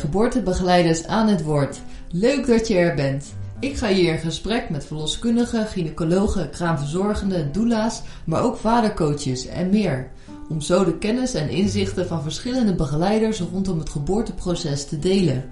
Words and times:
Geboortebegeleiders 0.00 1.06
aan 1.06 1.28
het 1.28 1.42
Woord. 1.42 1.80
Leuk 2.10 2.46
dat 2.46 2.68
je 2.68 2.74
er 2.74 2.94
bent. 2.94 3.34
Ik 3.58 3.76
ga 3.76 3.88
hier 3.88 4.12
in 4.12 4.18
gesprek 4.18 4.70
met 4.70 4.84
verloskundigen, 4.84 5.66
gynaecologen, 5.66 6.50
kraamverzorgenden, 6.50 7.52
doula's, 7.52 8.02
maar 8.24 8.42
ook 8.42 8.56
vadercoaches 8.56 9.46
en 9.46 9.70
meer. 9.70 10.10
Om 10.48 10.60
zo 10.60 10.84
de 10.84 10.98
kennis 10.98 11.34
en 11.34 11.48
inzichten 11.48 12.06
van 12.06 12.22
verschillende 12.22 12.74
begeleiders 12.74 13.40
rondom 13.40 13.78
het 13.78 13.90
geboorteproces 13.90 14.86
te 14.86 14.98
delen. 14.98 15.44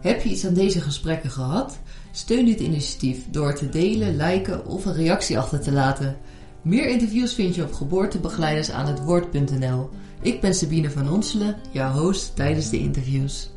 Heb 0.00 0.22
je 0.22 0.28
iets 0.28 0.46
aan 0.46 0.54
deze 0.54 0.80
gesprekken 0.80 1.30
gehad? 1.30 1.78
Steun 2.12 2.44
dit 2.44 2.60
initiatief 2.60 3.18
door 3.30 3.54
te 3.54 3.68
delen, 3.68 4.16
liken 4.16 4.66
of 4.66 4.84
een 4.84 4.94
reactie 4.94 5.38
achter 5.38 5.60
te 5.60 5.72
laten. 5.72 6.16
Meer 6.62 6.88
interviews 6.88 7.34
vind 7.34 7.54
je 7.54 7.62
op 7.62 7.72
geboortebegeleidersaanhetwoord.nl. 7.72 9.88
Ik 10.22 10.40
ben 10.40 10.54
Sabine 10.54 10.90
van 10.90 11.10
Onselen, 11.10 11.56
jouw 11.70 11.92
host 11.92 12.36
tijdens 12.36 12.70
de 12.70 12.78
interviews. 12.78 13.50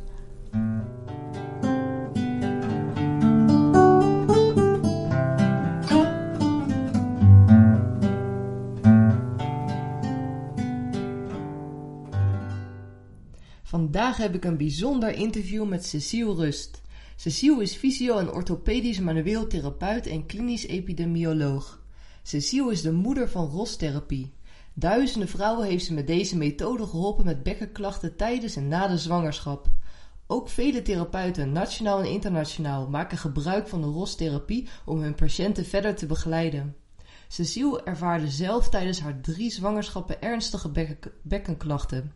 Vandaag 13.72 14.16
heb 14.16 14.34
ik 14.34 14.44
een 14.44 14.56
bijzonder 14.56 15.14
interview 15.14 15.68
met 15.68 15.86
Cecile 15.86 16.34
Rust. 16.34 16.82
Cecile 17.16 17.62
is 17.62 17.74
fysio- 17.74 18.18
en 18.18 18.32
orthopedisch 18.32 19.00
manueel 19.00 19.46
therapeut 19.46 20.06
en 20.06 20.26
klinisch 20.26 20.66
epidemioloog. 20.66 21.82
Cecile 22.22 22.72
is 22.72 22.82
de 22.82 22.92
moeder 22.92 23.28
van 23.28 23.46
rostherapie. 23.46 24.32
Duizenden 24.74 25.28
vrouwen 25.28 25.66
heeft 25.66 25.84
ze 25.84 25.94
met 25.94 26.06
deze 26.06 26.36
methode 26.36 26.86
geholpen 26.86 27.24
met 27.24 27.42
bekkenklachten 27.42 28.16
tijdens 28.16 28.56
en 28.56 28.68
na 28.68 28.88
de 28.88 28.98
zwangerschap. 28.98 29.68
Ook 30.32 30.48
vele 30.48 30.82
therapeuten, 30.82 31.52
nationaal 31.52 31.98
en 31.98 32.10
internationaal, 32.10 32.88
maken 32.88 33.18
gebruik 33.18 33.68
van 33.68 33.80
de 33.80 33.86
rostherapie 33.86 34.68
om 34.84 35.00
hun 35.00 35.14
patiënten 35.14 35.64
verder 35.64 35.94
te 35.94 36.06
begeleiden. 36.06 36.76
Cecile 37.28 37.82
ervaarde 37.82 38.28
zelf 38.28 38.68
tijdens 38.68 39.00
haar 39.00 39.20
drie 39.20 39.50
zwangerschappen 39.50 40.22
ernstige 40.22 40.68
bekken 40.68 41.12
bekkenklachten. 41.22 42.12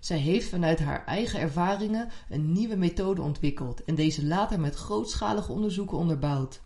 Zij 0.00 0.18
heeft 0.18 0.48
vanuit 0.48 0.80
haar 0.80 1.04
eigen 1.04 1.40
ervaringen 1.40 2.08
een 2.28 2.52
nieuwe 2.52 2.76
methode 2.76 3.22
ontwikkeld 3.22 3.84
en 3.84 3.94
deze 3.94 4.26
later 4.26 4.60
met 4.60 4.74
grootschalige 4.74 5.52
onderzoeken 5.52 5.98
onderbouwd. 5.98 6.62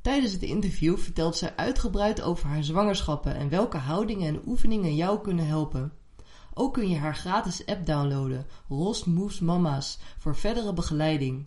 Tijdens 0.00 0.32
het 0.32 0.42
interview 0.42 0.98
vertelt 0.98 1.36
zij 1.36 1.56
uitgebreid 1.56 2.22
over 2.22 2.48
haar 2.48 2.64
zwangerschappen 2.64 3.34
en 3.34 3.48
welke 3.48 3.76
houdingen 3.76 4.28
en 4.28 4.42
oefeningen 4.46 4.94
jou 4.94 5.20
kunnen 5.20 5.46
helpen. 5.46 5.92
Ook 6.54 6.72
kun 6.72 6.88
je 6.88 6.96
haar 6.96 7.14
gratis 7.14 7.66
app 7.66 7.86
downloaden, 7.86 8.46
Rost 8.68 9.06
Moves 9.06 9.40
Mama's, 9.40 9.98
voor 10.18 10.36
verdere 10.36 10.72
begeleiding. 10.72 11.46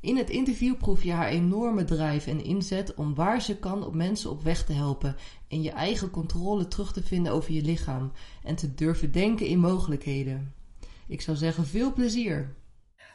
In 0.00 0.16
het 0.16 0.30
interview 0.30 0.76
proef 0.76 1.02
je 1.02 1.12
haar 1.12 1.28
enorme 1.28 1.84
drive 1.84 2.30
en 2.30 2.44
inzet 2.44 2.94
om 2.94 3.14
waar 3.14 3.42
ze 3.42 3.58
kan 3.58 3.86
op 3.86 3.94
mensen 3.94 4.30
op 4.30 4.42
weg 4.42 4.64
te 4.64 4.72
helpen 4.72 5.16
en 5.48 5.62
je 5.62 5.70
eigen 5.70 6.10
controle 6.10 6.68
terug 6.68 6.92
te 6.92 7.02
vinden 7.02 7.32
over 7.32 7.52
je 7.52 7.62
lichaam 7.62 8.12
en 8.42 8.54
te 8.54 8.74
durven 8.74 9.12
denken 9.12 9.46
in 9.46 9.58
mogelijkheden. 9.58 10.54
Ik 11.08 11.20
zou 11.20 11.36
zeggen 11.36 11.66
veel 11.66 11.92
plezier! 11.92 12.54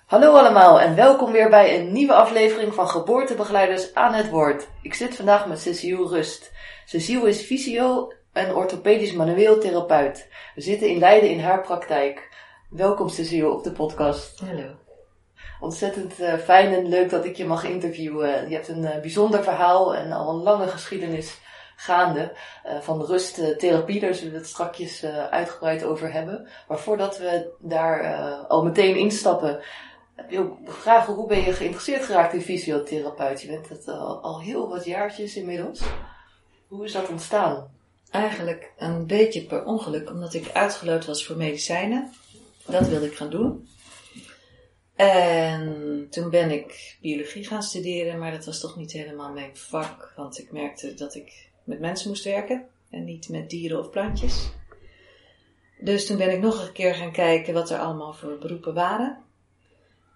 Hallo 0.06 0.34
allemaal 0.36 0.80
en 0.82 0.96
welkom 0.96 1.32
weer 1.32 1.50
bij 1.50 1.80
een 1.80 1.92
nieuwe 1.92 2.14
aflevering 2.14 2.74
van 2.74 2.88
Geboortebegeleiders 2.88 3.94
aan 3.94 4.14
het 4.14 4.30
Woord. 4.30 4.68
Ik 4.82 4.94
zit 4.94 5.16
vandaag 5.16 5.48
met 5.48 5.60
Cecile 5.60 6.08
Rust. 6.08 6.52
Cecile 6.86 7.30
is 7.30 7.42
fysio 7.42 8.12
en 8.40 8.56
orthopedisch 8.56 9.14
manueel 9.14 9.60
therapeut. 9.60 10.28
We 10.56 10.62
zitten 10.62 10.90
in 10.90 10.98
Leiden 10.98 11.30
in 11.30 11.40
haar 11.40 11.62
praktijk. 11.62 12.30
Welkom 12.70 13.10
Cecile 13.10 13.52
op 13.52 13.64
de 13.64 13.72
podcast. 13.72 14.40
Hallo. 14.40 14.76
Ontzettend 15.60 16.20
uh, 16.20 16.34
fijn 16.34 16.74
en 16.74 16.88
leuk 16.88 17.10
dat 17.10 17.26
ik 17.26 17.36
je 17.36 17.46
mag 17.46 17.64
interviewen. 17.64 18.50
Je 18.50 18.56
hebt 18.56 18.68
een 18.68 18.82
uh, 18.82 19.00
bijzonder 19.00 19.44
verhaal 19.44 19.96
en 19.96 20.12
al 20.12 20.30
een 20.30 20.44
lange 20.44 20.68
geschiedenis 20.68 21.40
gaande 21.76 22.32
uh, 22.66 22.80
van 22.80 23.06
rusttherapie. 23.06 24.00
Daar 24.00 24.14
zullen 24.14 24.32
we 24.32 24.38
het 24.38 24.48
strakjes 24.48 25.06
uitgebreid 25.30 25.84
over 25.84 26.14
hebben. 26.14 26.48
Maar 26.68 26.80
voordat 26.80 27.18
we 27.18 27.52
daar 27.60 28.16
al 28.48 28.64
meteen 28.64 28.96
instappen, 28.96 29.60
wil 30.30 30.58
ik 30.66 30.72
vragen 30.72 31.14
hoe 31.14 31.28
ben 31.28 31.42
je 31.42 31.54
geïnteresseerd 31.54 32.06
geraakt 32.06 32.34
in 32.34 32.42
fysiotherapeut? 32.42 33.42
Je 33.42 33.48
bent 33.48 33.70
het 33.70 33.88
al, 33.88 34.22
al 34.22 34.42
heel 34.42 34.70
wat 34.70 34.86
jaartjes 34.86 35.36
inmiddels. 35.36 35.82
Hoe 36.68 36.86
is 36.86 36.92
dat 36.92 37.10
ontstaan? 37.10 37.79
Eigenlijk 38.12 38.72
een 38.78 39.08
beetje 39.08 39.46
per 39.46 39.66
ongeluk, 39.66 40.10
omdat 40.10 40.34
ik 40.34 40.52
uitgeloot 40.52 41.06
was 41.06 41.26
voor 41.26 41.38
medicijnen. 41.38 42.14
Dat 42.66 42.88
wilde 42.88 43.06
ik 43.06 43.16
gaan 43.16 43.30
doen. 43.30 43.68
En 44.96 46.08
toen 46.10 46.30
ben 46.30 46.52
ik 46.52 46.98
biologie 47.02 47.46
gaan 47.46 47.64
studeren, 47.64 48.20
maar 48.20 48.32
dat 48.32 48.46
was 48.46 48.60
toch 48.60 48.76
niet 48.76 48.92
helemaal 48.92 49.32
mijn 49.32 49.58
vak, 49.58 50.14
want 50.16 50.40
ik 50.40 50.52
merkte 50.52 50.94
dat 50.94 51.16
ik 51.16 51.50
met 51.64 51.80
mensen 51.80 52.10
moest 52.10 52.24
werken 52.24 52.66
en 52.90 53.04
niet 53.04 53.30
met 53.30 53.50
dieren 53.50 53.80
of 53.80 53.90
plantjes. 53.90 54.50
Dus 55.80 56.06
toen 56.06 56.18
ben 56.18 56.32
ik 56.32 56.40
nog 56.40 56.68
een 56.68 56.74
keer 56.74 56.96
gaan 56.96 57.12
kijken 57.12 57.54
wat 57.54 57.70
er 57.70 57.80
allemaal 57.80 58.14
voor 58.14 58.38
beroepen 58.38 58.74
waren. 58.74 59.18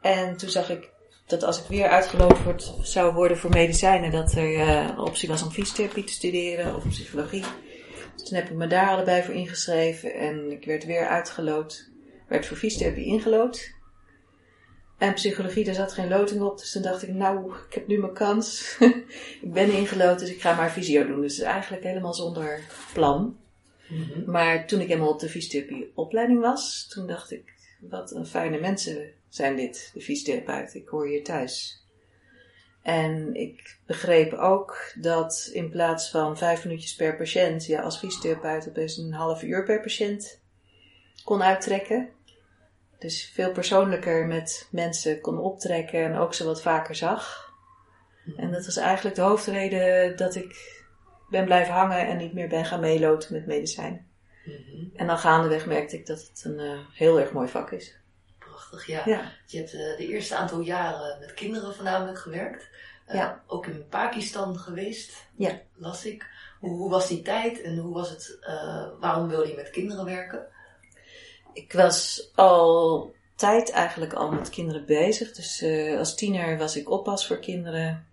En 0.02 0.38
toen 0.38 0.50
zag 0.50 0.70
ik 0.70 0.90
dat 1.26 1.44
als 1.44 1.62
ik 1.62 1.68
weer 1.68 1.88
uitgeloot 1.88 2.44
word, 2.44 2.74
zou 2.82 3.14
worden 3.14 3.38
voor 3.38 3.50
medicijnen, 3.50 4.12
dat 4.12 4.32
er 4.32 4.52
uh, 4.52 4.82
een 4.82 5.00
optie 5.00 5.30
was 5.30 5.44
om 5.44 5.52
fysiotherapie 5.52 6.04
te 6.04 6.14
studeren 6.14 6.76
of 6.76 6.88
psychologie. 6.88 7.44
Dus 8.16 8.24
toen 8.24 8.38
heb 8.38 8.50
ik 8.50 8.56
me 8.56 8.68
daar 8.68 8.90
allebei 8.90 9.24
voor 9.24 9.34
ingeschreven 9.34 10.14
en 10.14 10.52
ik 10.52 10.66
werd 10.66 10.86
weer 10.86 11.08
uitgeloot. 11.08 11.90
Werd 12.28 12.46
voor 12.46 12.58
fysiotherapie 12.58 13.06
ingeloot. 13.06 13.74
En 14.98 15.14
psychologie, 15.14 15.64
daar 15.64 15.74
zat 15.74 15.94
geen 15.94 16.08
loting 16.08 16.42
op. 16.42 16.58
Dus 16.58 16.72
toen 16.72 16.82
dacht 16.82 17.04
ik, 17.04 17.10
nou, 17.10 17.54
ik 17.68 17.74
heb 17.74 17.88
nu 17.88 18.00
mijn 18.00 18.14
kans. 18.14 18.78
ik 19.42 19.54
ben 19.54 19.72
ingelood, 19.72 20.20
dus 20.20 20.30
ik 20.30 20.42
ga 20.42 20.56
maar 20.56 20.70
fysio 20.70 21.06
doen. 21.06 21.22
Dus 21.22 21.40
eigenlijk 21.40 21.84
helemaal 21.84 22.14
zonder 22.14 22.60
plan. 22.94 23.38
Mm-hmm. 23.88 24.32
Maar 24.32 24.68
toen 24.68 24.80
ik 24.80 24.88
helemaal 24.88 25.10
op 25.12 25.20
de 25.20 25.30
fysiotherapie 25.30 25.92
opleiding 25.96 26.40
was, 26.40 26.88
toen 26.88 27.08
dacht 27.08 27.32
ik, 27.32 27.54
wat 27.80 28.12
een 28.12 28.26
fijne 28.26 28.60
mensen 28.60 29.12
zijn 29.30 29.56
dit, 29.56 29.92
de 29.94 30.02
fysiotherapeuten. 30.02 30.80
Ik 30.80 30.88
hoor 30.88 31.08
hier 31.08 31.24
thuis. 31.24 31.83
En 32.84 33.36
ik 33.36 33.78
begreep 33.86 34.34
ook 34.34 34.94
dat 34.96 35.50
in 35.54 35.70
plaats 35.70 36.10
van 36.10 36.38
vijf 36.38 36.64
minuutjes 36.64 36.96
per 36.96 37.16
patiënt, 37.16 37.66
ja, 37.66 37.82
als 37.82 37.98
fysiotherapeut 37.98 38.70
opeens 38.70 38.98
een 38.98 39.14
half 39.14 39.44
uur 39.44 39.64
per 39.64 39.82
patiënt 39.82 40.42
kon 41.24 41.44
uittrekken. 41.44 42.10
Dus 43.00 43.32
veel 43.34 43.52
persoonlijker 43.52 44.28
met 44.28 44.68
mensen 44.72 45.22
kon 45.22 45.38
optrekken 45.38 46.04
en 46.04 46.16
ook 46.16 46.34
ze 46.34 46.46
wat 46.46 46.62
vaker 46.62 46.96
zag. 46.96 47.52
En 48.38 48.52
dat 48.52 48.66
was 48.66 48.78
eigenlijk 48.78 49.16
de 49.16 49.22
hoofdreden 49.22 50.18
dat 50.18 50.36
ik 50.36 50.82
ben 51.30 51.46
blijven 51.46 51.74
hangen 51.74 52.08
en 52.08 52.18
niet 52.18 52.34
meer 52.34 52.48
ben 52.48 52.66
gaan 52.66 52.80
meeloten 52.80 53.34
met 53.34 53.46
medicijnen. 53.46 54.08
Mm-hmm. 54.46 54.92
En 54.96 55.08
dan 55.08 55.18
gaandeweg 55.18 55.66
merkte 55.66 55.96
ik 55.96 56.06
dat 56.06 56.20
het 56.20 56.44
een 56.46 56.60
uh, 56.60 56.80
heel 56.94 57.20
erg 57.20 57.32
mooi 57.32 57.48
vak 57.48 57.72
is. 57.72 57.98
Prachtig, 58.74 58.86
ja. 58.86 59.02
ja. 59.06 59.32
Je 59.46 59.58
hebt 59.58 59.74
uh, 59.74 59.98
de 59.98 60.08
eerste 60.08 60.36
aantal 60.36 60.60
jaren 60.60 61.20
met 61.20 61.34
kinderen 61.34 61.76
voornamelijk 61.76 62.20
gewerkt. 62.20 62.70
Uh, 63.08 63.16
ja. 63.16 63.44
Ook 63.48 63.66
in 63.66 63.88
Pakistan 63.90 64.58
geweest, 64.58 65.26
ja. 65.36 65.62
las 65.76 66.06
ik. 66.06 66.26
Hoe, 66.60 66.78
hoe, 66.78 66.90
was 66.90 67.08
die 67.08 67.22
tijd 67.22 67.62
en 67.62 67.78
hoe 67.78 67.94
was 67.94 68.10
het, 68.10 68.38
waarom 69.00 69.28
wilde 69.28 69.48
je 69.48 69.56
met 69.56 69.70
kinderen 69.70 70.06
werken? 70.06 70.46
Ik 71.54 71.74
was 71.74 72.30
al 72.36 73.14
tijd 73.36 73.72
eigenlijk 73.72 74.14
al 74.14 74.32
met 74.32 74.50
kinderen 74.50 74.86
bezig. 74.86 75.32
Dus 75.32 75.64
als 75.98 76.16
tiener 76.16 76.58
was 76.58 76.76
ik 76.76 76.90
oppas 76.90 77.28
voor 77.28 77.40
kinderen. 77.40 78.08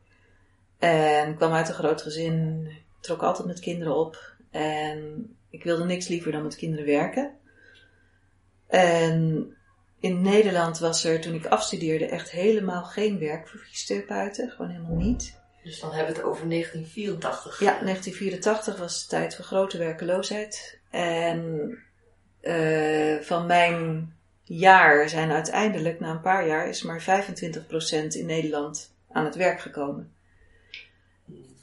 En 0.79 1.37
kwam 1.37 1.53
uit 1.53 1.69
een 1.69 1.75
groot 1.75 2.03
gezin, 2.03 2.71
trok 3.01 3.23
altijd 3.23 3.47
met 3.47 3.61
kinderen 3.61 3.97
op. 3.97 4.35
En 4.51 5.31
ik 5.51 5.65
wilde 5.65 5.85
niks 5.85 6.09
liever 6.09 6.33
dan 6.33 6.43
met 6.43 6.57
kinderen 6.57 6.87
werken. 6.87 7.35
En 8.67 9.55
in 10.01 10.23
Nederland 10.23 10.79
was 10.79 11.05
er 11.05 11.21
toen 11.21 11.35
ik 11.35 11.47
afstudeerde 11.47 12.07
echt 12.07 12.31
helemaal 12.31 12.85
geen 12.85 13.19
werk 13.19 13.49
voor 13.49 13.61
fysiotherapeuten. 13.61 14.51
Gewoon 14.51 14.71
helemaal 14.71 14.97
niet. 14.97 15.39
Dus 15.63 15.81
dan 15.81 15.93
hebben 15.93 16.15
we 16.15 16.21
het 16.21 16.29
over 16.29 16.49
1984. 16.49 17.61
Ja, 17.61 17.81
1984 17.83 18.77
was 18.77 19.03
de 19.03 19.09
tijd 19.09 19.35
van 19.35 19.45
grote 19.45 19.79
werkeloosheid. 19.79 20.79
En 20.91 21.71
uh, 22.43 23.21
van 23.21 23.47
mijn 23.47 24.13
jaar 24.45 25.09
zijn 25.09 25.31
uiteindelijk, 25.31 26.01
na 26.01 26.11
een 26.11 26.21
paar 26.21 26.47
jaar, 26.47 26.69
is 26.69 26.83
maar 26.83 27.25
25% 27.25 28.07
in 28.09 28.27
Nederland 28.27 28.95
aan 29.13 29.25
het 29.25 29.35
werk 29.35 29.61
gekomen. 29.61 30.13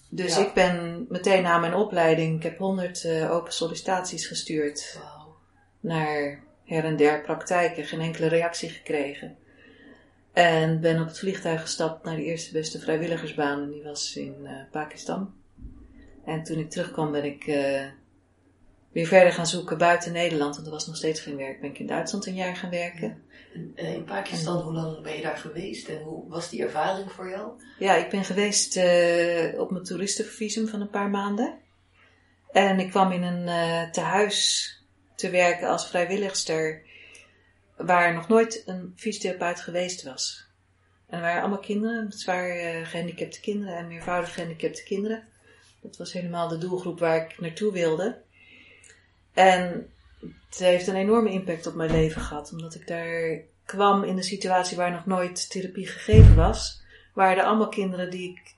Dus 0.09 0.35
ja. 0.35 0.45
ik 0.45 0.53
ben 0.53 1.05
meteen 1.09 1.43
na 1.43 1.57
mijn 1.57 1.73
opleiding, 1.73 2.35
ik 2.35 2.43
heb 2.43 2.57
100 2.57 3.03
uh, 3.03 3.31
open 3.31 3.53
sollicitaties 3.53 4.27
gestuurd 4.27 4.99
wow. 4.99 5.35
naar 5.79 6.43
her 6.67 6.83
en 6.83 6.95
der 6.95 7.21
praktijken, 7.21 7.85
geen 7.85 8.01
enkele 8.01 8.27
reactie 8.27 8.69
gekregen. 8.69 9.37
En 10.33 10.79
ben 10.79 11.01
op 11.01 11.07
het 11.07 11.19
vliegtuig 11.19 11.61
gestapt 11.61 12.05
naar 12.05 12.15
de 12.15 12.23
eerste 12.23 12.51
beste 12.51 12.79
vrijwilligersbaan 12.79 13.61
en 13.61 13.69
die 13.69 13.83
was 13.83 14.15
in 14.15 14.35
uh, 14.43 14.51
Pakistan. 14.71 15.33
En 16.25 16.43
toen 16.43 16.59
ik 16.59 16.69
terugkwam 16.69 17.11
ben 17.11 17.23
ik 17.23 17.47
uh, 17.47 17.85
weer 18.91 19.05
verder 19.05 19.31
gaan 19.33 19.47
zoeken 19.47 19.77
buiten 19.77 20.11
Nederland. 20.11 20.55
Want 20.55 20.67
er 20.67 20.73
was 20.73 20.87
nog 20.87 20.95
steeds 20.95 21.19
geen 21.19 21.37
werk. 21.37 21.61
Ben 21.61 21.69
ik 21.69 21.79
in 21.79 21.87
Duitsland 21.87 22.25
een 22.25 22.35
jaar 22.35 22.55
gaan 22.55 22.69
werken. 22.69 23.21
En, 23.53 23.71
eh, 23.75 23.93
in 23.93 24.03
Pakistan, 24.03 24.61
hoe 24.61 24.73
lang 24.73 25.01
ben 25.01 25.15
je 25.15 25.21
daar 25.21 25.37
geweest 25.37 25.87
en 25.87 26.01
hoe 26.01 26.29
was 26.29 26.49
die 26.49 26.63
ervaring 26.63 27.11
voor 27.11 27.29
jou? 27.29 27.51
Ja, 27.79 27.95
ik 27.95 28.09
ben 28.09 28.23
geweest 28.23 28.77
uh, 28.77 29.59
op 29.59 29.71
mijn 29.71 29.83
toeristenvisum 29.83 30.67
van 30.67 30.81
een 30.81 30.89
paar 30.89 31.09
maanden. 31.09 31.57
En 32.51 32.79
ik 32.79 32.89
kwam 32.89 33.11
in 33.11 33.23
een 33.23 33.91
tehuis 33.91 34.71
te 35.17 35.29
werken 35.29 35.67
als 35.67 35.87
vrijwilligster 35.87 36.81
waar 37.75 38.13
nog 38.13 38.27
nooit 38.27 38.63
een 38.65 38.93
fysiotherapeut 38.95 39.61
geweest 39.61 40.03
was. 40.03 40.45
En 41.07 41.21
waren 41.21 41.41
allemaal 41.41 41.59
kinderen, 41.59 42.11
zwaar 42.11 42.55
uh, 42.55 42.85
gehandicapte 42.85 43.39
kinderen 43.39 43.77
en 43.77 43.87
meervoudig 43.87 44.33
gehandicapte 44.33 44.83
kinderen. 44.83 45.23
Dat 45.81 45.97
was 45.97 46.13
helemaal 46.13 46.47
de 46.47 46.57
doelgroep 46.57 46.99
waar 46.99 47.15
ik 47.15 47.39
naartoe 47.39 47.71
wilde. 47.71 48.21
En 49.33 49.91
het 50.49 50.59
heeft 50.59 50.87
een 50.87 50.95
enorme 50.95 51.31
impact 51.31 51.67
op 51.67 51.75
mijn 51.75 51.91
leven 51.91 52.21
gehad, 52.21 52.51
omdat 52.51 52.75
ik 52.75 52.87
daar 52.87 53.41
kwam 53.65 54.03
in 54.03 54.17
een 54.17 54.23
situatie 54.23 54.77
waar 54.77 54.91
nog 54.91 55.05
nooit 55.05 55.49
therapie 55.49 55.87
gegeven 55.87 56.35
was. 56.35 56.81
Waren 57.13 57.37
er 57.37 57.43
allemaal 57.43 57.69
kinderen 57.69 58.09
die 58.09 58.29
ik 58.29 58.55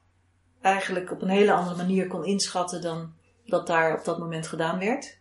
eigenlijk 0.61 1.11
op 1.11 1.21
een 1.21 1.29
hele 1.29 1.53
andere 1.53 1.75
manier 1.75 2.07
kon 2.07 2.25
inschatten 2.25 2.81
dan 2.81 3.13
dat 3.45 3.67
daar 3.67 3.97
op 3.97 4.05
dat 4.05 4.19
moment 4.19 4.47
gedaan 4.47 4.79
werd. 4.79 5.18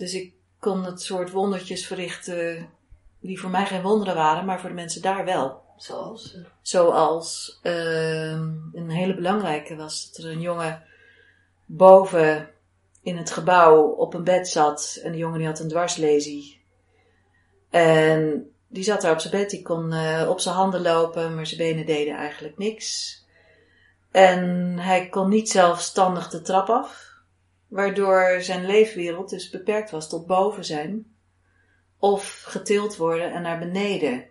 Dus 0.00 0.14
ik 0.14 0.32
kon 0.58 0.84
het 0.84 1.02
soort 1.02 1.30
wondertjes 1.30 1.86
verrichten 1.86 2.68
die 3.20 3.40
voor 3.40 3.50
mij 3.50 3.66
geen 3.66 3.82
wonderen 3.82 4.14
waren, 4.14 4.44
maar 4.44 4.60
voor 4.60 4.68
de 4.68 4.74
mensen 4.74 5.02
daar 5.02 5.24
wel. 5.24 5.62
Zoals? 5.76 6.36
Zoals 6.62 7.58
uh, 7.62 8.30
een 8.72 8.90
hele 8.90 9.14
belangrijke 9.14 9.76
was 9.76 10.12
dat 10.12 10.24
er 10.24 10.30
een 10.30 10.40
jongen 10.40 10.82
boven 11.64 12.50
in 13.02 13.16
het 13.16 13.30
gebouw 13.30 13.82
op 13.82 14.14
een 14.14 14.24
bed 14.24 14.48
zat. 14.48 15.00
En 15.02 15.10
die 15.10 15.20
jongen 15.20 15.38
die 15.38 15.46
had 15.46 15.60
een 15.60 15.68
dwarslesie. 15.68 16.60
En 17.70 18.50
die 18.68 18.84
zat 18.84 19.00
daar 19.00 19.12
op 19.12 19.20
zijn 19.20 19.36
bed, 19.36 19.50
die 19.50 19.62
kon 19.62 19.92
uh, 19.92 20.26
op 20.28 20.40
zijn 20.40 20.54
handen 20.54 20.82
lopen, 20.82 21.34
maar 21.34 21.46
zijn 21.46 21.60
benen 21.60 21.86
deden 21.86 22.14
eigenlijk 22.14 22.58
niks. 22.58 23.18
En 24.10 24.78
hij 24.78 25.08
kon 25.08 25.28
niet 25.28 25.50
zelfstandig 25.50 26.28
de 26.28 26.42
trap 26.42 26.68
af, 26.68 27.09
waardoor 27.70 28.36
zijn 28.40 28.66
leefwereld 28.66 29.30
dus 29.30 29.50
beperkt 29.50 29.90
was 29.90 30.08
tot 30.08 30.26
boven 30.26 30.64
zijn. 30.64 31.14
Of 31.98 32.42
getild 32.46 32.96
worden 32.96 33.32
en 33.32 33.42
naar 33.42 33.58
beneden. 33.58 34.24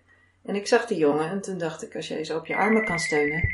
En 0.43 0.55
ik 0.55 0.67
zag 0.67 0.85
die 0.85 0.97
jongen 0.97 1.29
en 1.29 1.41
toen 1.41 1.57
dacht 1.57 1.83
ik, 1.83 1.95
als 1.95 2.07
jij 2.07 2.23
zo 2.23 2.37
op 2.37 2.45
je 2.45 2.55
armen 2.55 2.85
kan 2.85 2.99
steunen, 2.99 3.49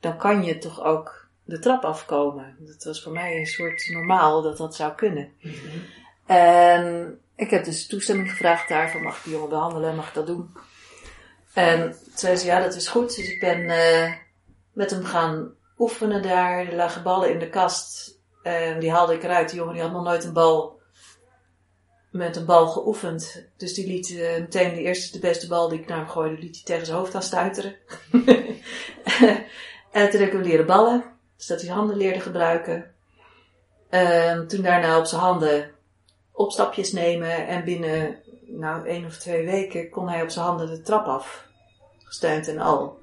dan 0.00 0.16
kan 0.18 0.44
je 0.44 0.58
toch 0.58 0.82
ook 0.84 1.28
de 1.44 1.58
trap 1.58 1.84
afkomen. 1.84 2.56
Dat 2.58 2.84
was 2.84 3.02
voor 3.02 3.12
mij 3.12 3.38
een 3.38 3.46
soort 3.46 3.88
normaal 3.88 4.42
dat 4.42 4.56
dat 4.56 4.76
zou 4.76 4.94
kunnen. 4.94 5.32
Mhm. 5.40 5.78
En 6.26 7.18
ik 7.36 7.50
heb 7.50 7.64
dus 7.64 7.86
toestemming 7.86 8.30
gevraagd 8.30 8.68
daarvan, 8.68 9.02
mag 9.02 9.16
ik 9.16 9.24
die 9.24 9.32
jongen 9.32 9.48
behandelen, 9.48 9.96
mag 9.96 10.08
ik 10.08 10.14
dat 10.14 10.26
doen? 10.26 10.50
En 11.52 11.80
toen 11.90 12.12
zei 12.14 12.36
ze, 12.36 12.46
ja 12.46 12.60
dat 12.60 12.74
is 12.74 12.88
goed. 12.88 13.16
Dus 13.16 13.30
ik 13.30 13.40
ben 13.40 13.60
uh, 13.60 14.12
met 14.72 14.90
hem 14.90 15.04
gaan 15.04 15.54
oefenen 15.78 16.22
daar. 16.22 16.66
Er 16.66 16.74
lagen 16.74 17.02
ballen 17.02 17.30
in 17.30 17.38
de 17.38 17.48
kast. 17.48 18.17
En 18.42 18.80
die 18.80 18.90
haalde 18.90 19.14
ik 19.14 19.22
eruit. 19.22 19.48
Die 19.48 19.58
jongen 19.58 19.74
die 19.74 19.82
had 19.82 19.92
nog 19.92 20.04
nooit 20.04 20.24
een 20.24 20.32
bal 20.32 20.80
met 22.10 22.36
een 22.36 22.44
bal 22.44 22.66
geoefend. 22.66 23.46
Dus 23.56 23.74
die 23.74 23.86
liet 23.86 24.10
uh, 24.10 24.38
meteen 24.38 24.74
de 24.74 24.82
eerste, 24.82 25.12
de 25.12 25.26
beste 25.26 25.48
bal 25.48 25.68
die 25.68 25.80
ik 25.80 25.88
naar 25.88 25.98
hem 25.98 26.08
gooide, 26.08 26.42
liet 26.42 26.54
hij 26.54 26.64
tegen 26.64 26.86
zijn 26.86 26.98
hoofd 26.98 27.14
aan 27.14 27.22
stuiteren. 27.22 27.76
en 29.92 30.10
toen 30.10 30.20
heb 30.20 30.32
leren 30.32 30.66
ballen. 30.66 31.04
Dus 31.36 31.46
dat 31.46 31.60
hij 31.60 31.70
handen 31.70 31.96
leerde 31.96 32.20
gebruiken. 32.20 32.94
Uh, 33.90 34.40
toen 34.40 34.62
daarna 34.62 34.98
op 34.98 35.04
zijn 35.04 35.20
handen 35.20 35.70
opstapjes 36.32 36.92
nemen. 36.92 37.46
En 37.46 37.64
binnen 37.64 38.16
nou, 38.46 38.86
één 38.86 39.04
of 39.04 39.16
twee 39.16 39.44
weken 39.44 39.90
kon 39.90 40.08
hij 40.08 40.22
op 40.22 40.30
zijn 40.30 40.44
handen 40.44 40.66
de 40.66 40.80
trap 40.80 41.06
af. 41.06 41.46
Gesteund 41.98 42.48
en 42.48 42.58
al. 42.58 42.98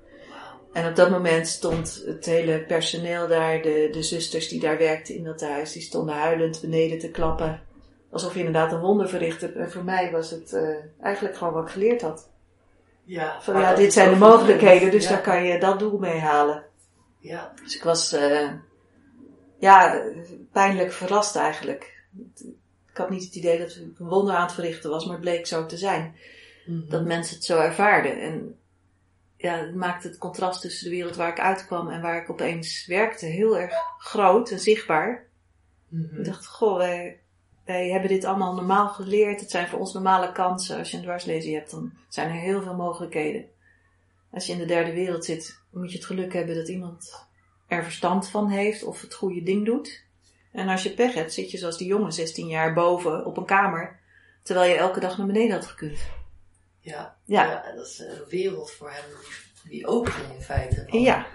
En 0.75 0.87
op 0.87 0.95
dat 0.95 1.09
moment 1.09 1.47
stond 1.47 2.03
het 2.05 2.25
hele 2.25 2.59
personeel 2.59 3.27
daar, 3.27 3.61
de, 3.61 3.87
de 3.91 4.03
zusters 4.03 4.47
die 4.47 4.59
daar 4.59 4.77
werkten 4.77 5.15
in 5.15 5.23
dat 5.23 5.41
huis, 5.41 5.71
die 5.71 5.81
stonden 5.81 6.15
huilend 6.15 6.61
beneden 6.61 6.99
te 6.99 7.11
klappen 7.11 7.61
alsof 8.15 8.33
je 8.33 8.39
inderdaad 8.39 8.71
een 8.71 8.79
wonder 8.79 9.09
verrichtte. 9.09 9.47
En 9.47 9.71
voor 9.71 9.83
mij 9.83 10.11
was 10.11 10.31
het 10.31 10.53
uh, 10.53 10.75
eigenlijk 11.01 11.37
gewoon 11.37 11.53
wat 11.53 11.65
ik 11.65 11.71
geleerd 11.71 12.01
had. 12.01 12.29
Ja, 13.03 13.41
Van 13.41 13.59
ja, 13.59 13.75
dit 13.75 13.93
zijn 13.93 14.09
de 14.09 14.15
mogelijkheden, 14.15 14.91
dus 14.91 15.03
ja. 15.03 15.09
daar 15.09 15.21
kan 15.21 15.43
je 15.43 15.59
dat 15.59 15.79
doel 15.79 15.97
mee 15.97 16.19
halen. 16.19 16.63
Ja. 17.19 17.53
Dus 17.63 17.75
ik 17.75 17.83
was, 17.83 18.13
uh, 18.13 18.51
ja, 19.59 20.03
pijnlijk 20.51 20.91
verrast 20.91 21.35
eigenlijk. 21.35 22.03
Ik 22.91 22.97
had 22.97 23.09
niet 23.09 23.23
het 23.23 23.35
idee 23.35 23.59
dat 23.59 23.69
ik 23.69 23.99
een 23.99 24.07
wonder 24.07 24.35
aan 24.35 24.45
het 24.45 24.53
verrichten 24.53 24.89
was, 24.89 25.05
maar 25.05 25.15
het 25.15 25.23
bleek 25.23 25.47
zo 25.47 25.65
te 25.65 25.77
zijn. 25.77 26.15
Mm 26.65 26.79
-hmm. 26.79 26.89
Dat 26.89 27.05
mensen 27.05 27.35
het 27.35 27.45
zo 27.45 27.59
ervaarden. 27.59 28.21
En 28.21 28.57
ja, 29.45 29.57
het 29.57 29.75
maakte 29.75 30.07
het 30.07 30.17
contrast 30.17 30.61
tussen 30.61 30.89
de 30.89 30.95
wereld 30.95 31.15
waar 31.15 31.29
ik 31.29 31.39
uitkwam 31.39 31.89
en 31.89 32.01
waar 32.01 32.21
ik 32.21 32.29
opeens 32.29 32.85
werkte 32.85 33.25
heel 33.25 33.57
erg 33.57 33.73
groot 33.97 34.51
en 34.51 34.59
zichtbaar. 34.59 35.27
Mm 35.87 36.07
-hmm. 36.09 36.19
Ik 36.19 36.25
dacht, 36.25 36.47
goh, 36.47 36.77
wij, 36.77 37.19
wij 37.65 37.89
hebben 37.89 38.09
dit 38.09 38.25
allemaal 38.25 38.55
normaal 38.55 38.89
geleerd. 38.89 39.39
Het 39.39 39.51
zijn 39.51 39.67
voor 39.67 39.79
ons 39.79 39.93
normale 39.93 40.31
kansen. 40.31 40.77
Als 40.77 40.91
je 40.91 40.97
een 40.97 41.03
dwarslesie 41.03 41.55
hebt, 41.55 41.71
dan 41.71 41.93
zijn 42.09 42.29
er 42.29 42.35
heel 42.35 42.61
veel 42.61 42.75
mogelijkheden. 42.75 43.45
Als 44.31 44.45
je 44.45 44.53
in 44.53 44.59
de 44.59 44.65
derde 44.65 44.93
wereld 44.93 45.25
zit, 45.25 45.59
moet 45.71 45.91
je 45.91 45.97
het 45.97 46.05
geluk 46.05 46.33
hebben 46.33 46.55
dat 46.55 46.67
iemand 46.67 47.27
er 47.67 47.83
verstand 47.83 48.29
van 48.29 48.49
heeft 48.49 48.83
of 48.83 49.01
het 49.01 49.13
goede 49.13 49.43
ding 49.43 49.65
doet. 49.65 50.03
En 50.51 50.69
als 50.69 50.83
je 50.83 50.93
pech 50.93 51.13
hebt, 51.13 51.33
zit 51.33 51.51
je 51.51 51.57
zoals 51.57 51.77
die 51.77 51.87
jongen 51.87 52.13
16 52.13 52.47
jaar 52.47 52.73
boven 52.73 53.25
op 53.25 53.37
een 53.37 53.45
kamer, 53.45 53.99
terwijl 54.43 54.71
je 54.71 54.77
elke 54.77 54.99
dag 54.99 55.17
naar 55.17 55.27
beneden 55.27 55.55
had 55.55 55.65
gekund. 55.65 55.99
Ja, 56.85 57.15
Ja. 57.23 57.63
dat 57.75 57.85
is 57.85 57.99
een 57.99 58.23
wereld 58.29 58.71
voor 58.71 58.91
hem 58.91 59.03
die, 59.63 59.69
die 59.69 59.87
open 59.87 60.13
in 60.35 60.41
feite. 60.41 60.85
Ja. 60.87 61.25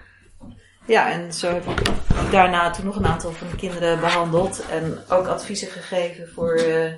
Ja, 0.85 1.11
en 1.11 1.33
zo 1.33 1.53
heb 1.53 1.65
ik 1.65 2.31
daarna 2.31 2.71
toen 2.71 2.85
nog 2.85 2.95
een 2.95 3.05
aantal 3.05 3.31
van 3.31 3.49
de 3.49 3.55
kinderen 3.55 3.99
behandeld 3.99 4.65
en 4.69 4.97
ook 5.09 5.27
adviezen 5.27 5.67
gegeven 5.67 6.29
voor 6.29 6.59
uh, 6.59 6.93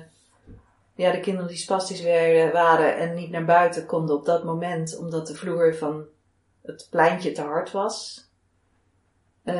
ja, 0.94 1.10
de 1.12 1.20
kinderen 1.20 1.48
die 1.48 1.56
spastisch 1.56 2.02
werden, 2.02 2.52
waren 2.52 2.96
en 2.96 3.14
niet 3.14 3.30
naar 3.30 3.44
buiten 3.44 3.86
konden 3.86 4.16
op 4.16 4.24
dat 4.24 4.44
moment, 4.44 4.96
omdat 4.96 5.26
de 5.26 5.34
vloer 5.34 5.74
van 5.74 6.04
het 6.62 6.86
pleintje 6.90 7.32
te 7.32 7.42
hard 7.42 7.70
was. 7.70 8.28
Uh, 9.44 9.54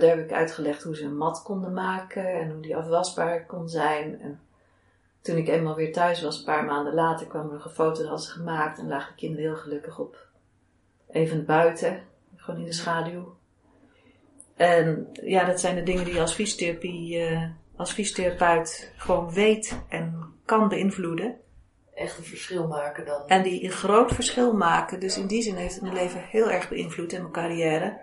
daar 0.00 0.16
heb 0.16 0.18
ik 0.18 0.32
uitgelegd 0.32 0.82
hoe 0.82 0.96
ze 0.96 1.04
een 1.04 1.16
mat 1.16 1.42
konden 1.42 1.72
maken 1.72 2.26
en 2.32 2.50
hoe 2.50 2.62
die 2.62 2.76
afwasbaar 2.76 3.46
kon 3.46 3.68
zijn. 3.68 4.20
En 4.20 4.40
toen 5.22 5.36
ik 5.36 5.48
eenmaal 5.48 5.74
weer 5.74 5.92
thuis 5.92 6.22
was, 6.22 6.38
een 6.38 6.44
paar 6.44 6.64
maanden 6.64 6.94
later, 6.94 7.26
kwam 7.26 7.50
er 7.50 7.64
een 7.64 7.70
foto 7.70 8.08
dat 8.08 8.24
ze 8.24 8.30
gemaakt 8.30 8.78
en 8.78 8.88
lagen 8.88 9.12
de 9.12 9.20
kinderen 9.20 9.44
heel 9.44 9.60
gelukkig 9.60 9.98
op. 9.98 10.26
Even 11.10 11.44
buiten, 11.44 12.02
gewoon 12.36 12.60
in 12.60 12.66
de 12.66 12.72
schaduw. 12.72 13.36
En 14.56 15.08
ja, 15.12 15.44
dat 15.44 15.60
zijn 15.60 15.74
de 15.74 15.82
dingen 15.82 16.04
die 16.04 16.14
je 16.14 16.20
als 16.20 16.34
fysiotherapie, 16.34 17.18
uh, 17.18 17.44
als 17.76 17.92
fysiotherapeut 17.92 18.92
gewoon 18.96 19.32
weet 19.32 19.80
en 19.88 20.32
kan 20.44 20.68
beïnvloeden. 20.68 21.36
Echt 21.94 22.18
een 22.18 22.24
verschil 22.24 22.66
maken 22.66 23.04
dan. 23.04 23.22
En 23.26 23.42
die 23.42 23.64
een 23.64 23.70
groot 23.70 24.12
verschil 24.12 24.52
maken. 24.52 25.00
Dus 25.00 25.18
in 25.18 25.26
die 25.26 25.42
zin 25.42 25.56
heeft 25.56 25.74
het 25.74 25.82
mijn 25.82 25.94
leven 25.94 26.20
heel 26.20 26.50
erg 26.50 26.68
beïnvloed 26.68 27.12
en 27.12 27.20
mijn 27.20 27.32
carrière. 27.32 27.98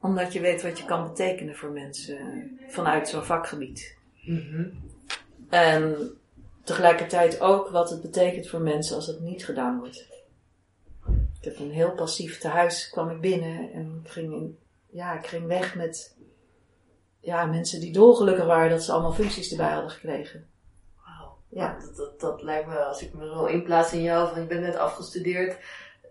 Omdat 0.00 0.32
je 0.32 0.40
weet 0.40 0.62
wat 0.62 0.78
je 0.78 0.84
kan 0.84 1.02
betekenen 1.02 1.56
voor 1.56 1.70
mensen 1.70 2.50
vanuit 2.68 3.08
zo'n 3.08 3.24
vakgebied. 3.24 3.96
Mm 4.24 4.46
-hmm. 4.50 4.72
En 5.48 6.12
tegelijkertijd 6.68 7.40
ook 7.40 7.68
wat 7.68 7.90
het 7.90 8.00
betekent 8.00 8.48
voor 8.48 8.60
mensen 8.60 8.96
als 8.96 9.06
het 9.06 9.20
niet 9.20 9.44
gedaan 9.44 9.78
wordt. 9.78 10.06
Ik 11.38 11.44
heb 11.44 11.58
een 11.58 11.70
heel 11.70 11.92
passief 11.94 12.38
tehuis, 12.38 12.90
kwam 12.90 13.10
ik 13.10 13.20
binnen 13.20 13.72
en 13.72 14.00
ik 14.04 14.10
ging, 14.10 14.32
in, 14.32 14.58
ja, 14.90 15.18
ik 15.18 15.26
ging 15.26 15.46
weg 15.46 15.74
met 15.74 16.16
ja, 17.20 17.46
mensen 17.46 17.80
die 17.80 17.92
dolgelukkig 17.92 18.44
waren 18.44 18.70
dat 18.70 18.82
ze 18.82 18.92
allemaal 18.92 19.12
functies 19.12 19.50
erbij 19.50 19.72
hadden 19.72 19.90
gekregen. 19.90 20.46
Wauw. 21.04 21.36
Ja. 21.48 21.78
Dat, 21.80 21.96
dat, 21.96 22.20
dat, 22.20 22.42
lijkt 22.42 22.68
me, 22.68 22.78
als 22.78 23.02
ik 23.02 23.14
me 23.14 23.26
zo 23.26 23.44
inplaats 23.44 23.92
in 23.92 24.02
jou, 24.02 24.28
van 24.28 24.42
ik 24.42 24.48
ben 24.48 24.60
net 24.60 24.76
afgestudeerd, 24.76 25.56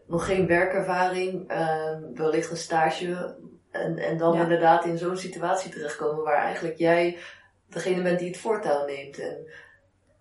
nog 0.07 0.25
geen 0.25 0.47
werkervaring, 0.47 1.51
uh, 1.51 1.97
wellicht 2.13 2.51
een 2.51 2.57
stage. 2.57 3.35
En, 3.71 3.97
en 3.97 4.17
dan 4.17 4.33
Ja. 4.33 4.41
inderdaad 4.41 4.85
in 4.85 4.97
zo'n 4.97 5.17
situatie 5.17 5.71
terechtkomen 5.71 6.23
waar 6.23 6.43
eigenlijk 6.43 6.77
jij 6.77 7.17
degene 7.69 8.01
bent 8.01 8.19
die 8.19 8.27
het 8.27 8.37
voortouw 8.37 8.85
neemt. 8.85 9.19
En, 9.19 9.47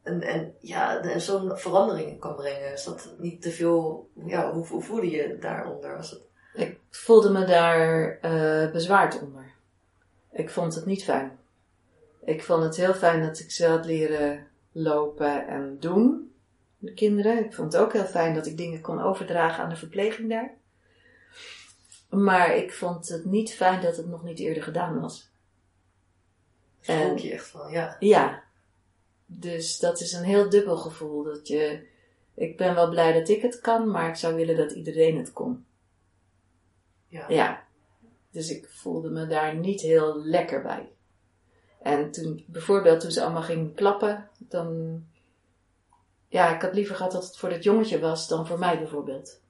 en, 0.07 0.23
en 0.23 0.55
ja, 0.61 1.19
zo'n 1.19 1.59
verandering 1.59 2.21
kan 2.21 2.35
brengen. 2.35 2.73
Is 2.73 2.85
dat 2.85 3.15
niet 3.19 3.43
te 3.43 3.51
veel, 3.51 4.09
ja, 4.27 4.53
hoe, 4.53 4.67
hoe 4.67 4.83
voelde 4.83 5.11
je 5.11 5.39
daaronder? 5.41 5.97
Was 5.97 6.11
het... 6.11 6.21
Ik 6.55 6.79
voelde 6.91 7.31
me 7.31 7.45
daar 7.45 8.19
uh, 8.23 8.71
bezwaard 8.73 9.23
onder. 9.23 9.53
Ik 10.33 10.51
vond 10.51 10.75
het 10.75 10.87
niet 10.87 11.05
fijn. 11.05 11.39
Ik 12.25 12.43
vond 12.43 12.63
het 12.63 12.77
heel 12.77 12.95
fijn 12.95 13.23
dat 13.23 13.39
ik 13.39 13.51
ze 13.51 13.67
had 13.67 13.85
leren 13.85 14.47
lopen 14.73 15.47
en 15.47 15.77
doen. 15.81 16.33
De 16.79 16.95
kinderen. 16.95 17.45
Ik 17.45 17.55
vond 17.55 17.73
het 17.73 17.83
ook 17.83 17.93
heel 17.93 18.05
fijn 18.05 18.35
dat 18.35 18.47
ik 18.47 18.57
dingen 18.57 18.81
kon 18.81 19.03
overdragen 19.03 19.63
aan 19.65 19.69
de 19.71 19.77
verpleging 19.77 20.29
daar. 20.29 20.55
Maar 22.11 22.57
ik 22.57 22.73
vond 22.73 23.09
het 23.09 23.25
niet 23.25 23.55
fijn 23.55 23.81
dat 23.81 23.97
het 23.97 24.07
nog 24.07 24.23
niet 24.23 24.39
eerder 24.39 24.63
gedaan 24.63 25.01
was. 25.01 25.31
Voel 26.81 26.97
En- 26.97 27.23
je 27.23 27.33
echt 27.33 27.47
van, 27.47 27.71
ja. 27.71 27.97
Ja. 28.01 28.43
Dus 29.27 29.79
dat 29.79 30.01
is 30.01 30.13
een 30.13 30.25
heel 30.25 30.49
dubbel 30.49 30.77
gevoel. 30.77 31.23
Dat 31.23 31.49
je, 31.49 31.87
ik 32.35 32.57
ben 32.57 32.75
wel 32.75 32.89
blij 32.89 33.13
dat 33.13 33.29
ik 33.29 33.43
het 33.43 33.61
kan, 33.61 33.91
maar 33.91 34.09
ik 34.09 34.15
zou 34.15 34.35
willen 34.35 34.57
dat 34.57 34.73
iedereen 34.73 35.19
het 35.19 35.33
kon. 35.33 35.67
Ja. 37.09 37.29
Ja. 37.29 37.65
Dus 38.31 38.51
ik 38.51 38.69
voelde 38.69 39.11
me 39.11 39.27
daar 39.27 39.57
niet 39.57 39.81
heel 39.81 40.25
lekker 40.25 40.63
bij. 40.63 40.89
En 41.83 42.11
toen, 42.11 42.45
bijvoorbeeld 42.47 43.01
toen 43.01 43.11
ze 43.11 43.23
allemaal 43.23 43.43
gingen 43.43 43.75
klappen, 43.75 44.29
dan... 44.39 45.03
Ja, 46.29 46.55
ik 46.55 46.63
had 46.63 46.75
liever 46.75 46.97
gehad 46.97 47.13
dat 47.13 47.25
het 47.25 47.37
voor 47.37 47.49
dat 47.49 47.65
jongetje 47.65 47.99
was 47.99 48.29
dan 48.29 48.47
voor 48.47 48.59
mij 48.59 48.79
bijvoorbeeld. 48.79 49.41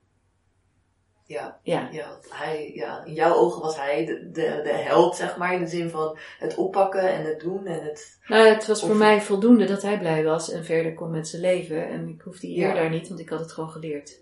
Ja. 1.26 1.60
Ja. 1.62 1.88
Ja, 1.92 2.18
hij, 2.28 2.72
ja, 2.74 3.04
in 3.04 3.12
jouw 3.12 3.34
ogen 3.34 3.62
was 3.62 3.76
hij 3.76 4.04
de, 4.06 4.30
de, 4.30 4.60
de 4.62 4.72
held, 4.72 5.16
zeg 5.16 5.36
maar, 5.36 5.54
in 5.54 5.60
de 5.60 5.66
zin 5.68 5.90
van 5.90 6.18
het 6.38 6.54
oppakken 6.54 7.12
en 7.12 7.24
het 7.24 7.40
doen 7.40 7.66
en 7.66 7.82
het... 7.84 8.18
Nou, 8.26 8.48
het 8.48 8.66
was 8.66 8.80
voor 8.80 8.90
Of- 8.90 8.96
mij 8.98 9.20
voldoende 9.20 9.64
dat 9.64 9.82
hij 9.82 9.98
blij 9.98 10.24
was 10.24 10.50
en 10.50 10.64
verder 10.64 10.94
kon 10.94 11.10
met 11.10 11.28
zijn 11.28 11.42
leven. 11.42 11.88
En 11.88 12.08
ik 12.08 12.20
hoefde 12.20 12.50
Ja. 12.52 12.74
daar 12.74 12.90
niet, 12.90 13.08
want 13.08 13.20
ik 13.20 13.28
had 13.28 13.40
het 13.40 13.52
gewoon 13.52 13.70
geleerd. 13.70 14.20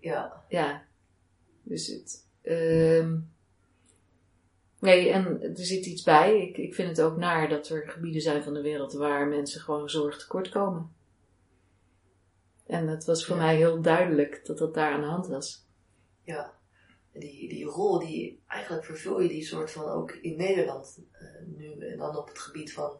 Ja, 0.00 0.44
Ja. 0.48 0.82
Dus 1.62 1.86
het. 1.86 2.26
ehm 2.42 3.16
nee, 4.78 5.10
en 5.10 5.42
er 5.42 5.64
zit 5.64 5.86
iets 5.86 6.02
bij. 6.02 6.40
Ik, 6.40 6.56
ik 6.56 6.74
vind 6.74 6.88
het 6.88 7.00
ook 7.00 7.16
naar 7.16 7.48
dat 7.48 7.68
er 7.68 7.88
gebieden 7.88 8.20
zijn 8.22 8.42
van 8.42 8.54
de 8.54 8.62
wereld 8.62 8.92
waar 8.92 9.26
mensen 9.26 9.60
gewoon 9.60 9.88
zorg 9.90 10.18
tekort 10.18 10.48
komen. 10.48 10.92
En 12.66 12.88
het 12.88 13.04
was 13.04 13.24
voor 13.26 13.36
Ja. 13.36 13.42
mij 13.42 13.56
heel 13.56 13.80
duidelijk 13.80 14.40
dat 14.46 14.58
dat 14.58 14.74
daar 14.74 14.92
aan 14.92 15.00
de 15.00 15.06
hand 15.06 15.26
was. 15.26 15.68
Ja. 16.24 16.52
Die, 17.12 17.48
die 17.48 17.64
rol, 17.64 17.98
die 17.98 18.40
eigenlijk 18.46 18.84
vervul 18.84 19.20
je 19.20 19.28
die 19.28 19.44
soort 19.44 19.70
van 19.70 19.84
ook 19.84 20.10
in 20.12 20.36
Nederland 20.36 20.98
eh, 21.12 21.26
nu. 21.56 21.86
En 21.86 21.98
dan 21.98 22.16
op 22.16 22.28
het 22.28 22.38
gebied 22.38 22.72
van 22.72 22.90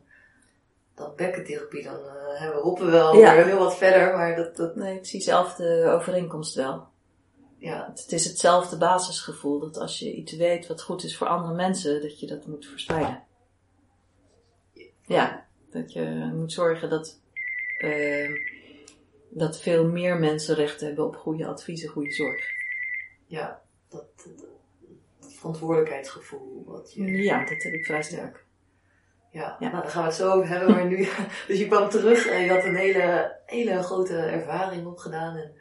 dan 0.95 1.13
bekkentherapie. 1.17 1.83
Dan 1.83 1.95
eh, 2.07 2.41
hebben 2.41 2.57
we 2.57 2.63
hoppen 2.63 2.91
wel 2.91 3.17
Ja. 3.17 3.35
weer 3.35 3.45
heel 3.45 3.59
wat 3.59 3.77
verder, 3.77 4.17
maar 4.17 4.37
dat, 4.37 4.57
dat 4.57 4.77
Nee, 4.77 4.97
ik 4.99 5.07
zie 5.07 5.19
dezelfde 5.19 5.85
overeenkomst 5.89 6.55
wel. 6.55 6.89
ja, 7.59 7.93
Het 7.95 8.13
is 8.13 8.25
hetzelfde 8.25 8.77
basisgevoel 8.77 9.59
dat 9.61 9.77
als 9.77 9.99
je 9.99 10.13
iets 10.13 10.33
weet 10.37 10.67
wat 10.67 10.83
goed 10.83 11.05
is 11.05 11.17
voor 11.17 11.27
andere 11.27 11.55
mensen, 11.55 12.03
dat 12.03 12.21
je 12.21 12.27
dat 12.27 12.47
moet 12.47 12.67
verspreiden. 12.67 13.23
Ja, 15.07 15.47
dat 15.71 15.93
je 15.93 16.31
moet 16.35 16.53
zorgen 16.53 16.91
dat, 16.91 17.21
ehm, 17.79 18.33
dat 19.31 19.61
veel 19.61 19.85
meer 19.89 20.17
mensen 20.19 20.55
recht 20.55 20.81
hebben 20.81 21.07
op 21.07 21.17
goede 21.17 21.47
adviezen, 21.47 21.89
goede 21.89 22.13
zorg. 22.13 22.59
Ja, 23.31 23.61
dat, 23.89 24.05
dat, 24.17 24.39
dat 25.21 25.35
verantwoordelijkheidsgevoel 25.35 26.65
wat 26.67 26.93
je... 26.93 27.03
Ja, 27.03 27.39
dat 27.39 27.63
heb 27.63 27.73
ik 27.73 27.85
vrij 27.85 28.03
sterk. 28.03 28.45
Ja, 29.31 29.57
Ja. 29.61 29.71
nou 29.71 29.83
dan 29.83 29.91
gaan 29.91 30.03
we 30.03 30.09
het 30.09 30.17
zo 30.17 30.31
over 30.33 30.49
hebben, 30.49 30.71
maar 30.71 30.87
nu, 30.87 31.09
dus 31.49 31.59
je 31.59 31.67
kwam 31.67 31.89
terug 31.89 32.27
en 32.27 32.43
je 32.43 32.51
had 32.51 32.65
een 32.65 32.77
hele, 32.77 33.37
hele 33.47 33.83
grote 33.83 34.17
ervaring 34.17 34.87
opgedaan 34.87 35.37
en 35.37 35.53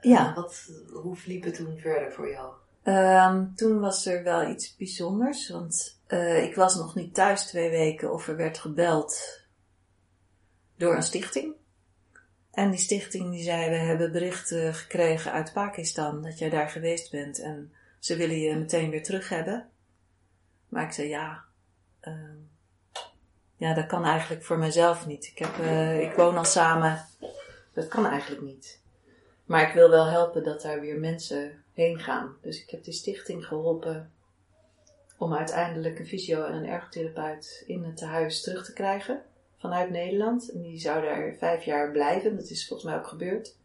Ja, 0.00 0.34
wat, 0.34 0.70
hoe 0.92 1.16
verliep 1.16 1.44
het 1.44 1.54
toen 1.54 1.78
verder 1.78 2.12
voor 2.12 2.30
jou? 2.30 2.52
Ehm, 2.82 3.54
toen 3.54 3.80
was 3.80 4.06
er 4.06 4.22
wel 4.22 4.48
iets 4.48 4.76
bijzonders, 4.76 5.48
want 5.48 6.00
eh, 6.06 6.44
ik 6.44 6.54
was 6.54 6.74
nog 6.74 6.94
niet 6.94 7.14
thuis 7.14 7.46
twee 7.46 7.70
weken 7.70 8.12
of 8.12 8.28
er 8.28 8.36
werd 8.36 8.58
gebeld 8.58 9.40
door 10.76 10.96
een 10.96 11.02
stichting. 11.02 11.54
En 12.54 12.70
die 12.70 12.80
stichting 12.80 13.30
die 13.30 13.42
zei, 13.42 13.70
we 13.70 13.76
hebben 13.76 14.12
berichten 14.12 14.74
gekregen 14.74 15.32
uit 15.32 15.52
Pakistan 15.52 16.22
dat 16.22 16.38
jij 16.38 16.50
daar 16.50 16.68
geweest 16.68 17.10
bent 17.10 17.38
en 17.38 17.72
ze 17.98 18.16
willen 18.16 18.40
je 18.40 18.56
meteen 18.56 18.90
weer 18.90 19.02
terug 19.02 19.28
hebben. 19.28 19.68
Maar 20.68 20.84
ik 20.84 20.92
zei, 20.92 21.08
ja, 21.08 21.44
ehm, 22.00 22.36
ja, 23.56 23.74
dat 23.74 23.86
kan 23.86 24.04
eigenlijk 24.04 24.44
voor 24.44 24.58
mezelf 24.58 25.06
niet. 25.06 25.26
Ik, 25.26 25.38
heb, 25.38 25.58
eh, 25.58 26.00
ik 26.00 26.12
woon 26.12 26.36
al 26.36 26.44
samen, 26.44 27.06
dat 27.72 27.88
kan 27.88 28.06
eigenlijk 28.06 28.42
niet. 28.42 28.80
Maar 29.44 29.68
ik 29.68 29.74
wil 29.74 29.90
wel 29.90 30.06
helpen 30.06 30.44
dat 30.44 30.62
daar 30.62 30.80
weer 30.80 30.98
mensen 30.98 31.64
heen 31.72 31.98
gaan. 31.98 32.36
Dus 32.40 32.62
ik 32.62 32.70
heb 32.70 32.84
die 32.84 32.94
stichting 32.94 33.46
geholpen 33.46 34.12
om 35.18 35.34
uiteindelijk 35.34 35.98
een 35.98 36.06
fysio 36.06 36.44
en 36.44 36.54
een 36.54 36.66
ergotherapeut 36.66 37.62
in 37.66 37.84
het 37.84 37.96
tehuis 37.96 38.40
terug 38.40 38.64
te 38.64 38.72
krijgen 38.72 39.22
vanuit 39.64 39.90
Nederland. 39.90 40.50
En 40.50 40.62
die 40.62 40.78
zou 40.78 41.02
daar 41.02 41.34
vijf 41.38 41.64
jaar 41.64 41.90
blijven, 41.90 42.36
dat 42.36 42.50
is 42.50 42.66
volgens 42.66 42.88
mij 42.88 42.98
ook 42.98 43.06
gebeurd. 43.06 43.56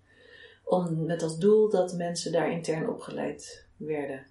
Om, 0.63 1.05
met 1.05 1.23
als 1.23 1.37
doel 1.37 1.69
dat 1.69 1.93
mensen 1.93 2.31
daar 2.31 2.51
intern 2.51 2.89
opgeleid 2.89 3.65
werden. 3.77 4.25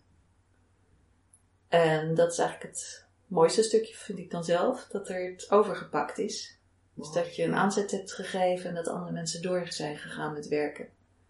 En 1.69 2.15
dat 2.15 2.33
is 2.33 2.39
eigenlijk 2.39 2.71
het 2.71 3.05
mooiste 3.27 3.63
stukje, 3.63 3.95
vind 3.95 4.19
ik 4.19 4.31
dan 4.31 4.45
zelf, 4.45 4.87
dat 4.91 5.09
er 5.09 5.31
het 5.31 5.51
overgepakt 5.51 6.19
is. 6.19 6.59
Dus 6.95 7.13
dat 7.13 7.37
je 7.37 7.45
een 7.45 7.55
aanzet 7.55 7.91
hebt 7.91 8.13
gegeven 8.13 8.69
en 8.69 8.75
dat 8.75 8.89
andere 8.89 9.13
mensen 9.13 9.43
door 9.43 9.67
zijn 9.69 9.97
gegaan 9.97 10.33
met 10.33 10.49
werken. 10.49 10.89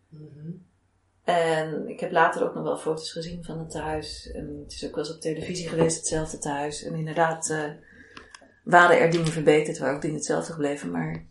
Mhm. 0.08 0.50
En 1.24 1.88
ik 1.88 2.00
heb 2.00 2.12
later 2.12 2.44
ook 2.44 2.54
nog 2.54 2.64
wel 2.64 2.78
foto's 2.78 3.12
gezien 3.12 3.44
van 3.44 3.58
het 3.58 3.70
tehuis. 3.70 4.30
En 4.30 4.60
het 4.62 4.72
is 4.72 4.86
ook 4.86 4.94
wel 4.94 5.04
eens 5.04 5.14
op 5.14 5.20
televisie 5.20 5.68
geweest, 5.68 5.96
hetzelfde 5.96 6.38
tehuis. 6.38 6.82
En 6.82 6.94
inderdaad 6.94 7.50
eh, 7.50 7.70
waren 8.68 8.98
er 8.98 9.10
dingen 9.10 9.32
verbeterd, 9.32 9.78
waren 9.78 9.94
ook 9.94 10.00
dingen 10.00 10.16
hetzelfde 10.16 10.52
gebleven. 10.52 10.90
Maar 10.90 11.26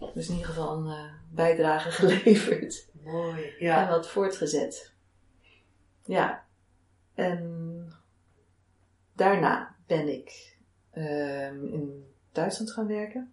er 0.00 0.10
is 0.14 0.28
in 0.28 0.34
ieder 0.34 0.48
geval 0.48 0.76
een 0.76 0.92
eh, 0.92 1.12
bijdrage 1.30 1.90
geleverd. 2.00 2.88
Mooi, 3.04 3.42
En 3.42 3.66
ja. 3.66 3.88
wat 3.88 4.08
voortgezet. 4.08 4.92
Ja. 6.04 6.44
En 7.14 7.92
daarna 9.12 9.76
ben 9.86 10.08
ik 10.08 10.56
ehm, 10.90 11.64
in 11.64 12.06
Duitsland 12.32 12.72
gaan 12.72 12.86
werken. 12.86 13.32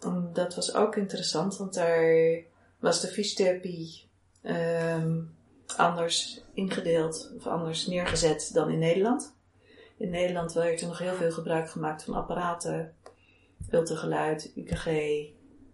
En 0.00 0.30
dat 0.32 0.54
was 0.54 0.74
ook 0.74 0.96
interessant, 0.96 1.56
want 1.56 1.74
daar 1.74 2.42
was 2.78 3.00
de 3.00 3.08
fysiotherapie 3.08 4.08
ehm, 4.42 5.20
anders 5.76 6.44
ingedeeld 6.54 7.32
of 7.36 7.46
anders 7.46 7.86
neergezet 7.86 8.50
dan 8.52 8.70
in 8.70 8.78
Nederland. 8.78 9.34
In 9.96 10.10
Nederland 10.10 10.52
werd 10.52 10.80
er 10.80 10.86
nog 10.86 10.98
heel 10.98 11.14
veel 11.14 11.32
gebruik 11.32 11.70
gemaakt 11.70 12.02
van 12.02 12.14
apparaten, 12.14 12.94
ultrageluid, 13.70 14.52
UKG, 14.54 14.86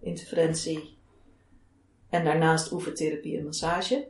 interferentie 0.00 0.98
en 2.08 2.24
daarnaast 2.24 2.72
oefentherapie 2.72 3.38
en 3.38 3.44
massage. 3.44 4.08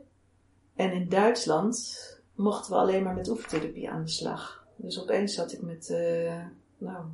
En 0.75 0.91
in 0.91 1.09
Duitsland 1.09 1.97
mochten 2.35 2.71
we 2.71 2.77
alleen 2.77 3.03
maar 3.03 3.15
met 3.15 3.29
oefentherapie 3.29 3.89
aan 3.89 4.03
de 4.03 4.09
slag. 4.09 4.67
Dus 4.75 5.01
opeens 5.01 5.33
zat 5.33 5.53
ik 5.53 5.61
met 5.61 5.89
eh 5.89 6.45
nou, 6.77 7.05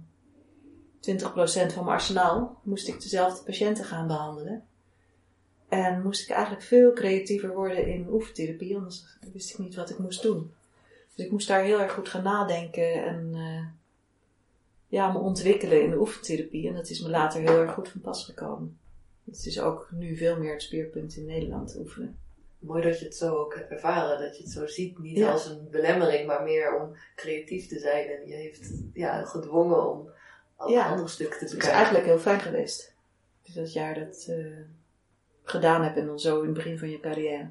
20% 1.01 1.19
van 1.73 1.83
mijn 1.83 1.95
arsenaal. 1.95 2.59
Moest 2.63 2.87
ik 2.87 3.01
dezelfde 3.01 3.43
patiënten 3.43 3.85
gaan 3.85 4.07
behandelen. 4.07 4.67
En 5.67 6.01
moest 6.01 6.21
ik 6.21 6.29
eigenlijk 6.29 6.65
veel 6.65 6.93
creatiever 6.93 7.53
worden 7.53 7.87
in 7.87 8.09
oefentherapie, 8.09 8.75
anders 8.75 9.17
wist 9.33 9.49
ik 9.49 9.57
niet 9.57 9.75
wat 9.75 9.89
ik 9.89 9.97
moest 9.97 10.21
doen. 10.21 10.53
Dus 11.17 11.25
ik 11.25 11.31
moest 11.31 11.47
daar 11.47 11.63
heel 11.63 11.79
erg 11.79 11.91
goed 11.93 12.09
gaan 12.09 12.23
nadenken 12.23 13.03
en 13.05 13.29
eh, 13.33 13.65
ja, 14.87 15.11
me 15.11 15.19
ontwikkelen 15.19 15.81
in 15.83 15.89
de 15.89 15.99
oefentherapie. 15.99 16.67
En 16.67 16.73
dat 16.73 16.89
is 16.89 17.01
me 17.01 17.09
later 17.09 17.41
heel 17.41 17.59
erg 17.59 17.73
goed 17.73 17.89
van 17.89 18.01
pas 18.01 18.25
gekomen. 18.25 18.79
Het 19.25 19.45
is 19.45 19.59
ook 19.59 19.87
nu 19.91 20.17
veel 20.17 20.37
meer 20.37 20.51
het 20.53 20.61
speerpunt 20.61 21.15
in 21.15 21.25
Nederland 21.25 21.75
oefenen. 21.79 22.17
Mooi 22.59 22.81
dat 22.81 22.99
je 22.99 23.05
het 23.05 23.15
zo 23.15 23.35
ook 23.35 23.55
hebt 23.55 23.71
ervaren, 23.71 24.19
dat 24.19 24.37
je 24.37 24.43
het 24.43 24.51
zo 24.51 24.67
ziet. 24.67 24.99
Niet 24.99 25.17
Ja. 25.17 25.31
als 25.31 25.45
een 25.45 25.67
belemmering, 25.71 26.27
maar 26.27 26.43
meer 26.43 26.81
om 26.81 26.95
creatief 27.15 27.67
te 27.67 27.79
zijn. 27.79 28.07
En 28.09 28.27
je 28.27 28.33
heeft 28.33 28.71
ja, 28.93 29.25
gedwongen 29.25 29.89
om 29.91 30.09
ook 30.57 30.69
Ja. 30.69 30.89
andere 30.89 31.07
stukken 31.07 31.37
te 31.37 31.43
Het 31.43 31.51
is 31.53 31.57
bekijken. 31.57 31.77
eigenlijk 31.77 32.05
heel 32.07 32.19
fijn 32.19 32.39
geweest. 32.39 32.93
Dus 33.43 33.53
dat 33.53 33.73
jaar 33.73 33.93
dat 33.99 34.25
eh, 34.29 34.45
gedaan 35.43 35.83
heb 35.83 35.95
en 35.95 36.05
dan 36.05 36.19
zo 36.19 36.39
in 36.39 36.45
het 36.45 36.53
begin 36.53 36.79
van 36.79 36.89
je 36.89 36.99
carrière. 36.99 37.49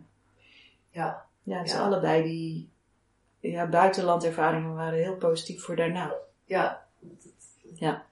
Ja, 0.91 1.25
Ja, 1.43 1.63
dus 1.63 1.73
Ja. 1.73 1.79
allebei 1.87 2.23
die 2.23 2.69
ja, 3.51 3.67
buitenlandervaringen 3.69 4.75
waren 4.75 4.99
heel 4.99 5.17
positief 5.17 5.63
voor 5.65 5.77
daarna. 5.77 6.15
ja. 6.45 6.85
Ja. 7.75 8.05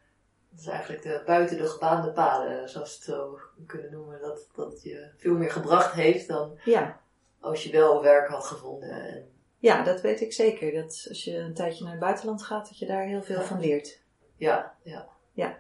Dat 0.50 0.61
is 0.61 0.67
eigenlijk 0.67 1.03
de, 1.03 1.23
buiten 1.26 1.57
de 1.57 1.69
gebaande 1.69 2.11
paden, 2.12 2.69
zoals 2.69 2.88
we 2.91 2.95
het 2.95 3.05
zo 3.05 3.38
kunnen 3.67 3.91
noemen. 3.93 4.21
Dat, 4.21 4.47
dat 4.55 4.83
je 4.83 5.11
veel 5.17 5.37
meer 5.37 5.50
gebracht 5.50 5.93
heeft 5.93 6.29
dan 6.29 6.59
Ja. 6.64 7.00
als 7.41 7.62
je 7.64 7.73
wel 7.73 8.03
werk 8.03 8.29
had 8.29 8.45
gevonden. 8.45 8.91
En, 8.91 9.29
ja, 9.59 9.83
dat 9.83 10.00
weet 10.00 10.21
ik 10.21 10.33
zeker. 10.33 10.73
Dat 10.73 11.07
als 11.09 11.25
je 11.25 11.37
een 11.37 11.55
tijdje 11.55 11.83
naar 11.83 11.93
het 11.93 12.00
buitenland 12.00 12.43
gaat, 12.43 12.69
dat 12.69 12.79
je 12.79 12.87
daar 12.87 13.03
heel 13.05 13.23
veel 13.23 13.38
Ja. 13.41 13.45
van 13.45 13.61
leert. 13.61 14.03
ja, 14.37 14.75
ja. 14.83 15.09
Ja. 15.33 15.59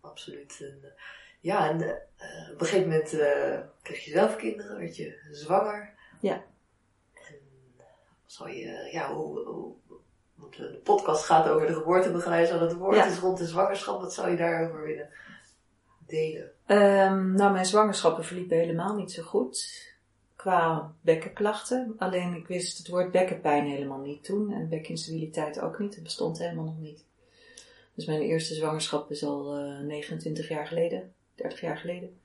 Absoluut. 0.00 0.56
En, 0.60 0.78
eh, 0.82 0.90
ja, 1.40 1.70
en 1.70 1.80
eh, 1.82 2.50
op 2.52 2.60
een 2.60 2.66
gegeven 2.66 2.88
moment 2.88 3.12
eh, 3.18 3.58
kreeg 3.82 4.04
je 4.04 4.10
zelf 4.10 4.36
kinderen, 4.36 4.78
werd 4.78 4.96
je 4.96 5.28
zwanger. 5.30 5.92
Ja. 6.20 6.42
Zou 8.34 8.50
je, 8.50 8.88
ja, 8.92 9.14
hoe, 9.14 9.40
hoe, 9.44 9.72
want 10.34 10.56
de 10.56 10.80
podcast 10.84 11.24
gaat 11.24 11.48
over 11.48 11.66
de 11.66 11.74
geboortebegeleiding, 11.74 12.52
zo 12.52 12.66
dat 12.66 12.74
woord 12.74 12.96
Ja. 12.96 13.06
is 13.06 13.18
rond 13.18 13.38
de 13.38 13.46
zwangerschap. 13.46 14.00
Wat 14.00 14.14
zou 14.14 14.30
je 14.30 14.36
daarover 14.36 14.82
willen 14.82 15.08
delen? 16.06 16.50
Ehm, 16.66 17.32
nou, 17.34 17.52
mijn 17.52 17.66
zwangerschappen 17.66 18.24
verliepen 18.24 18.56
helemaal 18.56 18.94
niet 18.94 19.12
zo 19.12 19.22
goed. 19.22 19.82
Qua 20.36 20.92
bekkenklachten. 21.00 21.94
Alleen 21.98 22.34
ik 22.34 22.46
wist 22.46 22.78
het 22.78 22.88
woord 22.88 23.10
bekkenpijn 23.10 23.66
helemaal 23.66 24.00
niet 24.00 24.24
toen. 24.24 24.52
En 24.52 24.68
bekkeninstabiliteit 24.68 25.60
ook 25.60 25.78
niet. 25.78 25.94
Het 25.94 26.04
bestond 26.04 26.38
helemaal 26.38 26.64
nog 26.64 26.78
niet. 26.78 27.04
Dus 27.94 28.06
mijn 28.06 28.20
eerste 28.20 28.54
zwangerschap 28.54 29.10
is 29.10 29.24
al 29.24 29.58
uh, 29.58 29.80
29 29.80 30.48
jaar 30.48 30.66
geleden, 30.66 31.12
30 31.34 31.60
jaar 31.60 31.76
geleden. 31.76 32.18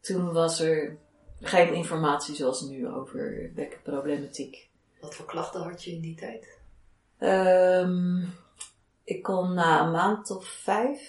Toen 0.00 0.32
was 0.32 0.60
er 0.60 0.96
geen 1.40 1.74
informatie 1.74 2.34
zoals 2.34 2.60
nu 2.62 2.88
over 2.88 3.50
bekkenproblematiek. 3.54 4.72
Wat 5.04 5.14
voor 5.14 5.26
klachten 5.26 5.62
had 5.62 5.84
je 5.84 5.90
in 5.90 6.00
die 6.00 6.14
tijd? 6.14 6.58
Um, 7.18 8.34
ik 9.04 9.22
kon 9.22 9.54
na 9.54 9.84
een 9.84 9.90
maand 9.90 10.30
of 10.30 10.46
vijf, 10.46 11.00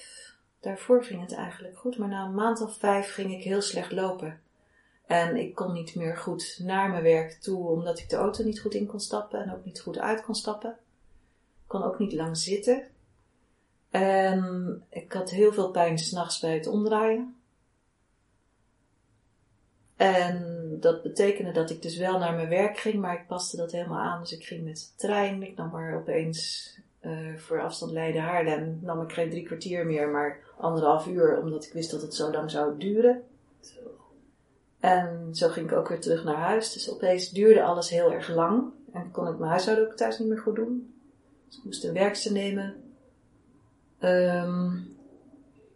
daarvoor 0.59 1.03
ging 1.03 1.21
het 1.21 1.33
eigenlijk 1.33 1.77
goed, 1.77 1.97
maar 1.97 2.07
na 2.07 2.25
een 2.25 2.33
maand 2.33 2.61
of 2.61 2.77
vijf 2.77 3.13
ging 3.13 3.33
ik 3.33 3.43
heel 3.43 3.61
slecht 3.61 3.91
lopen. 3.91 4.41
En 5.05 5.35
ik 5.35 5.55
kon 5.55 5.73
niet 5.73 5.95
meer 5.95 6.17
goed 6.17 6.59
naar 6.63 6.89
mijn 6.89 7.03
werk 7.03 7.31
toe, 7.31 7.67
omdat 7.67 7.99
ik 7.99 8.09
de 8.09 8.15
auto 8.15 8.43
niet 8.43 8.59
goed 8.59 8.73
in 8.73 8.85
kon 8.85 8.99
stappen 8.99 9.43
en 9.43 9.53
ook 9.53 9.65
niet 9.65 9.81
goed 9.81 9.97
uit 9.97 10.21
kon 10.21 10.35
stappen. 10.35 10.71
Ik 11.61 11.67
kon 11.67 11.83
ook 11.83 11.99
niet 11.99 12.13
lang 12.13 12.37
zitten. 12.37 12.87
En 13.89 14.83
ik 14.89 15.13
had 15.13 15.29
heel 15.29 15.53
veel 15.53 15.71
pijn 15.71 15.97
s'nachts 15.97 16.39
bij 16.39 16.53
het 16.53 16.67
omdraaien. 16.67 17.35
En 19.95 20.54
dat 20.79 21.03
betekende 21.03 21.51
dat 21.51 21.69
ik 21.69 21.81
dus 21.81 21.97
wel 21.97 22.19
naar 22.19 22.33
mijn 22.33 22.49
werk 22.49 22.77
ging, 22.77 22.95
maar 22.95 23.13
ik 23.13 23.27
paste 23.27 23.57
dat 23.57 23.71
helemaal 23.71 23.99
aan. 23.99 24.21
Dus 24.21 24.31
ik 24.31 24.43
ging 24.43 24.63
met 24.63 24.75
de 24.75 25.07
trein. 25.07 25.43
Ik 25.43 25.55
nam 25.55 25.69
maar 25.71 25.95
opeens 25.95 26.69
uh, 27.01 27.35
voor 27.37 27.61
afstand 27.61 27.91
Leiden 27.91 28.21
Haarlem 28.21 28.79
nam 28.81 29.01
ik 29.01 29.11
geen 29.11 29.29
drie 29.29 29.43
kwartier 29.43 29.85
meer, 29.85 30.07
maar 30.07 30.39
anderhalf 30.57 31.07
uur, 31.07 31.41
omdat 31.41 31.65
ik 31.65 31.73
wist 31.73 31.91
dat 31.91 32.01
het 32.01 32.15
zo 32.15 32.31
lang 32.31 32.51
zou 32.51 32.77
duren. 32.77 33.23
En 34.79 35.29
zo 35.31 35.49
ging 35.49 35.71
ik 35.71 35.77
ook 35.77 35.87
weer 35.87 35.99
terug 35.99 36.23
naar 36.23 36.35
huis. 36.35 36.73
Dus 36.73 36.91
opeens 36.91 37.29
duurde 37.29 37.63
alles 37.63 37.89
heel 37.89 38.13
erg 38.13 38.29
lang. 38.29 38.63
En 38.91 39.11
kon 39.11 39.27
ik 39.27 39.37
mijn 39.37 39.49
huishouden 39.49 39.85
ook 39.85 39.95
thuis 39.95 40.19
niet 40.19 40.27
meer 40.27 40.39
goed 40.39 40.55
doen. 40.55 40.93
Dus 41.47 41.57
ik 41.57 41.63
moest 41.63 41.83
een 41.83 41.93
werkster 41.93 42.31
nemen. 42.31 42.75
Um, 43.99 44.95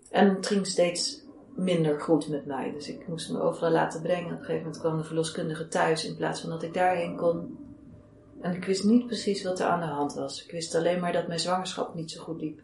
en 0.10 0.36
het 0.36 0.48
ging 0.48 0.68
steeds 0.68 1.22
minder 1.60 2.01
goed 2.01 2.28
met 2.28 2.46
mij. 2.46 2.72
Dus 2.72 2.89
ik 2.89 3.08
moest 3.08 3.32
me 3.32 3.42
overal 3.42 3.72
laten 3.72 4.01
brengen. 4.01 4.25
Op 4.25 4.32
een 4.32 4.38
gegeven 4.38 4.62
moment 4.62 4.80
kwam 4.80 4.98
de 4.98 5.04
verloskundige 5.04 5.68
thuis 5.68 6.06
in 6.06 6.16
plaats 6.16 6.42
van 6.42 6.50
dat 6.50 6.63
ik 6.63 6.74
daarheen 6.74 7.16
kon. 7.16 7.58
En 8.42 8.56
ik 8.56 8.66
wist 8.66 8.84
niet 8.84 9.06
precies 9.06 9.44
wat 9.44 9.60
er 9.60 9.66
aan 9.66 9.80
de 9.80 9.86
hand 9.86 10.13
was. 10.13 10.44
Ik 10.44 10.51
wist 10.51 10.75
alleen 10.75 11.00
maar 11.00 11.13
dat 11.13 11.28
mijn 11.28 11.39
zwangerschap 11.39 11.96
niet 11.96 12.12
zo 12.12 12.24
goed 12.24 12.42
liep. 12.42 12.62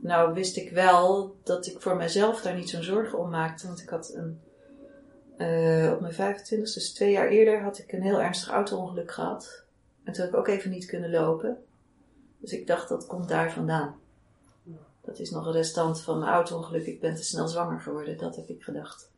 Nou 0.00 0.34
wist 0.34 0.56
ik 0.56 0.70
wel 0.70 1.36
dat 1.42 1.66
ik 1.66 1.80
voor 1.80 1.96
mezelf 1.96 2.42
daar 2.42 2.54
niet 2.54 2.70
zo'n 2.70 2.82
zorgen 2.82 3.18
om 3.18 3.30
maakte. 3.30 3.66
Want 3.66 3.80
ik 3.80 3.88
had 3.88 4.14
een, 4.14 4.40
uh, 5.38 5.92
op 5.92 6.00
mijn 6.00 6.12
25 6.12 6.74
dus 6.74 6.92
twee 6.92 7.12
jaar 7.12 7.28
eerder, 7.28 7.62
had 7.62 7.78
ik 7.78 7.92
een 7.92 8.02
heel 8.02 8.20
ernstig 8.20 8.52
auto-ongeluk 8.52 9.12
gehad. 9.12 9.62
En 10.04 10.12
toen 10.12 10.24
had 10.24 10.32
ik 10.32 10.38
ook 10.38 10.48
even 10.48 10.70
niet 10.70 10.86
kunnen 10.86 11.10
lopen. 11.10 11.58
Dus 12.38 12.52
ik 12.52 12.66
dacht 12.66 12.88
dat 12.88 13.06
komt 13.06 13.28
daar 13.28 13.52
vandaan. 13.52 13.94
Dat 15.06 15.18
is 15.18 15.30
nog 15.30 15.46
een 15.46 15.52
restant 15.52 16.00
van 16.00 16.18
mijn 16.18 16.30
auto-ongeluk. 16.30 16.86
Ik 16.86 17.00
ben 17.00 17.14
te 17.14 17.22
snel 17.22 17.48
zwanger 17.48 17.80
geworden, 17.80 18.18
dat 18.18 18.36
heb 18.36 18.48
ik 18.48 18.62
gedacht. 18.62 19.10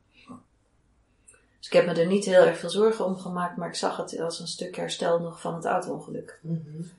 Dus 1.59 1.67
ik 1.67 1.73
heb 1.73 1.87
me 1.87 2.01
er 2.01 2.07
niet 2.07 2.25
heel 2.25 2.45
erg 2.45 2.59
veel 2.59 2.71
zorgen 2.71 3.05
om 3.05 3.17
gemaakt, 3.17 3.57
maar 3.57 3.69
ik 3.69 3.75
zag 3.75 3.97
het 3.97 4.21
als 4.21 4.41
een 4.41 4.49
stuk 4.49 4.77
herstel 4.77 5.21
nog 5.21 5.41
van 5.41 5.55
het 5.55 5.65
auto-ongeluk. 5.65 6.39
Mm 6.43 6.91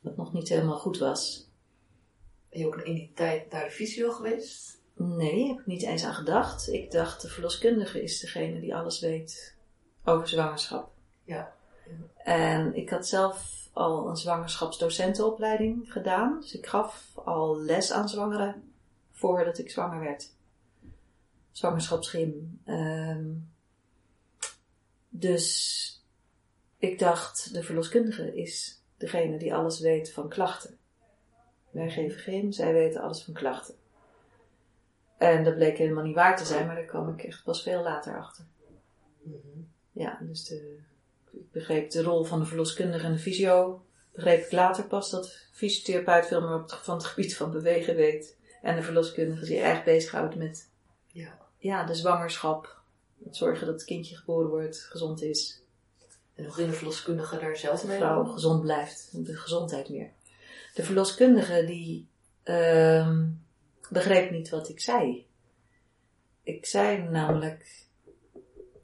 Wat 0.00 0.16
nog 0.16 0.32
niet 0.32 0.48
helemaal 0.48 0.78
goed 0.78 0.98
was. 0.98 1.48
Ben 2.50 2.58
je 2.58 2.66
ook 2.66 2.76
in 2.76 2.94
die 2.94 3.12
tijd 3.14 3.50
naar 3.50 3.64
de 3.64 3.70
fysio 3.70 4.12
geweest? 4.12 4.78
Nee, 4.94 5.48
heb 5.48 5.58
ik 5.58 5.66
niet 5.66 5.82
eens 5.82 6.04
aan 6.04 6.14
gedacht. 6.14 6.68
Ik 6.68 6.90
dacht, 6.90 7.22
de 7.22 7.28
verloskundige 7.28 8.02
is 8.02 8.20
degene 8.20 8.60
die 8.60 8.74
alles 8.74 9.00
weet 9.00 9.54
over 10.04 10.28
zwangerschap. 10.28 10.90
Ja. 11.24 11.54
En 12.16 12.74
ik 12.74 12.90
had 12.90 13.06
zelf 13.06 13.63
al 13.74 14.08
een 14.08 14.16
zwangerschapsdocentenopleiding 14.16 15.92
gedaan. 15.92 16.40
Dus 16.40 16.54
ik 16.54 16.66
gaf 16.66 17.12
al 17.14 17.60
les 17.60 17.92
aan 17.92 18.08
zwangeren 18.08 18.72
voordat 19.10 19.58
ik 19.58 19.70
zwanger 19.70 20.00
werd. 20.00 20.32
Zwangerschapsgym. 21.50 22.60
Um, 22.66 23.52
dus 25.08 26.02
ik 26.76 26.98
dacht, 26.98 27.52
de 27.52 27.62
verloskundige 27.62 28.36
is 28.36 28.82
degene 28.96 29.38
die 29.38 29.54
alles 29.54 29.80
weet 29.80 30.12
van 30.12 30.28
klachten. 30.28 30.78
Wij 31.70 31.90
geven 31.90 32.20
geen, 32.20 32.52
zij 32.52 32.72
weten 32.72 33.00
alles 33.00 33.22
van 33.22 33.34
klachten. 33.34 33.74
En 35.16 35.44
dat 35.44 35.54
bleek 35.54 35.78
helemaal 35.78 36.04
niet 36.04 36.14
waar 36.14 36.36
te 36.36 36.44
zijn, 36.44 36.66
maar 36.66 36.74
daar 36.74 36.84
kwam 36.84 37.08
ik 37.08 37.22
echt 37.22 37.44
pas 37.44 37.62
veel 37.62 37.82
later 37.82 38.18
achter. 38.18 38.44
Mhm. 39.22 39.60
Ja, 39.92 40.18
dus 40.20 40.44
de, 40.44 40.78
ik 41.36 41.52
begreep 41.52 41.90
de 41.90 42.02
rol 42.02 42.24
van 42.24 42.38
de 42.38 42.46
verloskundige 42.46 43.04
en 43.04 43.12
de 43.12 43.18
fysio. 43.18 43.84
Begreep 44.12 44.44
ik 44.44 44.52
later 44.52 44.84
pas 44.84 45.10
dat 45.10 45.24
de 45.24 45.30
fysiotherapeut 45.52 46.26
veel 46.26 46.40
meer 46.40 46.54
op 46.54 46.70
het, 46.70 46.74
van 46.74 46.96
het 46.96 47.04
gebied 47.04 47.36
van 47.36 47.50
bewegen 47.50 47.96
weet. 47.96 48.36
En 48.62 48.76
de 48.76 48.82
verloskundige 48.82 49.44
zich 49.44 49.58
erg 49.58 49.84
bezighoudt 49.84 50.34
met 50.36 50.70
ja. 51.06 51.38
Ja, 51.58 51.84
de 51.84 51.94
zwangerschap, 51.94 52.78
zorgen 53.30 53.66
dat 53.66 53.74
het 53.74 53.84
kindje 53.84 54.16
geboren 54.16 54.50
wordt, 54.50 54.80
gezond 54.80 55.22
is. 55.22 55.62
En 56.34 56.44
hoe 56.44 56.52
ging 56.52 56.70
de 56.70 56.76
verloskundige 56.76 57.38
daar 57.38 57.56
zelf 57.56 57.84
mee? 57.84 57.98
De 57.98 58.04
vrouw 58.04 58.24
gezond 58.24 58.62
blijft, 58.62 59.26
de 59.26 59.36
gezondheid 59.36 59.88
meer. 59.88 60.12
De 60.74 60.82
verloskundige 60.82 61.64
die 61.64 62.08
uh, 62.44 63.18
begreep 63.90 64.30
niet 64.30 64.48
wat 64.48 64.68
ik 64.68 64.80
zei. 64.80 65.26
Ik 66.42 66.66
zei 66.66 67.02
namelijk 67.02 67.86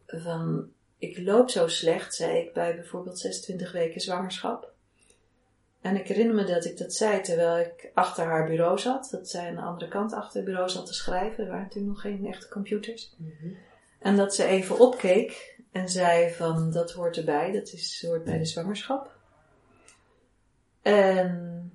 van, 0.07 0.71
ik 1.01 1.19
loop 1.19 1.51
zo 1.51 1.69
slecht, 1.69 2.15
zei 2.15 2.39
ik 2.39 2.53
bij 2.53 2.75
bijvoorbeeld 2.75 3.19
26 3.19 3.73
weken 3.73 4.01
zwangerschap. 4.01 4.73
En 5.81 5.97
ik 5.97 6.09
herinner 6.09 6.35
me 6.35 6.45
dat 6.45 6.65
ik 6.65 6.79
dat 6.79 6.95
zei 6.95 7.21
terwijl 7.21 7.59
ik 7.59 7.91
achter 7.95 8.25
haar 8.25 8.47
bureau 8.47 8.79
zat. 8.79 9.09
Dat 9.11 9.29
zij 9.29 9.49
aan 9.49 9.55
de 9.55 9.61
andere 9.61 9.91
kant 9.91 10.13
achter 10.13 10.37
het 10.37 10.45
bureau 10.45 10.69
zat 10.69 10.87
te 10.87 10.95
schrijven. 10.95 11.45
Er 11.45 11.51
waren 11.51 11.69
toen 11.69 11.87
nog 11.87 12.01
geen 12.01 12.27
echte 12.27 12.49
computers. 12.49 13.15
Mm 13.17 13.57
en 14.01 14.17
dat 14.17 14.35
ze 14.35 14.45
even 14.45 14.79
opkeek 14.79 15.59
en 15.73 15.89
zei 15.89 16.35
van 16.35 16.71
dat 16.73 16.93
hoort 16.93 17.17
erbij, 17.17 17.53
dat 17.53 17.73
is, 17.73 18.05
hoort 18.07 18.25
bij 18.25 18.39
de 18.39 18.45
zwangerschap. 18.45 19.17
En 20.83 21.73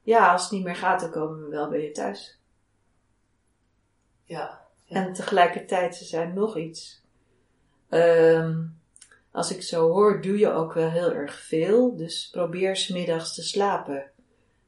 ja, 0.00 0.32
als 0.32 0.42
het 0.42 0.50
niet 0.50 0.64
meer 0.64 0.76
gaat, 0.76 1.00
dan 1.00 1.10
komen 1.10 1.42
we 1.42 1.48
wel 1.48 1.68
bij 1.68 1.82
je 1.82 1.90
thuis. 1.90 2.38
Ja. 4.24 4.60
En 4.88 5.12
tegelijkertijd, 5.12 5.96
ze 5.96 6.04
zei 6.04 6.32
nog 6.32 6.56
iets. 6.56 7.01
Um, 7.94 8.80
als 9.30 9.50
ik 9.50 9.62
zo 9.62 9.88
hoor, 9.88 10.22
doe 10.22 10.38
je 10.38 10.50
ook 10.50 10.72
wel 10.72 10.90
heel 10.90 11.12
erg 11.12 11.34
veel. 11.34 11.96
Dus 11.96 12.28
probeer 12.30 12.76
smiddags 12.76 13.34
te 13.34 13.42
slapen. 13.42 14.10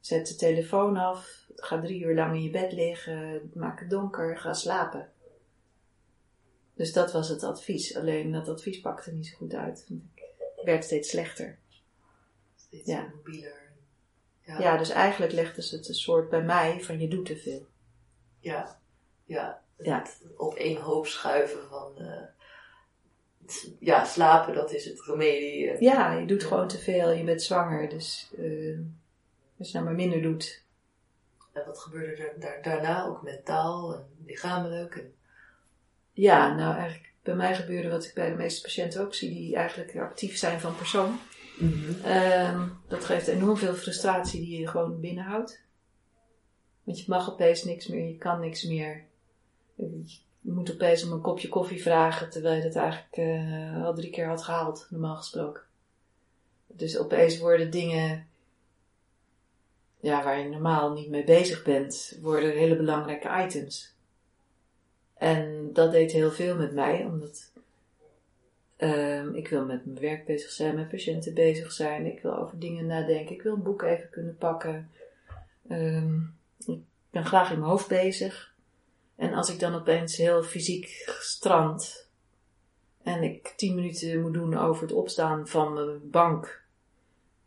Zet 0.01 0.29
de 0.29 0.35
telefoon 0.35 0.97
af. 0.97 1.47
Ga 1.57 1.81
drie 1.81 2.05
uur 2.05 2.15
lang 2.15 2.35
in 2.35 2.43
je 2.43 2.51
bed 2.51 2.73
liggen. 2.73 3.51
Maak 3.55 3.81
het 3.81 3.91
donker. 3.91 4.39
Ga 4.39 4.53
slapen. 4.53 5.13
Dus 6.75 6.93
dat 6.93 7.13
was 7.13 7.29
het 7.29 7.43
advies. 7.43 7.97
Alleen 7.97 8.33
dat 8.33 8.49
advies 8.49 8.81
pakte 8.81 9.13
niet 9.13 9.27
zo 9.27 9.37
goed 9.37 9.55
uit. 9.55 9.87
Ik 9.89 10.65
werd 10.65 10.85
steeds 10.85 11.09
slechter. 11.09 11.59
Steeds 12.57 12.87
ja. 12.87 13.13
mobieler. 13.15 13.63
Ja. 14.41 14.59
ja, 14.59 14.77
dus 14.77 14.91
eigenlijk 14.91 15.33
legden 15.33 15.63
ze 15.63 15.77
het 15.77 15.89
een 15.89 15.95
soort 15.95 16.29
bij 16.29 16.43
mij 16.43 16.81
van 16.81 17.01
je 17.01 17.09
doet 17.09 17.27
te 17.27 17.37
veel. 17.37 17.67
Ja, 18.41 18.79
ja. 19.25 19.63
ja. 19.79 20.07
op 20.37 20.55
één 20.55 20.81
hoop 20.81 21.07
schuiven 21.07 21.69
van... 21.69 21.93
Uh, 21.99 22.23
ja, 23.79 24.05
slapen, 24.05 24.55
dat 24.55 24.73
is 24.73 24.85
het 24.85 25.01
remedie. 25.01 25.71
Eh. 25.71 25.81
Ja, 25.81 26.13
je 26.13 26.27
doet 26.27 26.45
gewoon 26.45 26.69
te 26.69 26.79
veel. 26.79 27.11
Je 27.11 27.25
bent 27.25 27.43
zwanger, 27.43 27.89
dus 27.89 28.31
uh, 28.39 28.79
als 29.59 29.69
je 29.69 29.75
nou 29.75 29.85
maar 29.85 29.95
minder 29.95 30.23
doet. 30.23 30.63
En 31.53 31.63
wat 31.67 31.79
gebeurde 31.79 32.23
er 32.23 32.41
daar, 32.41 32.63
daarna 32.63 33.07
ook 33.07 33.23
mentaal 33.23 33.95
en 33.95 34.07
lichamelijk? 34.27 34.97
En... 34.97 35.13
Ja, 36.13 36.55
nou 36.55 36.77
eigenlijk 36.77 37.13
bij 37.23 37.35
mij 37.35 37.55
gebeurde 37.55 37.89
wat 37.91 38.05
ik 38.05 38.15
bij 38.15 38.31
de 38.31 38.37
meeste 38.37 38.63
patiënten 38.63 39.01
ook 39.01 39.15
zie, 39.15 39.31
die 39.31 39.57
eigenlijk 39.57 39.97
actief 39.97 40.37
zijn 40.37 40.61
van 40.61 40.77
persoon. 40.77 41.19
Mhm. 41.59 42.05
Ehm, 42.05 42.69
dat 42.89 43.05
geeft 43.05 43.27
enorm 43.27 43.57
veel 43.57 43.75
frustratie 43.75 44.41
die 44.41 44.61
je 44.61 44.69
gewoon 44.69 45.01
binnenhoudt. 45.01 45.63
Want 46.83 46.99
je 46.99 47.05
mag 47.09 47.31
opeens 47.31 47.65
niks 47.65 47.87
meer, 47.87 48.07
je 48.07 48.19
kan 48.19 48.41
niks 48.41 48.63
meer. 48.63 49.05
Je 49.75 50.05
moet 50.53 50.73
opeens 50.73 51.05
om 51.05 51.13
een 51.13 51.21
kopje 51.21 51.49
koffie 51.49 51.83
vragen, 51.83 52.31
terwijl 52.31 52.57
je 52.57 52.63
dat 52.63 52.77
eigenlijk 52.77 53.17
uh, 53.17 53.85
al 53.85 53.95
drie 53.95 54.11
keer 54.11 54.27
had 54.27 54.43
gehaald, 54.43 54.87
normaal 54.91 55.17
gesproken. 55.17 55.63
Dus 56.67 56.99
opeens 56.99 57.39
worden 57.39 57.71
dingen 57.71 58.27
ja, 60.01 60.25
waar 60.25 60.39
je 60.39 60.49
normaal 60.49 60.93
niet 60.93 61.09
mee 61.09 61.25
bezig 61.25 61.63
bent, 61.63 62.19
worden 62.21 62.53
hele 62.53 62.77
belangrijke 62.77 63.45
items. 63.45 63.95
En 65.15 65.71
dat 65.73 65.93
deed 65.93 66.13
heel 66.13 66.31
veel 66.31 66.57
met 66.57 66.73
mij, 66.73 67.05
omdat 67.05 67.53
um, 68.77 69.35
ik 69.35 69.49
wil 69.49 69.65
met 69.65 69.85
mijn 69.85 70.01
werk 70.01 70.25
bezig 70.25 70.51
zijn, 70.51 70.75
met 70.75 70.89
patiënten 70.89 71.35
bezig 71.35 71.73
zijn, 71.73 72.07
ik 72.07 72.21
wil 72.23 72.39
over 72.39 72.59
dingen 72.59 72.87
nadenken, 72.87 73.35
ik 73.35 73.43
wil 73.43 73.55
een 73.55 73.63
boek 73.63 73.83
even 73.83 74.11
kunnen 74.11 74.37
pakken. 74.37 74.91
Um, 75.71 76.37
ik 76.67 76.81
ben 77.11 77.25
graag 77.25 77.51
in 77.51 77.59
mijn 77.59 77.71
hoofd 77.71 77.89
bezig. 77.89 78.54
En 79.17 79.35
als 79.35 79.51
ik 79.51 79.61
dan 79.61 79.75
opeens 79.75 80.17
heel 80.17 80.43
fysiek 80.43 80.87
strand 81.21 82.09
en 83.03 83.23
ik 83.23 83.53
tien 83.57 83.75
minuten 83.75 84.21
moet 84.21 84.35
doen 84.35 84.57
over 84.57 84.83
het 84.83 84.93
opstaan 84.93 85.49
van 85.49 85.73
mijn 85.73 86.11
bank 86.11 86.63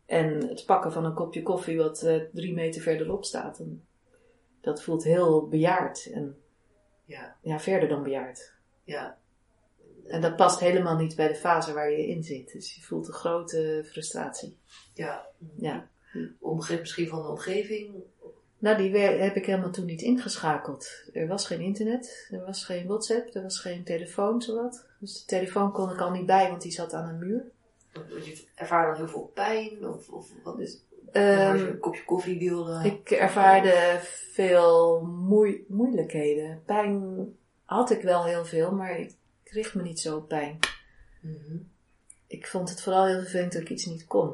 en 0.06 0.48
het 0.48 0.64
pakken 0.66 0.92
van 0.92 1.04
een 1.04 1.14
kopje 1.14 1.42
koffie 1.42 1.76
wat 1.76 2.02
uh, 2.02 2.22
drie 2.32 2.54
meter 2.54 2.82
verderop 2.82 3.24
staat, 3.24 3.62
dat 4.60 4.82
voelt 4.82 5.04
heel 5.04 5.48
bejaard. 5.48 6.10
En 6.12 6.36
Ja, 7.04 7.36
ja, 7.42 7.60
verder 7.60 7.88
dan 7.88 8.02
bejaard. 8.02 8.52
ja. 8.84 9.18
En 10.06 10.20
dat 10.20 10.36
past 10.36 10.60
helemaal 10.60 10.96
niet 10.96 11.16
bij 11.16 11.28
de 11.28 11.34
fase 11.34 11.72
waar 11.72 11.90
je 11.90 12.06
in 12.06 12.22
zit. 12.22 12.52
Dus 12.52 12.74
je 12.74 12.82
voelt 12.82 13.08
een 13.08 13.14
grote 13.14 13.84
frustratie. 13.86 14.56
Ja. 14.94 15.26
Ja. 15.56 15.88
Omge 16.38 16.78
misschien 16.78 17.08
van 17.08 17.22
de 17.22 17.28
omgeving. 17.28 17.94
Nou, 18.58 18.76
die 18.76 18.96
heb 18.98 19.36
ik 19.36 19.46
helemaal 19.46 19.70
toen 19.70 19.84
niet 19.84 20.02
ingeschakeld. 20.02 20.88
Er 21.12 21.26
was 21.26 21.46
geen 21.46 21.60
internet, 21.60 22.28
er 22.30 22.44
was 22.44 22.64
geen 22.64 22.86
WhatsApp, 22.86 23.34
er 23.34 23.42
was 23.42 23.60
geen 23.60 23.84
telefoon, 23.84 24.42
zowat. 24.42 24.84
Dus 24.98 25.20
de 25.20 25.24
telefoon 25.26 25.72
kon 25.72 25.90
ik 25.90 26.00
al 26.00 26.10
niet 26.10 26.26
bij, 26.26 26.48
want 26.48 26.62
die 26.62 26.72
zat 26.72 26.92
aan 26.94 27.08
een 27.08 27.18
muur. 27.18 27.44
Je 27.92 28.44
ervaart 28.54 28.86
dan 28.86 28.96
heel 28.96 29.12
veel 29.12 29.30
pijn. 29.34 29.88
Of, 29.88 30.08
of 30.08 30.28
wat 30.42 30.58
is 30.58 30.78
Ehm, 31.12 31.56
je 31.56 31.68
een 31.68 31.78
kopje 31.78 32.04
koffie 32.04 32.38
wilde. 32.38 32.80
ik 32.84 33.10
ervaarde 33.10 33.98
veel 34.32 35.00
moei- 35.04 35.64
moeilijkheden. 35.68 36.62
Pijn 36.64 37.26
had 37.64 37.90
ik 37.90 38.02
wel 38.02 38.24
heel 38.24 38.44
veel, 38.44 38.70
maar 38.72 38.98
ik 38.98 39.14
kreeg 39.42 39.74
me 39.74 39.82
niet 39.82 40.00
zo 40.00 40.16
op 40.16 40.28
pijn. 40.28 40.58
Mhm. 41.20 41.56
Ik 42.26 42.46
vond 42.46 42.68
het 42.68 42.80
vooral 42.82 43.06
heel 43.06 43.18
vervelend 43.20 43.52
dat 43.52 43.62
ik 43.62 43.70
iets 43.70 43.86
niet 43.86 44.06
kon. 44.06 44.32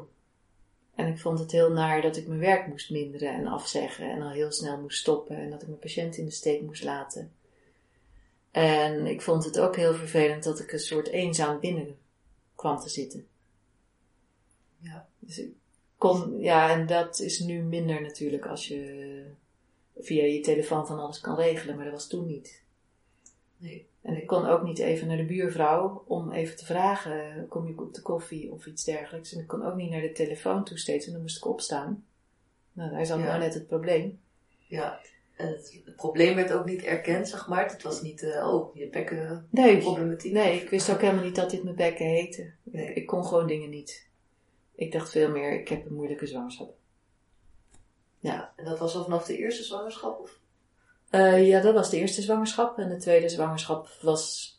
En 0.95 1.07
ik 1.07 1.19
vond 1.19 1.39
het 1.39 1.51
heel 1.51 1.71
naar 1.71 2.01
dat 2.01 2.17
ik 2.17 2.27
mijn 2.27 2.39
werk 2.39 2.67
moest 2.67 2.89
minderen 2.89 3.33
en 3.33 3.47
afzeggen 3.47 4.09
en 4.09 4.21
al 4.21 4.29
heel 4.29 4.51
snel 4.51 4.77
moest 4.77 4.99
stoppen 4.99 5.37
en 5.37 5.49
dat 5.49 5.61
ik 5.61 5.67
mijn 5.67 5.79
patiënt 5.79 6.17
in 6.17 6.25
de 6.25 6.31
steek 6.31 6.61
moest 6.61 6.83
laten. 6.83 7.31
En 8.51 9.05
ik 9.05 9.21
vond 9.21 9.45
het 9.45 9.59
ook 9.59 9.75
heel 9.75 9.93
vervelend 9.93 10.43
dat 10.43 10.59
ik 10.59 10.71
een 10.71 10.79
soort 10.79 11.07
eenzaam 11.07 11.59
binnen 11.59 11.97
kwam 12.55 12.79
te 12.79 12.89
zitten. 12.89 13.27
Ja. 14.79 15.07
Dus 15.19 15.39
ik 15.39 15.53
kon, 15.97 16.39
ja, 16.39 16.69
en 16.69 16.87
dat 16.87 17.19
is 17.19 17.39
nu 17.39 17.61
minder 17.61 18.01
natuurlijk 18.01 18.45
als 18.45 18.67
je 18.67 19.23
via 19.97 20.23
je 20.23 20.39
telefoon 20.39 20.87
van 20.87 20.99
alles 20.99 21.19
kan 21.19 21.35
regelen, 21.35 21.75
maar 21.75 21.85
dat 21.85 21.93
was 21.93 22.07
toen 22.07 22.25
niet. 22.25 22.61
Nee. 23.57 23.87
En 24.05 24.15
ik 24.17 24.27
kon 24.27 24.45
ook 24.45 24.63
niet 24.63 24.79
even 24.79 25.07
naar 25.07 25.17
de 25.17 25.25
buurvrouw 25.25 26.03
om 26.07 26.31
even 26.31 26.55
te 26.55 26.65
vragen, 26.65 27.45
kom 27.49 27.67
je 27.67 27.77
op 27.77 27.93
de 27.93 28.01
koffie 28.01 28.51
of 28.51 28.65
iets 28.65 28.83
dergelijks. 28.83 29.33
En 29.33 29.39
ik 29.39 29.47
kon 29.47 29.65
ook 29.65 29.75
niet 29.75 29.89
naar 29.89 30.01
de 30.01 30.11
telefoon 30.11 30.63
toe 30.63 30.77
steeds 30.77 31.05
en 31.05 31.11
dan 31.11 31.21
moest 31.21 31.37
ik 31.37 31.45
opstaan. 31.45 32.05
Nou, 32.71 32.91
daar 32.91 33.05
zat 33.05 33.19
Ja. 33.19 33.25
nou 33.25 33.39
net 33.39 33.53
het 33.53 33.67
probleem. 33.67 34.19
Ja. 34.67 34.99
En 35.35 35.47
het, 35.47 35.81
het 35.85 35.95
probleem 35.95 36.35
werd 36.35 36.51
ook 36.53 36.65
niet 36.65 36.83
erkend, 36.83 37.27
zeg 37.27 37.47
maar. 37.47 37.65
Het 37.71 37.81
was 37.83 38.01
niet, 38.01 38.23
eh, 38.23 38.53
oh, 38.53 38.75
je 38.75 38.87
bekken 38.89 39.47
Nee, 39.49 39.77
problematiek. 39.77 40.31
nee, 40.31 40.61
ik 40.61 40.69
wist 40.69 40.89
ook 40.91 41.01
helemaal 41.01 41.23
niet 41.23 41.35
dat 41.35 41.49
dit 41.49 41.63
mijn 41.63 41.75
bekken 41.75 42.05
heette. 42.05 42.51
Nee. 42.63 42.89
Ik, 42.89 42.95
ik 42.95 43.05
kon 43.07 43.25
gewoon 43.25 43.47
dingen 43.47 43.69
niet. 43.69 44.07
Ik 44.75 44.91
dacht 44.91 45.09
veel 45.11 45.29
meer, 45.29 45.59
ik 45.59 45.67
heb 45.67 45.85
een 45.85 45.93
moeilijke 45.93 46.25
zwangerschap. 46.27 46.73
Ja. 48.19 48.53
En 48.55 48.65
dat 48.65 48.79
was 48.79 48.95
al 48.95 49.03
vanaf 49.03 49.25
de 49.25 49.37
eerste 49.37 49.63
zwangerschap? 49.63 50.19
Of? 50.19 50.39
Eh, 51.09 51.47
ja, 51.47 51.61
dat 51.61 51.73
was 51.73 51.89
de 51.89 51.97
eerste 51.97 52.21
zwangerschap. 52.21 52.77
En 52.77 52.89
de 52.89 52.97
tweede 52.97 53.29
zwangerschap 53.29 53.87
was. 54.01 54.53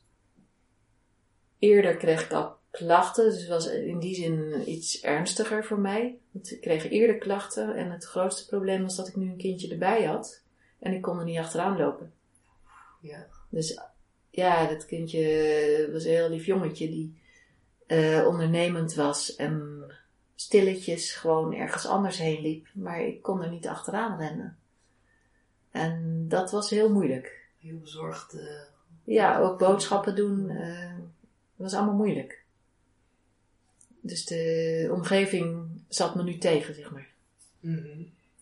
Eerder 1.59 1.97
kreeg 1.97 2.25
ik 2.25 2.33
al 2.33 2.57
klachten, 2.71 3.25
dus 3.25 3.41
het 3.41 3.49
was 3.49 3.67
in 3.67 3.99
die 3.99 4.15
zin 4.15 4.71
iets 4.71 5.01
ernstiger 5.01 5.65
voor 5.65 5.79
mij. 5.79 6.19
Want 6.31 6.51
ik 6.51 6.61
kreeg 6.61 6.91
eerder 6.91 7.19
klachten 7.19 7.77
en 7.77 7.91
het 7.91 8.05
grootste 8.05 8.47
probleem 8.47 8.83
was 8.83 8.97
dat 8.97 9.09
ik 9.09 9.17
nu 9.17 9.31
een 9.31 9.37
kindje 9.37 9.69
erbij 9.69 10.05
had. 10.05 10.43
En 10.79 10.93
ik 10.93 11.03
kon 11.03 11.19
er 11.19 11.25
niet 11.25 11.39
achteraan 11.39 11.77
lopen. 11.77 12.13
Ja. 13.01 13.27
Dus 13.49 13.81
ja, 14.31 14.67
dat 14.67 14.87
kindje 14.87 15.89
was 15.93 16.05
een 16.05 16.11
heel 16.11 16.29
lief 16.29 16.47
jongetje 16.47 16.89
die 16.89 17.21
eh, 17.87 18.27
ondernemend 18.27 18.95
was 18.95 19.37
en 19.37 19.85
stilletjes 20.35 21.13
gewoon 21.13 21.55
ergens 21.55 21.87
anders 21.87 22.19
heen 22.19 22.41
liep. 22.41 22.67
Maar 22.75 23.01
ik 23.01 23.23
kon 23.23 23.43
er 23.43 23.51
niet 23.51 23.69
achteraan 23.69 24.19
rennen. 24.19 24.59
En 25.77 26.25
dat 26.29 26.51
was 26.51 26.71
heel 26.71 26.91
moeilijk. 26.93 27.45
Heel 27.59 27.79
bezorgd. 27.79 28.35
eh, 28.35 28.45
Ja, 29.05 29.39
ook 29.39 29.59
boodschappen 29.59 30.17
doen 30.17 30.49
eh, 30.51 30.95
was 31.57 31.75
allemaal 31.75 31.95
moeilijk. 31.95 32.45
Dus 34.01 34.25
de 34.25 34.89
omgeving 34.93 35.69
zat 35.89 36.15
me 36.15 36.23
nu 36.23 36.39
tegen, 36.39 36.75
zeg 36.75 36.91
maar. 36.91 37.09
mhm. 37.61 37.87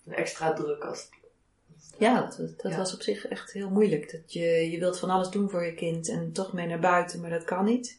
Een 0.07 0.15
extra 0.15 0.53
druk 0.53 0.85
als 0.85 1.09
Ja, 1.99 2.21
dat, 2.21 2.37
dat 2.63 2.73
Ja. 2.73 2.77
was 2.77 2.95
op 2.95 3.03
zich 3.03 3.27
echt 3.27 3.53
heel 3.53 3.71
moeilijk. 3.71 4.13
Dat 4.13 4.33
je, 4.33 4.71
je 4.71 4.79
wilt 4.79 4.99
van 4.99 5.11
alles 5.11 5.29
doen 5.31 5.51
voor 5.51 5.65
je 5.65 5.75
kind 5.75 6.09
en 6.09 6.33
toch 6.33 6.53
mee 6.53 6.67
naar 6.67 6.79
buiten, 6.81 7.21
maar 7.21 7.31
dat 7.31 7.45
kan 7.45 7.65
niet. 7.65 7.99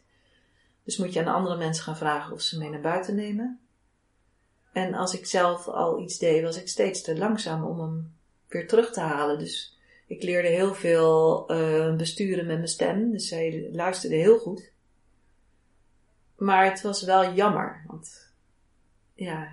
Dus 0.84 0.98
moet 0.98 1.13
je 1.13 1.19
aan 1.26 1.34
andere 1.36 1.58
mensen 1.58 1.84
gaan 1.84 1.98
vragen 1.98 2.34
of 2.34 2.41
ze 2.41 2.58
mee 2.58 2.69
naar 2.69 2.82
buiten 2.82 3.15
nemen. 3.15 3.60
En 4.71 4.93
als 4.93 5.13
ik 5.13 5.26
zelf 5.26 5.67
al 5.67 6.00
iets 6.02 6.17
deed, 6.17 6.43
was 6.43 6.58
ik 6.58 6.67
steeds 6.67 7.02
te 7.02 7.17
langzaam 7.17 7.63
om 7.63 7.80
hem 7.80 8.13
weer 8.48 8.68
terug 8.68 8.92
te 8.94 9.00
halen. 9.00 9.40
Dus 9.40 9.78
ik 10.08 10.24
leerde 10.24 10.48
heel 10.48 10.74
veel 10.74 11.48
eh, 11.48 11.96
besturen 11.96 12.46
met 12.46 12.56
mijn 12.56 12.68
stem. 12.68 13.12
Dus 13.12 13.28
zij 13.28 13.70
luisterde 13.72 14.16
heel 14.16 14.38
goed. 14.38 14.72
Maar 16.36 16.66
het 16.66 16.82
was 16.82 17.04
wel 17.04 17.34
jammer. 17.34 17.84
Want 17.88 18.34
ja, 19.14 19.50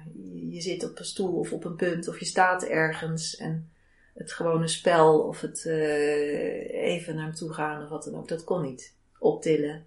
je- 0.48 0.60
zit 0.60 0.84
op 0.84 0.98
een 0.98 1.04
stoel 1.04 1.38
of 1.38 1.52
op 1.52 1.64
een 1.64 1.76
punt 1.76 2.08
of 2.08 2.18
je 2.18 2.24
staat 2.24 2.62
ergens. 2.64 3.36
En 3.36 3.70
het 4.14 4.32
gewone 4.32 4.68
spel 4.68 5.20
of 5.20 5.40
het 5.40 5.66
eh, 5.66 6.84
even 6.94 7.14
naar 7.14 7.24
hem 7.24 7.34
toe 7.34 7.52
gaan 7.52 7.82
of 7.82 7.88
wat 7.88 8.04
dan 8.04 8.14
ook, 8.14 8.28
dat 8.28 8.44
kon 8.44 8.62
niet. 8.62 8.94
Optillen. 9.18 9.86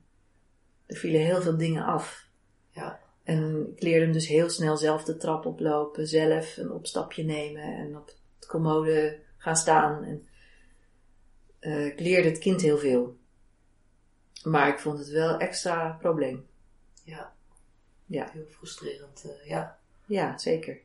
Er 0.85 0.95
vielen 0.95 1.21
heel 1.21 1.41
veel 1.41 1.57
dingen 1.57 1.83
af. 1.83 2.27
Ja. 2.71 2.99
En 3.23 3.71
ik 3.75 3.81
leerde 3.81 4.03
hem 4.03 4.13
dus 4.13 4.27
heel 4.27 4.49
snel 4.49 4.77
zelf 4.77 5.03
de 5.03 5.17
trap 5.17 5.45
oplopen, 5.45 6.07
zelf 6.07 6.57
een 6.57 6.71
opstapje 6.71 7.23
nemen 7.23 7.63
en 7.63 7.97
op 7.97 8.13
commode 8.45 9.19
gaan 9.37 9.55
staan. 9.55 10.03
En, 10.03 10.27
eh, 11.59 11.85
ik 11.85 11.99
leerde 11.99 12.29
het 12.29 12.37
kind 12.37 12.61
heel 12.61 12.77
veel. 12.77 13.17
Maar 14.43 14.67
ik 14.67 14.79
vond 14.79 14.99
het 14.99 15.09
wel 15.09 15.37
extra 15.37 15.97
probleem. 16.01 16.45
Ja. 17.03 17.33
Ja. 18.05 18.29
Heel 18.31 18.45
frustrerend. 18.49 19.23
eh, 19.25 19.47
ja. 19.49 19.77
Ja, 20.05 20.37
zeker. 20.37 20.77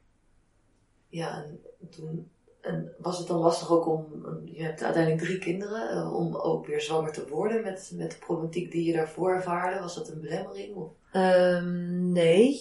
Ja, 1.08 1.44
en 1.44 1.60
toen. 1.90 2.30
En 2.60 2.94
was 2.98 3.18
het 3.18 3.26
dan 3.26 3.38
lastig 3.38 3.70
ook 3.70 3.86
om. 3.86 4.22
Je 4.44 4.62
hebt 4.62 4.82
uiteindelijk 4.82 5.22
drie 5.24 5.38
kinderen. 5.38 5.90
eh, 5.90 6.14
om 6.14 6.36
ook 6.36 6.66
weer 6.66 6.80
zwanger 6.80 7.12
te 7.12 7.28
worden 7.28 7.62
met, 7.62 7.90
met 7.94 8.10
de 8.10 8.18
problematiek 8.18 8.70
die 8.72 8.84
je 8.84 8.92
daarvoor 8.92 9.34
ervaarde. 9.34 9.80
Was 9.80 9.94
dat 9.94 10.08
een 10.08 10.20
belemmering? 10.20 10.74
Of? 10.76 10.92
Ehm, 11.12 12.12
nee. 12.12 12.60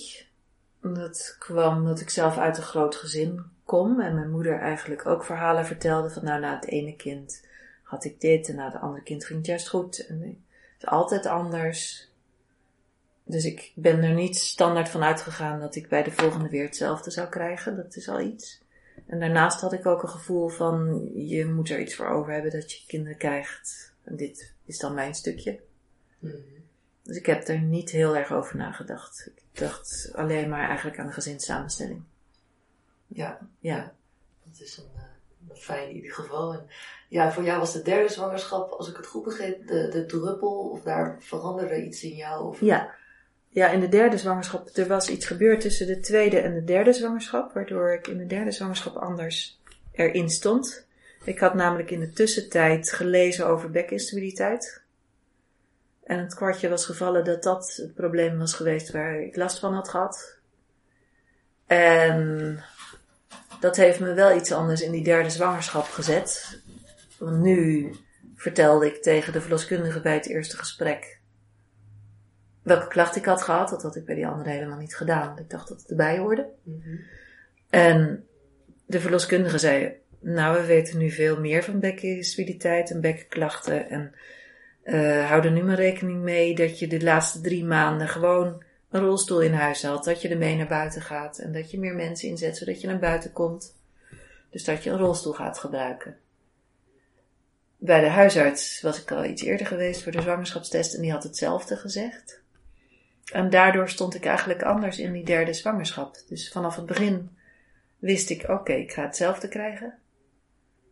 Dat 0.81 1.35
kwam 1.39 1.77
omdat 1.77 1.99
ik 1.99 2.09
zelf 2.09 2.37
uit 2.37 2.57
een 2.57 2.63
groot 2.63 2.95
gezin 2.95 3.43
kom. 3.69 4.01
En 4.01 4.15
mijn 4.15 4.29
moeder 4.29 4.59
eigenlijk 4.59 5.05
ook 5.05 5.23
verhalen 5.23 5.65
vertelde. 5.65 6.09
Van 6.09 6.23
nou, 6.23 6.39
na 6.39 6.55
het 6.55 6.65
ene 6.65 6.95
kind 6.95 7.45
had 7.83 8.03
ik 8.03 8.21
dit. 8.21 8.49
En 8.49 8.55
na 8.55 8.65
het 8.65 8.81
andere 8.81 9.03
kind 9.03 9.25
ging 9.25 9.37
het 9.37 9.47
juist 9.47 9.69
goed. 9.69 10.05
En 10.07 10.21
het 10.21 10.35
is 10.79 10.85
altijd 10.85 11.25
anders. 11.25 12.09
Dus 13.23 13.45
ik 13.45 13.71
ben 13.75 14.03
er 14.03 14.13
niet 14.13 14.37
standaard 14.37 14.89
van 14.89 15.03
uitgegaan 15.03 15.59
dat 15.59 15.75
ik 15.75 15.89
bij 15.89 16.03
de 16.03 16.11
volgende 16.11 16.49
weer 16.49 16.63
hetzelfde 16.63 17.11
zou 17.11 17.29
krijgen. 17.29 17.75
Dat 17.75 17.95
is 17.95 18.09
al 18.09 18.19
iets. 18.19 18.61
En 19.07 19.19
daarnaast 19.19 19.61
had 19.61 19.73
ik 19.73 19.85
ook 19.85 20.03
een 20.03 20.09
gevoel 20.09 20.47
van, 20.47 21.09
je 21.13 21.45
moet 21.45 21.69
er 21.69 21.79
iets 21.79 21.95
voor 21.95 22.07
over 22.07 22.33
hebben 22.33 22.51
dat 22.51 22.71
je 22.71 22.87
kinderen 22.87 23.17
krijgt. 23.17 23.93
En 24.03 24.15
dit 24.15 24.53
is 24.65 24.77
dan 24.77 24.93
mijn 24.93 25.15
stukje. 25.15 25.59
Dus 27.03 27.17
ik 27.17 27.25
heb 27.25 27.47
er 27.47 27.59
niet 27.59 27.89
heel 27.89 28.15
erg 28.15 28.31
over 28.31 28.57
nagedacht. 28.57 29.31
Ik 29.35 29.59
dacht 29.59 30.11
alleen 30.13 30.49
maar 30.49 30.67
eigenlijk 30.67 30.99
aan 30.99 31.07
de 31.07 31.13
gezinssamenstelling. 31.13 32.03
Ja, 33.09 33.39
Ja. 33.59 33.93
dat 34.45 34.61
is 34.61 34.77
een, 34.77 34.89
eh, 34.95 35.01
een 35.49 35.55
fijn 35.55 35.89
in 35.89 35.95
ieder 35.95 36.11
geval. 36.11 36.53
En 36.53 36.67
ja, 37.07 37.31
voor 37.31 37.43
jou 37.43 37.59
was 37.59 37.73
de 37.73 37.81
derde 37.81 38.09
zwangerschap, 38.09 38.71
als 38.71 38.89
ik 38.89 38.97
het 38.97 39.05
goed 39.05 39.23
begreep, 39.23 39.67
de, 39.67 39.87
de 39.87 40.05
druppel. 40.05 40.69
Of 40.69 40.81
daar 40.81 41.17
veranderde 41.19 41.85
iets 41.85 42.03
in 42.03 42.15
jou? 42.15 42.47
Of... 42.47 42.61
Ja. 42.61 42.97
Ja, 43.51 43.67
in 43.69 43.79
de 43.79 43.89
derde 43.89 44.17
zwangerschap, 44.17 44.69
er 44.73 44.87
was 44.87 45.09
iets 45.09 45.25
gebeurd 45.25 45.61
tussen 45.61 45.87
de 45.87 45.99
tweede 45.99 46.39
en 46.39 46.53
de 46.53 46.63
derde 46.63 46.93
zwangerschap, 46.93 47.53
waardoor 47.53 47.93
ik 47.93 48.07
in 48.07 48.17
de 48.17 48.25
derde 48.25 48.51
zwangerschap 48.51 48.95
anders 48.95 49.61
erin 49.91 50.29
stond. 50.29 50.87
Ik 51.23 51.39
had 51.39 51.53
namelijk 51.53 51.91
in 51.91 51.99
de 51.99 52.09
tussentijd 52.11 52.91
gelezen 52.91 53.47
over 53.47 53.71
bekinstabiliteit. 53.71 54.83
En 56.03 56.19
het 56.19 56.35
kwartje 56.35 56.69
was 56.69 56.85
gevallen 56.85 57.23
dat 57.25 57.43
dat 57.43 57.75
het 57.75 57.93
probleem 57.93 58.37
was 58.37 58.53
geweest 58.53 58.91
waar 58.91 59.21
ik 59.21 59.35
last 59.35 59.59
van 59.59 59.73
had 59.73 59.89
gehad. 59.89 60.37
En 61.65 62.59
dat 63.59 63.75
heeft 63.75 63.99
me 63.99 64.13
wel 64.13 64.35
iets 64.35 64.51
anders 64.51 64.81
in 64.81 64.91
die 64.91 65.03
derde 65.03 65.29
zwangerschap 65.29 65.85
gezet. 65.85 66.61
Want 67.17 67.41
nu 67.41 67.89
vertelde 68.35 68.85
ik 68.85 69.01
tegen 69.01 69.33
de 69.33 69.41
verloskundige 69.41 70.01
bij 70.01 70.13
het 70.13 70.27
eerste 70.27 70.57
gesprek 70.57 71.19
welke 72.69 72.87
klacht 72.87 73.15
ik 73.15 73.25
had 73.25 73.41
gehad. 73.41 73.69
Dat 73.69 73.83
had 73.83 73.95
ik 73.95 74.05
bij 74.05 74.15
die 74.15 74.27
andere 74.27 74.49
helemaal 74.49 74.77
niet 74.77 74.95
gedaan. 74.95 75.39
Ik 75.39 75.49
dacht 75.49 75.67
dat 75.67 75.79
het 75.79 75.89
erbij 75.89 76.17
hoorde. 76.17 76.49
Mhm. 76.63 76.95
En 77.69 78.25
de 78.85 78.99
verloskundige 78.99 79.57
zei, 79.57 79.93
nou 80.19 80.57
we 80.61 80.65
weten 80.65 80.97
nu 80.97 81.11
veel 81.11 81.39
meer 81.39 81.63
van 81.63 81.79
bekkenstabiliteit 81.79 82.91
en 82.91 83.01
bekkenklachten. 83.01 83.89
En 83.89 84.13
eh 84.83 85.27
hou 85.29 85.45
er 85.45 85.51
nu 85.51 85.63
maar 85.63 85.75
rekening 85.75 86.21
mee 86.21 86.55
dat 86.55 86.79
je 86.79 86.87
de 86.87 87.03
laatste 87.03 87.41
drie 87.41 87.65
maanden 87.65 88.07
gewoon 88.07 88.63
een 88.89 89.01
rolstoel 89.01 89.41
in 89.41 89.53
huis 89.53 89.83
had. 89.83 90.03
Dat 90.03 90.21
je 90.21 90.29
ermee 90.29 90.55
naar 90.55 90.67
buiten 90.67 91.01
gaat 91.01 91.37
en 91.37 91.51
dat 91.51 91.71
je 91.71 91.79
meer 91.79 91.95
mensen 91.95 92.29
inzet 92.29 92.57
zodat 92.57 92.81
je 92.81 92.87
naar 92.87 92.99
buiten 92.99 93.31
komt. 93.31 93.75
Dus 94.49 94.63
dat 94.63 94.83
je 94.83 94.89
een 94.89 94.97
rolstoel 94.97 95.33
gaat 95.33 95.59
gebruiken. 95.59 96.17
bij 97.77 98.01
de 98.01 98.09
huisarts 98.09 98.81
was 98.81 99.01
ik 99.01 99.11
al 99.11 99.25
iets 99.25 99.41
eerder 99.41 99.67
geweest 99.67 100.03
voor 100.03 100.11
de 100.11 100.21
zwangerschapstest 100.21 100.93
en 100.93 101.01
die 101.01 101.11
had 101.11 101.23
hetzelfde 101.23 101.75
gezegd. 101.75 102.41
En 103.31 103.49
daardoor 103.49 103.89
stond 103.89 104.15
ik 104.15 104.25
eigenlijk 104.25 104.63
anders 104.63 104.99
in 104.99 105.11
die 105.11 105.25
derde 105.25 105.53
zwangerschap. 105.53 106.17
Dus 106.27 106.51
vanaf 106.51 106.75
het 106.75 106.85
begin 106.85 107.29
wist 107.99 108.29
ik, 108.29 108.49
oké, 108.49 108.73
ik 108.73 108.91
ga 108.91 109.01
hetzelfde 109.01 109.47
krijgen. 109.47 109.97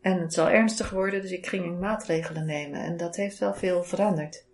En 0.02 0.22
het 0.22 0.34
zal 0.34 0.50
ernstig 0.50 0.90
worden, 0.90 1.22
dus 1.22 1.32
ik 1.32 1.48
ging 1.48 1.80
maatregelen 1.80 2.46
nemen. 2.46 2.82
En 2.82 2.98
dat 2.98 3.16
heeft 3.16 3.38
wel 3.38 3.54
veel 3.54 3.84
veranderd. 3.84 4.46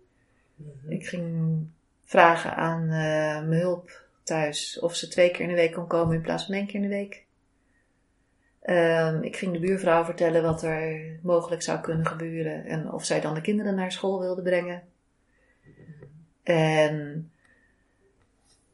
Mhm. 0.56 0.90
Ik 0.90 1.06
ging 1.06 1.56
vragen 2.04 2.56
aan 2.56 2.82
eh, 2.82 3.48
mijn 3.48 3.60
hulp 3.60 4.02
thuis 4.22 4.78
of 4.78 4.94
ze 4.94 5.08
twee 5.08 5.30
keer 5.30 5.40
in 5.40 5.48
de 5.48 5.54
week 5.54 5.72
kon 5.72 5.86
komen 5.86 6.14
in 6.14 6.22
plaats 6.22 6.44
van 6.44 6.54
één 6.54 6.66
keer 6.66 6.74
in 6.74 6.82
de 6.82 6.88
week. 6.88 7.24
Ehm, 8.62 9.22
ik 9.22 9.36
ging 9.36 9.52
de 9.52 9.58
buurvrouw 9.58 10.04
vertellen 10.04 10.42
wat 10.42 10.62
er 10.62 11.18
mogelijk 11.22 11.62
zou 11.62 11.80
kunnen 11.80 12.06
gebeuren 12.06 12.64
en 12.64 12.92
of 12.92 13.04
zij 13.04 13.20
dan 13.20 13.34
de 13.34 13.40
kinderen 13.40 13.74
naar 13.74 13.92
school 13.92 14.20
wilde 14.20 14.42
brengen. 14.42 14.82
En 16.42 17.30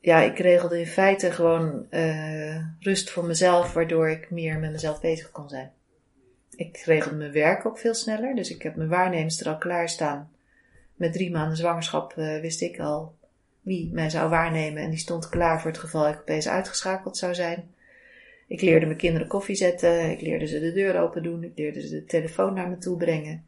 ja, 0.01 0.21
ik 0.21 0.39
regelde 0.39 0.79
in 0.79 0.87
feite 0.87 1.31
gewoon 1.31 1.87
eh, 1.91 2.67
rust 2.81 3.11
voor 3.11 3.25
mezelf, 3.25 3.73
waardoor 3.73 4.09
ik 4.09 4.31
meer 4.31 4.59
met 4.59 4.73
mezelf 4.73 5.01
bezig 5.01 5.31
kon 5.31 5.49
zijn. 5.49 5.73
Ik 6.57 6.77
regelde 6.77 7.17
mijn 7.17 7.33
werk 7.33 7.67
ook 7.67 7.79
veel 7.79 7.95
sneller, 7.95 8.35
dus 8.35 8.51
ik 8.51 8.63
heb 8.63 8.77
mijn 8.77 8.89
waarnemers 8.89 9.41
er 9.41 9.49
al 9.49 9.59
klaarstaan. 9.59 10.31
Met 10.95 11.13
drie 11.13 11.31
maanden 11.31 11.57
zwangerschap 11.57 12.13
eh, 12.17 12.41
wist 12.41 12.61
ik 12.61 12.79
al 12.79 13.15
wie 13.71 13.91
mij 13.93 14.11
zou 14.11 14.31
waarnemen 14.31 14.83
en 14.83 14.91
die 14.91 14.99
stond 14.99 15.29
klaar 15.29 15.61
voor 15.61 15.71
het 15.71 15.81
geval 15.81 16.09
ik 16.09 16.19
opeens 16.21 16.49
uitgeschakeld 16.49 17.17
zou 17.17 17.35
zijn. 17.35 17.75
Ik 18.47 18.61
leerde 18.61 18.87
mijn 18.87 18.99
kinderen 18.99 19.27
koffie 19.29 19.55
zetten, 19.57 20.11
ik 20.11 20.21
leerde 20.21 20.47
ze 20.47 20.61
de 20.61 20.73
deur 20.73 21.01
open 21.01 21.23
doen, 21.23 21.43
ik 21.45 21.53
leerde 21.55 21.81
ze 21.81 21.89
de 21.89 22.05
telefoon 22.05 22.55
naar 22.55 22.69
me 22.69 22.79
toe 22.79 22.97
brengen. 22.97 23.47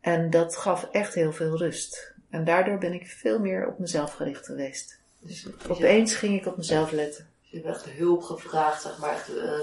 En 0.00 0.30
dat 0.30 0.56
gaf 0.56 0.88
echt 0.92 1.14
heel 1.14 1.32
veel 1.32 1.56
rust. 1.58 2.14
En 2.30 2.44
daardoor 2.44 2.78
ben 2.78 2.92
ik 2.92 3.06
veel 3.06 3.38
meer 3.40 3.66
op 3.66 3.78
mezelf 3.78 4.12
gericht 4.12 4.46
geweest. 4.46 5.00
Dus 5.20 5.42
hebt- 5.42 5.68
Opeens 5.68 6.14
ging 6.14 6.40
ik 6.40 6.46
op 6.46 6.56
mezelf 6.56 6.90
letten. 6.90 7.26
je 7.42 7.56
hebt 7.56 7.68
echt 7.68 7.84
hulp 7.84 8.22
gevraagd, 8.22 8.82
zeg 8.82 8.98
maar, 8.98 9.10
echt 9.12 9.36
eh, 9.36 9.58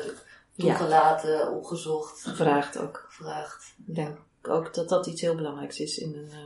toegelaten, 0.57 1.51
opgezocht, 1.51 2.21
Gevraagd 2.23 2.77
ook. 2.77 3.05
gevraagd. 3.09 3.73
Ik 3.87 3.95
denk 3.95 4.17
ook 4.41 4.73
dat 4.73 4.89
dat 4.89 5.07
iets 5.07 5.21
heel 5.21 5.35
belangrijks 5.35 5.79
is 5.79 5.97
in 5.97 6.13
een, 6.15 6.29
eh, 6.31 6.37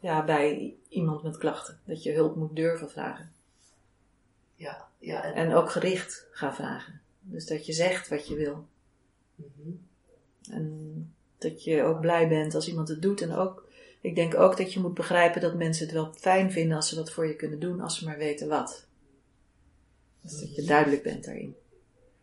ja, 0.00 0.24
bij 0.24 0.74
iemand 0.88 1.22
met 1.22 1.36
klachten. 1.36 1.80
Dat 1.84 2.02
je 2.02 2.12
hulp 2.12 2.36
moet 2.36 2.56
durven 2.56 2.90
vragen. 2.90 3.32
Ja, 4.54 4.88
ja. 4.98 5.22
En, 5.22 5.34
En 5.34 5.54
ook 5.54 5.70
gericht 5.70 6.26
gaan 6.30 6.54
vragen. 6.54 7.00
Dus 7.20 7.46
dat 7.46 7.66
je 7.66 7.72
zegt 7.72 8.08
wat 8.08 8.28
je 8.28 8.34
wil. 8.34 8.66
Mhm. 9.34 9.70
En 10.50 11.14
dat 11.38 11.64
je 11.64 11.82
ook 11.82 12.00
blij 12.00 12.28
bent 12.28 12.54
als 12.54 12.68
iemand 12.68 12.88
het 12.88 13.02
doet. 13.02 13.20
En 13.20 13.32
ook, 13.32 13.68
ik 14.00 14.14
denk 14.14 14.34
ook 14.34 14.56
dat 14.56 14.72
je 14.72 14.80
moet 14.80 14.94
begrijpen 14.94 15.40
dat 15.40 15.54
mensen 15.54 15.84
het 15.84 15.94
wel 15.94 16.12
fijn 16.12 16.52
vinden 16.52 16.76
als 16.76 16.88
ze 16.88 16.96
wat 16.96 17.10
voor 17.10 17.26
je 17.26 17.36
kunnen 17.36 17.58
doen, 17.60 17.80
als 17.80 17.98
ze 17.98 18.04
maar 18.04 18.18
weten 18.18 18.48
wat. 18.48 18.86
Dus 20.20 20.40
dat 20.40 20.54
je 20.54 20.62
duidelijk 20.62 21.02
bent 21.02 21.24
daarin. 21.24 21.56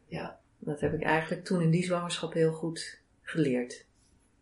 Ja, 0.08 0.40
Dat 0.60 0.80
heb 0.80 0.94
ik 0.94 1.02
eigenlijk 1.02 1.46
toen 1.46 1.62
in 1.62 1.70
die 1.72 1.84
zwangerschap 1.84 2.34
heel 2.34 2.54
goed 2.54 3.00
geleerd. 3.22 3.86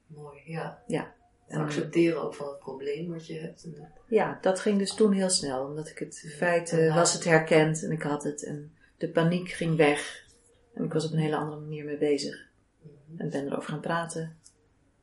mooi. 0.07 0.41
Ja. 0.45 0.83
Ja. 0.87 1.13
En 1.51 1.59
accepteren 1.61 2.21
ook 2.21 2.33
van 2.33 2.47
het 2.47 2.59
probleem 2.59 3.11
wat 3.11 3.27
je 3.27 3.39
hebt. 3.39 3.63
En, 3.63 3.71
dat- 3.75 3.87
Ja, 4.07 4.37
dat 4.41 4.59
ging 4.59 4.77
dus 4.79 4.93
toen 4.95 5.11
heel 5.11 5.29
snel. 5.29 5.65
Omdat 5.65 5.87
ik 5.89 5.97
het 5.97 6.21
in 6.23 6.29
feite 6.29 6.77
Ja. 6.77 6.95
was 6.95 7.13
het 7.13 7.23
herkend 7.23 7.83
en 7.83 7.91
ik 7.91 8.01
had 8.01 8.23
het. 8.23 8.43
En 8.43 8.73
de 8.97 9.09
paniek 9.09 9.49
ging 9.49 9.75
weg. 9.77 10.25
En 10.73 10.83
ik 10.83 10.93
was 10.93 11.05
op 11.05 11.11
een 11.11 11.17
hele 11.17 11.35
andere 11.35 11.61
manier 11.61 11.85
mee 11.85 11.97
bezig. 11.97 12.47
Mhm. 12.81 13.21
En 13.21 13.29
ben 13.29 13.45
erover 13.47 13.69
gaan 13.69 13.79
praten. 13.79 14.37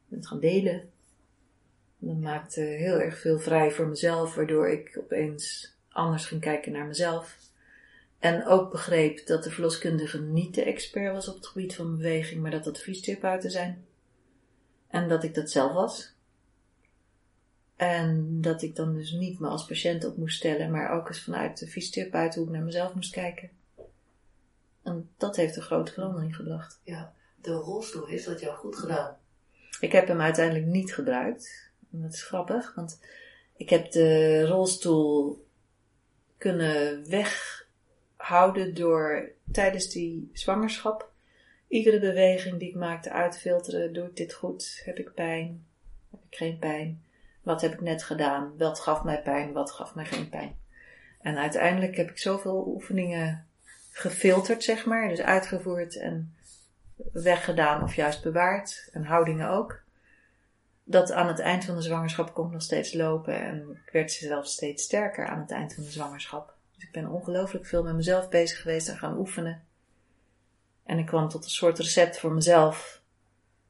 Ben 0.08 0.18
het 0.18 0.28
gaan 0.28 0.40
delen. 0.40 0.72
En 2.00 2.06
dat 2.06 2.16
maakte 2.20 2.60
heel 2.60 3.00
erg 3.00 3.18
veel 3.18 3.38
vrij 3.38 3.70
voor 3.70 3.86
mezelf. 3.86 4.34
Waardoor 4.34 4.68
ik 4.68 4.98
opeens 5.00 5.74
anders 5.88 6.26
ging 6.26 6.40
kijken 6.40 6.72
naar 6.72 6.86
mezelf. 6.86 7.36
En 8.18 8.46
ook 8.46 8.70
begreep 8.70 9.26
dat 9.26 9.44
de 9.44 9.50
verloskundige 9.50 10.20
niet 10.22 10.54
de 10.54 10.62
expert 10.64 11.12
was 11.12 11.28
op 11.28 11.34
het 11.36 11.46
gebied 11.46 11.74
van 11.74 11.96
beweging. 11.96 12.40
Maar 12.42 12.50
dat 12.50 12.64
dat 12.64 12.78
fysiotherapeuten 12.80 13.50
zijn. 13.50 13.84
En 14.88 15.08
dat 15.08 15.24
ik 15.24 15.34
dat 15.34 15.50
zelf 15.50 15.72
was. 15.72 16.16
En 17.78 18.40
dat 18.40 18.62
ik 18.62 18.76
dan 18.76 18.94
dus 18.94 19.10
niet 19.10 19.38
me 19.38 19.48
als 19.48 19.66
patiënt 19.66 20.04
op 20.04 20.16
moest 20.16 20.36
stellen, 20.36 20.70
maar 20.70 20.90
ook 20.90 21.08
eens 21.08 21.22
vanuit 21.22 21.58
de 21.58 21.66
fysiotherapeut 21.66 22.34
hoe 22.34 22.44
ik 22.44 22.50
naar 22.50 22.62
mezelf 22.62 22.94
moest 22.94 23.12
kijken. 23.12 23.50
En 24.82 25.08
dat 25.16 25.36
heeft 25.36 25.56
een 25.56 25.62
grote 25.62 25.92
verandering 25.92 26.36
gebracht. 26.36 26.80
ja. 26.82 27.12
De 27.40 27.52
rolstoel 27.52 28.06
heeft 28.06 28.24
dat 28.24 28.40
jou 28.40 28.56
goed 28.56 28.76
gedaan. 28.76 29.16
Ik 29.80 29.92
heb 29.92 30.08
hem 30.08 30.20
uiteindelijk 30.20 30.66
niet 30.66 30.94
gebruikt. 30.94 31.70
En 31.92 32.02
dat 32.02 32.12
is 32.12 32.22
grappig, 32.22 32.74
want 32.74 33.00
ik 33.56 33.70
heb 33.70 33.90
de 33.90 34.44
rolstoel 34.46 35.46
kunnen 36.38 37.08
weghouden 37.08 38.74
door 38.74 39.30
tijdens 39.52 39.88
die 39.88 40.30
zwangerschap 40.32 41.10
iedere 41.68 42.00
beweging 42.00 42.58
die 42.58 42.68
ik 42.68 42.74
maakte 42.74 43.10
uit 43.10 43.32
te 43.32 43.38
filteren. 43.38 43.92
Doe 43.92 44.06
ik 44.06 44.16
dit 44.16 44.32
goed? 44.32 44.80
Heb 44.84 44.98
ik 44.98 45.14
pijn? 45.14 45.66
Heb 46.10 46.20
ik 46.30 46.36
geen 46.36 46.58
pijn? 46.58 47.02
Wat 47.48 47.60
heb 47.60 47.72
ik 47.72 47.80
net 47.80 48.02
gedaan? 48.02 48.56
Wat 48.58 48.80
gaf 48.80 49.04
mij 49.04 49.22
pijn? 49.22 49.52
Wat 49.52 49.70
gaf 49.70 49.94
mij 49.94 50.04
geen 50.04 50.28
pijn? 50.28 50.58
En 51.20 51.38
uiteindelijk 51.38 51.96
heb 51.96 52.10
ik 52.10 52.18
zoveel 52.18 52.66
oefeningen 52.66 53.46
gefilterd, 53.90 54.64
zeg 54.64 54.86
maar. 54.86 55.08
Dus 55.08 55.20
uitgevoerd 55.20 55.96
en 55.96 56.34
weggedaan 57.12 57.82
of 57.82 57.94
juist 57.94 58.22
bewaard. 58.22 58.88
En 58.92 59.04
houdingen 59.04 59.48
ook. 59.50 59.82
Dat 60.84 61.12
aan 61.12 61.26
het 61.26 61.38
eind 61.38 61.64
van 61.64 61.74
de 61.74 61.82
zwangerschap 61.82 62.34
kon 62.34 62.46
ik 62.46 62.52
nog 62.52 62.62
steeds 62.62 62.92
lopen. 62.92 63.40
En 63.40 63.80
ik 63.84 63.92
werd 63.92 64.12
zelfs 64.12 64.52
steeds 64.52 64.82
sterker 64.82 65.26
aan 65.26 65.40
het 65.40 65.50
eind 65.50 65.74
van 65.74 65.84
de 65.84 65.90
zwangerschap. 65.90 66.54
Dus 66.74 66.84
ik 66.84 66.92
ben 66.92 67.06
ongelooflijk 67.06 67.66
veel 67.66 67.82
met 67.82 67.94
mezelf 67.94 68.28
bezig 68.28 68.60
geweest 68.60 68.88
en 68.88 68.98
gaan 68.98 69.18
oefenen. 69.18 69.64
En 70.84 70.98
ik 70.98 71.06
kwam 71.06 71.28
tot 71.28 71.44
een 71.44 71.50
soort 71.50 71.78
recept 71.78 72.18
voor 72.18 72.32
mezelf. 72.32 73.00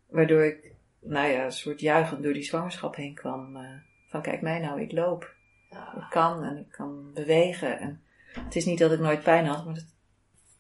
Waardoor 0.07 0.45
ik, 0.45 0.75
nou 1.09 1.29
ja, 1.29 1.45
een 1.45 1.53
soort 1.53 1.81
juichend 1.81 2.23
door 2.23 2.33
die 2.33 2.43
zwangerschap 2.43 2.97
heen 2.97 3.15
kwam. 3.15 3.57
eh, 3.57 3.71
van 4.09 4.23
kijk 4.23 4.41
mij 4.41 4.59
nou, 4.59 4.81
ik 4.81 4.93
loop. 4.93 5.35
Ja. 5.71 5.95
Ik 5.97 6.11
kan 6.11 6.43
en 6.43 6.57
ik 6.57 6.71
kan 6.71 7.11
bewegen. 7.15 7.79
En 7.79 8.03
het 8.33 8.57
is 8.57 8.65
niet 8.65 8.79
dat 8.79 8.93
ik 8.93 8.99
nooit 8.99 9.23
pijn 9.23 9.47
had, 9.47 9.65
maar 9.65 9.75
dat, 9.75 9.87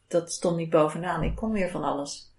dat 0.09 0.33
stond 0.33 0.57
niet 0.57 0.71
bovenaan. 0.71 1.23
Ik 1.23 1.35
kon 1.35 1.53
weer 1.53 1.71
van 1.71 1.85
alles. 1.85 2.33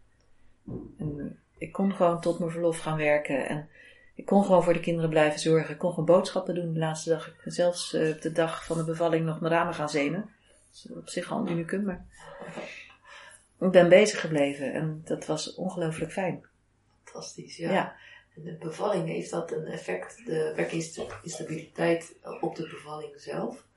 En 0.98 1.39
ik 1.58 1.72
kon 1.72 1.93
gewoon 1.93 2.22
tot 2.22 2.39
mijn 2.39 2.52
verlof 2.52 2.80
gaan 2.80 2.98
werken. 2.98 3.48
En 3.48 3.69
ik 4.15 4.26
kon 4.26 4.43
gewoon 4.43 4.63
voor 4.63 4.74
de 4.74 4.80
kinderen 4.80 5.10
blijven 5.10 5.39
zorgen. 5.39 5.74
Ik 5.74 5.78
kon 5.78 5.89
gewoon 5.89 6.06
boodschappen 6.06 6.56
doen 6.56 6.74
de 6.74 6.80
laatste 6.80 7.10
dag. 7.10 7.28
Ik 7.28 7.41
ben 7.43 7.54
zelfs 7.54 7.93
eh, 7.93 8.10
op 8.10 8.22
de 8.22 8.32
dag 8.32 8.65
van 8.65 8.78
de 8.78 8.84
bevalling 8.84 9.26
nog 9.26 9.39
mijn 9.39 9.54
ramen 9.54 9.74
gaan 9.74 9.89
zemen. 9.89 10.22
Dat 10.22 10.86
is 10.86 10.91
op 10.91 11.10
zich 11.10 11.32
al 11.32 11.39
een 11.39 11.52
unicum, 11.52 11.84
maar... 11.84 12.06
Ik 13.60 13.72
ben 13.72 13.89
bezig 13.89 14.19
gebleven 14.19 14.74
en 14.74 15.02
dat 15.06 15.26
was 15.26 15.56
ongelooflijk 15.56 16.12
fijn. 16.12 16.48
Fantastisch, 17.12 17.58
ja. 17.58 17.72
Ja. 17.72 17.95
En 18.36 18.43
de 18.43 18.58
bevalling, 18.58 19.08
heeft 19.08 19.32
dat 19.32 19.52
een 19.52 19.65
effect, 19.65 20.26
de 20.26 20.54
werkinstabiliteit 20.56 22.15
op 22.41 22.56
de 22.56 22.67
bevalling 22.67 23.13
zelf? 23.22 23.67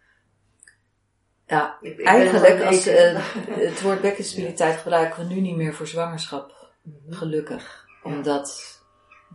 Ja, 1.46 1.78
Ik- 1.80 2.02
eigenlijk 2.02 2.62
als 2.64 2.86
een- 2.86 2.94
eh, 2.94 3.34
het 3.70 3.80
woord 3.82 4.00
bekkenstabiliteit 4.00 4.76
gebruiken 4.76 5.28
we 5.28 5.34
nu 5.34 5.40
niet 5.40 5.56
meer 5.56 5.74
voor 5.74 5.86
zwangerschap. 5.86 6.70
Mhm. 6.82 7.12
Gelukkig. 7.12 7.86
Omdat 8.02 8.80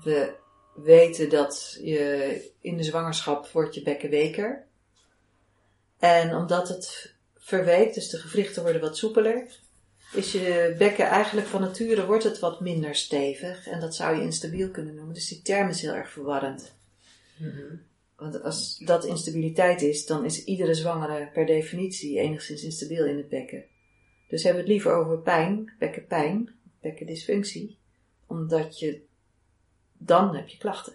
we 0.04 0.34
weten 0.76 1.30
dat 1.30 1.78
je 1.82 2.52
in 2.62 2.78
de 2.78 2.84
zwangerschap 2.84 3.48
wordt 3.48 3.76
je 3.76 3.82
bekken 3.82 4.10
weker. 4.10 4.66
En 6.00 6.36
omdat 6.36 6.68
het 6.68 7.16
verweekt, 7.38 7.94
dus 7.94 8.10
de 8.10 8.18
gewrichten 8.18 8.64
worden 8.64 8.82
wat 8.82 8.98
soepeler, 8.98 9.60
is 10.14 10.32
je 10.32 10.76
bekken 10.78 11.06
eigenlijk 11.06 11.48
van 11.48 11.62
nature 11.62 12.06
wordt 12.06 12.24
het 12.24 12.40
wat 12.40 12.62
minder 12.62 12.96
stevig. 12.96 13.68
En 13.68 13.80
dat 13.80 13.96
zou 13.96 14.16
je 14.16 14.22
instabiel 14.22 14.70
kunnen 14.70 14.96
noemen. 14.96 15.14
Dus 15.14 15.28
die 15.28 15.42
term 15.42 15.70
is 15.70 15.82
heel 15.82 15.94
erg 15.94 16.12
verwarrend. 16.12 16.76
Mhm. 17.38 17.76
Want 18.16 18.44
als 18.44 18.78
dat 18.78 19.06
instabiliteit 19.06 19.82
is, 19.82 20.06
dan 20.06 20.26
is 20.26 20.44
iedere 20.44 20.74
zwangere 20.74 21.30
per 21.34 21.46
definitie 21.46 22.20
enigszins 22.20 22.64
instabiel 22.64 23.06
in 23.06 23.18
het 23.18 23.30
bekken. 23.30 23.64
Dus 24.28 24.44
hebben 24.44 24.64
we 24.64 24.68
het 24.70 24.78
liever 24.78 24.96
over 24.96 25.20
pijn, 25.20 25.74
bekkenpijn, 25.80 26.56
bekkendysfunctie, 26.82 27.78
omdat 28.26 28.80
je, 28.80 29.02
dan 29.94 30.36
heb 30.36 30.48
je 30.48 30.58
klachten. 30.58 30.94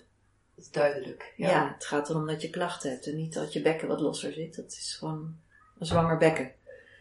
Dat 0.55 0.65
is 0.65 0.71
duidelijk. 0.71 1.33
Ja. 1.37 1.49
Ja. 1.49 1.73
het 1.75 1.85
gaat 1.85 2.11
erom 2.11 2.27
dat 2.27 2.43
je 2.43 2.51
klachten 2.51 2.91
hebt 2.91 3.07
en 3.07 3.17
niet 3.17 3.35
dat 3.35 3.53
je 3.53 3.63
bekken 3.63 3.89
wat 3.89 4.01
losser 4.01 4.33
zit. 4.33 4.57
Dat 4.57 4.73
is 4.73 4.97
gewoon 4.99 5.37
een 5.79 5.87
zwanger 5.87 6.19
bekken. 6.19 6.53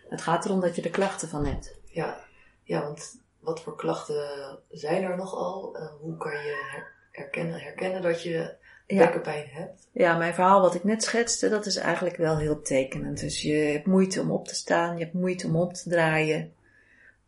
Het 0.10 0.21
gaat 0.21 0.45
erom 0.45 0.60
dat 0.60 0.76
je 0.76 0.82
er 0.82 0.89
klachten 0.89 1.30
van 1.30 1.45
hebt. 1.45 1.80
Ja. 1.91 2.23
ja, 2.63 2.82
want 2.82 3.19
wat 3.39 3.62
voor 3.62 3.75
klachten 3.75 4.60
zijn 4.69 5.04
er 5.04 5.17
nogal? 5.17 5.75
Uh, 5.77 5.88
hoe 5.99 6.17
kan 6.17 6.32
je 6.32 6.67
her- 6.71 6.93
herkennen, 7.12 7.60
herkennen 7.60 8.01
dat 8.01 8.23
je 8.23 8.56
Ja. 8.88 8.97
bekkenpijn 9.06 9.47
hebt? 9.49 9.88
Ja, 9.91 10.17
mijn 10.17 10.34
verhaal 10.34 10.62
wat 10.62 10.75
ik 10.75 10.84
net 10.84 11.04
schetste, 11.04 11.49
dat 11.49 11.65
is 11.65 11.75
eigenlijk 11.75 12.15
wel 12.15 12.38
heel 12.38 12.62
tekenend. 12.62 13.19
Dus 13.19 13.41
je 13.41 13.54
hebt 13.54 13.86
moeite 13.86 14.21
om 14.21 14.32
op 14.32 14.47
te 14.47 14.56
staan, 14.56 14.97
je 14.97 15.04
hebt 15.04 15.15
moeite 15.15 15.47
om 15.47 15.56
op 15.56 15.73
te 15.73 15.89
draaien. 15.89 16.54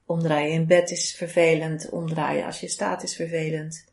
Omdraaien 0.05 0.51
in 0.53 0.67
bed 0.67 0.91
is 0.91 1.15
vervelend, 1.15 1.89
omdraaien 1.89 2.45
als 2.45 2.59
je 2.59 2.67
staat 2.67 3.03
is 3.03 3.15
vervelend. 3.15 3.85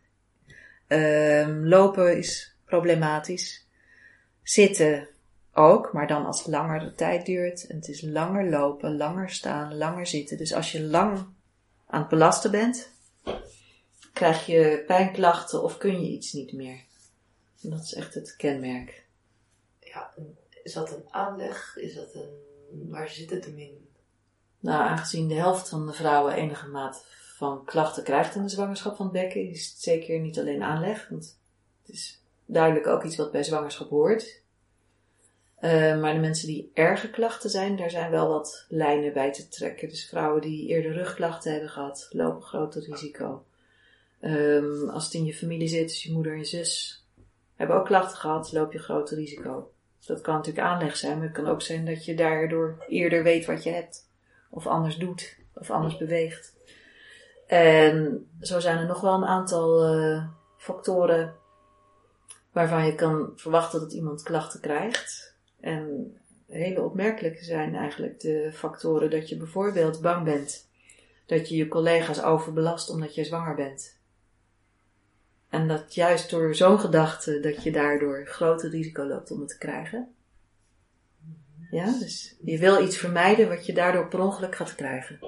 Ehm, 0.87 1.65
lopen 1.65 2.17
is 2.19 2.57
problematisch. 2.65 3.67
Zitten 4.43 5.09
ook, 5.55 5.93
maar 5.93 6.07
dan 6.07 6.27
als 6.27 6.39
het 6.39 6.47
langere 6.47 6.95
tijd 6.95 7.27
duurt. 7.27 7.67
En 7.67 7.77
het 7.77 7.89
is 7.89 8.03
langer 8.03 8.51
lopen, 8.51 8.97
langer 8.97 9.31
staan, 9.31 9.77
langer 9.77 10.07
zitten. 10.07 10.37
Dus 10.37 10.55
als 10.55 10.73
je 10.73 10.83
lang 10.83 11.27
aan 11.87 12.01
het 12.01 12.09
belasten 12.09 12.51
bent, 12.51 12.91
krijg 14.13 14.47
je 14.47 14.83
pijnklachten 14.87 15.63
of 15.63 15.79
kun 15.79 16.01
je 16.01 16.11
iets 16.11 16.33
niet 16.33 16.53
meer. 16.53 16.85
En 17.63 17.71
dat 17.71 17.83
is 17.83 17.95
echt 17.95 18.15
het 18.15 18.37
kenmerk. 18.37 19.05
Ja, 19.79 20.15
is 20.63 20.73
dat 20.73 20.91
een 20.91 21.05
aanleg? 21.11 21.77
Is 21.77 21.95
dat 21.95 22.15
een... 22.15 22.49
Waar 22.91 23.09
zit 23.09 23.31
het 23.31 23.45
hem 23.45 23.59
in? 23.59 23.89
Nou, 24.61 24.83
aangezien 24.83 25.29
de 25.29 25.35
helft 25.35 25.69
van 25.69 25.87
de 25.87 25.93
vrouwen 25.93 26.35
enige 26.35 26.69
maat 26.69 27.05
van 27.37 27.65
klachten 27.65 28.05
krijgt 28.05 28.35
in 28.35 28.43
de 28.43 28.49
zwangerschap 28.49 28.97
van 28.97 29.05
het 29.05 29.15
bekken, 29.15 29.51
is 29.51 29.69
het 29.69 29.83
zeker 29.83 30.19
niet 30.19 30.39
alleen 30.39 30.63
aanleg. 30.63 31.09
Want 31.09 31.39
het 31.83 31.95
is 31.95 32.23
duidelijk 32.45 32.87
ook 32.87 33.05
iets 33.05 33.17
wat 33.17 33.33
bij 33.33 33.43
zwangerschap 33.43 33.89
hoort. 33.89 34.40
Uh, 35.61 36.01
maar 36.01 36.15
de 36.15 36.21
mensen 36.21 36.47
die 36.47 36.71
erge 36.75 37.11
klachten 37.11 37.51
zijn, 37.51 37.77
daar 37.77 37.91
zijn 37.91 38.11
wel 38.11 38.29
wat 38.29 38.67
lijnen 38.69 39.13
bij 39.13 39.33
te 39.33 39.49
trekken. 39.49 39.89
Dus 39.89 40.09
vrouwen 40.09 40.41
die 40.41 40.69
eerder 40.69 40.93
rugklachten 40.93 41.53
hebben 41.53 41.71
gehad, 41.71 42.07
lopen 42.11 42.43
groter 42.43 42.83
risico. 42.83 43.45
Um, 44.21 44.89
als 44.89 45.05
het 45.05 45.15
in 45.15 45.25
je 45.25 45.35
familie 45.35 45.69
zit, 45.69 45.89
dus 45.89 46.03
je 46.03 46.13
moeder 46.13 46.33
en 46.33 46.39
je 46.39 46.45
zus 46.45 47.05
hebben 47.57 47.77
ook 47.77 47.87
klachten 47.87 48.19
gehad, 48.19 48.53
loop 48.53 48.73
je 48.73 48.79
groter 48.79 49.17
risico. 49.17 49.73
Dat 50.07 50.21
kan 50.21 50.35
natuurlijk 50.35 50.67
aanleg 50.67 50.97
zijn, 50.97 51.17
maar 51.17 51.27
het 51.27 51.37
kan 51.37 51.47
ook 51.47 51.63
zijn 51.63 51.87
dat 51.87 52.05
je 52.05 52.15
daardoor 52.15 52.85
eerder 52.89 53.23
weet 53.23 53.47
wat 53.47 53.63
je 53.63 53.71
hebt. 53.71 54.09
Of 54.51 54.67
anders 54.67 54.97
doet, 54.97 55.37
of 55.55 55.71
anders 55.71 55.97
beweegt. 55.97 56.55
En 57.47 58.27
zo 58.41 58.61
zijn 58.61 58.79
er 58.79 58.87
nog 58.87 59.01
wel 59.01 59.15
een 59.15 59.25
aantal 59.25 59.95
uh, 59.95 60.25
factoren 60.57 61.35
waarvan 62.53 62.87
je 62.87 62.95
kan 62.95 63.33
verwachten 63.37 63.81
dat 63.81 63.93
iemand 63.93 64.23
klachten 64.23 64.61
krijgt. 64.61 65.30
En 65.61 66.17
hele 66.47 66.83
opmerkelijke 66.83 67.45
zijn 67.45 67.75
eigenlijk 67.75 68.21
de 68.21 68.51
factoren 68.53 69.11
dat 69.11 69.29
je 69.29 69.37
bijvoorbeeld 69.37 70.01
bang 70.01 70.25
bent 70.25 70.69
dat 71.31 71.49
je 71.49 71.57
je 71.57 71.69
collega's 71.69 72.23
overbelast 72.23 72.91
omdat 72.91 73.15
je 73.15 73.25
zwanger 73.25 73.55
bent. 73.55 73.99
En 75.49 75.69
dat 75.69 75.95
juist 75.95 76.31
door 76.31 76.55
zo'n 76.55 76.81
gedachte 76.81 77.41
dat 77.41 77.63
je 77.63 77.73
daardoor 77.73 78.27
groter 78.27 78.71
risico 78.71 79.05
loopt 79.05 79.31
om 79.31 79.41
het 79.41 79.49
te 79.49 79.59
krijgen. 79.59 80.15
Ja, 81.71 81.99
dus 81.99 82.37
je 82.45 82.59
wil 82.59 82.85
iets 82.85 82.97
vermijden 82.97 83.49
wat 83.49 83.67
je 83.67 83.73
daardoor 83.73 84.09
per 84.09 84.21
ongeluk 84.21 84.57
gaat 84.57 84.75
krijgen. 84.75 85.19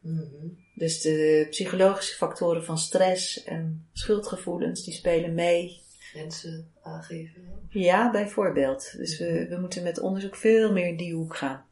Mm 0.00 0.64
Dus 0.74 1.00
de 1.00 1.46
psychologische 1.50 2.16
factoren 2.16 2.64
van 2.64 2.78
stress 2.78 3.44
en 3.44 3.86
schuldgevoelens, 3.92 4.84
die 4.84 4.94
spelen 4.94 5.34
mee. 5.34 5.80
Grenzen 6.10 6.72
aangeven. 6.82 7.68
Ja, 7.68 8.10
bijvoorbeeld. 8.10 8.96
Dus 8.96 9.18
we, 9.18 9.46
we 9.48 9.56
moeten 9.56 9.82
met 9.82 10.00
onderzoek 10.00 10.36
veel 10.36 10.72
meer 10.72 10.86
in 10.86 10.96
die 10.96 11.14
hoek 11.14 11.36
gaan. 11.36 11.64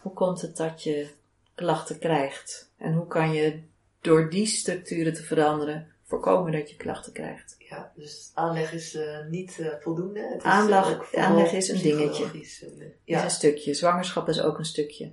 Hoe 0.00 0.12
komt 0.12 0.40
het 0.40 0.56
dat 0.56 0.82
je 0.82 1.08
klachten 1.54 1.98
krijgt? 1.98 2.72
En 2.76 2.92
hoe 2.92 3.06
kan 3.06 3.32
je 3.32 3.60
door 4.00 4.30
die 4.30 4.46
structuren 4.46 5.14
te 5.14 5.22
veranderen 5.22 5.86
voorkomen 6.04 6.52
dat 6.52 6.70
je 6.70 6.76
klachten 6.76 7.12
krijgt? 7.12 7.54
Ja, 7.58 7.92
dus 7.96 8.30
aanleg 8.34 8.72
is 8.72 8.94
uh, 8.94 9.26
niet 9.28 9.58
uh, 9.60 9.68
voldoende. 9.80 10.20
Het 10.20 10.38
is 10.38 10.42
aanleg, 10.42 11.14
aanleg 11.14 11.52
is 11.52 11.68
een 11.68 11.82
dingetje. 11.82 12.24
Ja. 13.04 13.18
Is 13.18 13.24
een 13.24 13.30
stukje. 13.30 13.74
Zwangerschap 13.74 14.28
is 14.28 14.40
ook 14.40 14.58
een 14.58 14.64
stukje. 14.64 15.12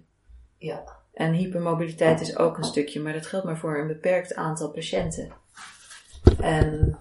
Ja. 0.58 0.84
En 1.14 1.34
hypermobiliteit 1.34 2.22
is 2.22 2.38
ook 2.38 2.58
een 2.58 2.64
stukje, 2.64 3.00
maar 3.00 3.14
dat 3.14 3.26
geldt 3.26 3.46
maar 3.46 3.58
voor 3.58 3.78
een 3.78 3.88
beperkt 3.88 4.36
aantal 4.36 4.72
patiënten. 4.72 5.32
En 6.40 6.98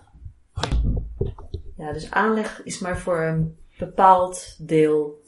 ja, 1.87 1.93
dus 1.93 2.11
aanleg 2.11 2.63
is 2.65 2.79
maar 2.79 2.99
voor 2.99 3.23
een 3.23 3.57
bepaald 3.79 4.57
deel 4.67 5.23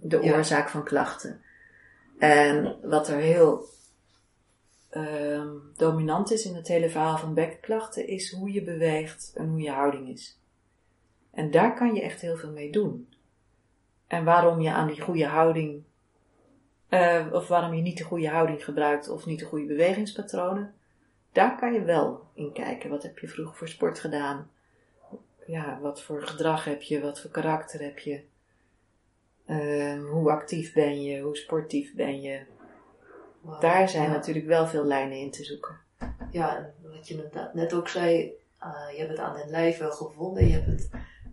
de 0.00 0.22
oorzaak 0.22 0.68
van 0.68 0.84
klachten. 0.84 1.40
En 2.18 2.76
wat 2.82 3.08
er 3.08 3.18
heel 3.18 3.64
uh, 4.90 5.50
dominant 5.76 6.30
is 6.30 6.44
in 6.44 6.54
het 6.54 6.68
hele 6.68 6.90
verhaal 6.90 7.18
van 7.18 7.34
bekkenklachten, 7.34 8.06
is 8.06 8.32
hoe 8.32 8.52
je 8.52 8.62
beweegt 8.62 9.32
en 9.34 9.48
hoe 9.48 9.60
je 9.60 9.70
houding 9.70 10.08
is. 10.08 10.38
En 11.30 11.50
daar 11.50 11.74
kan 11.74 11.94
je 11.94 12.02
echt 12.02 12.20
heel 12.20 12.36
veel 12.36 12.52
mee 12.52 12.72
doen. 12.72 13.08
En 14.06 14.24
waarom 14.24 14.60
je 14.60 14.70
aan 14.70 14.86
die 14.86 15.00
goede 15.00 15.26
houding 15.26 15.82
uh, 16.90 17.26
of 17.32 17.48
waarom 17.48 17.74
je 17.74 17.82
niet 17.82 17.98
de 17.98 18.04
goede 18.04 18.28
houding 18.28 18.64
gebruikt 18.64 19.08
of 19.08 19.26
niet 19.26 19.38
de 19.38 19.44
goede 19.44 19.66
bewegingspatronen. 19.66 20.74
Daar 21.32 21.58
kan 21.58 21.72
je 21.72 21.82
wel 21.82 22.26
in 22.34 22.52
kijken. 22.52 22.90
Wat 22.90 23.02
heb 23.02 23.18
je 23.18 23.28
vroeger 23.28 23.54
voor 23.54 23.68
sport 23.68 23.98
gedaan? 23.98 24.50
Ja, 25.48 25.78
wat 25.80 26.02
voor 26.02 26.22
gedrag 26.22 26.64
heb 26.64 26.82
je? 26.82 27.00
Wat 27.00 27.20
voor 27.20 27.30
karakter 27.30 27.80
heb 27.80 27.98
je? 27.98 28.22
Uh, 29.46 30.10
hoe 30.10 30.30
actief 30.30 30.72
ben 30.72 31.02
je? 31.02 31.20
Hoe 31.20 31.36
sportief 31.36 31.94
ben 31.94 32.20
je? 32.20 32.40
Daar 33.60 33.88
zijn 33.88 34.10
natuurlijk 34.10 34.46
wel 34.46 34.66
veel 34.66 34.84
lijnen 34.84 35.18
in 35.18 35.30
te 35.30 35.44
zoeken. 35.44 35.76
Ja, 36.30 36.56
en 36.56 36.74
wat 36.82 37.08
je 37.08 37.48
net 37.52 37.74
ook 37.74 37.88
zei, 37.88 38.32
uh, 38.62 38.92
je 38.92 38.98
hebt 38.98 39.10
het 39.10 39.18
aan 39.18 39.36
het 39.36 39.50
lijf 39.50 39.78
wel 39.78 39.90
gevonden. 39.90 40.46
Je 40.46 40.52
hebt 40.52 40.66
het 40.66 40.90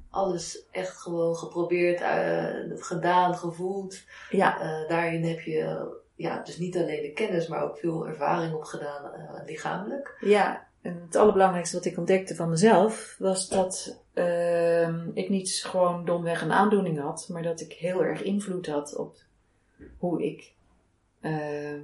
alles 0.10 0.66
echt 0.72 0.98
gewoon 0.98 1.36
geprobeerd, 1.36 2.02
uh, 2.02 2.84
gedaan, 2.84 3.36
gevoeld. 3.36 4.04
Ja. 4.30 4.62
Uh, 4.62 4.90
daarin 4.90 5.24
heb 5.24 5.40
je 5.40 5.94
ja, 6.16 6.42
dus 6.44 6.58
niet 6.58 6.78
alleen 6.78 7.02
de 7.02 7.12
kennis, 7.12 7.48
maar 7.48 7.64
ook 7.64 7.78
veel 7.78 8.08
ervaring 8.08 8.54
opgedaan 8.54 9.12
uh, 9.20 9.46
lichamelijk. 9.46 10.18
Ja, 10.20 10.68
en 10.82 11.02
het 11.06 11.16
allerbelangrijkste 11.16 11.76
wat 11.76 11.86
ik 11.86 11.98
ontdekte 11.98 12.36
van 12.36 12.50
mezelf 12.50 13.16
was 13.20 13.50
dat 13.50 14.04
ehm, 14.16 15.10
ik 15.14 15.30
niet 15.30 15.64
gewoon 15.66 16.06
domweg 16.06 16.42
een 16.42 16.52
aandoening 16.52 17.00
had, 17.00 17.28
maar 17.32 17.44
dat 17.44 17.62
ik 17.62 17.74
heel 17.74 18.04
erg 18.04 18.22
invloed 18.22 18.68
had 18.68 18.96
op 18.96 19.18
hoe 19.98 20.24
ik 20.24 20.54
ehm, 21.22 21.82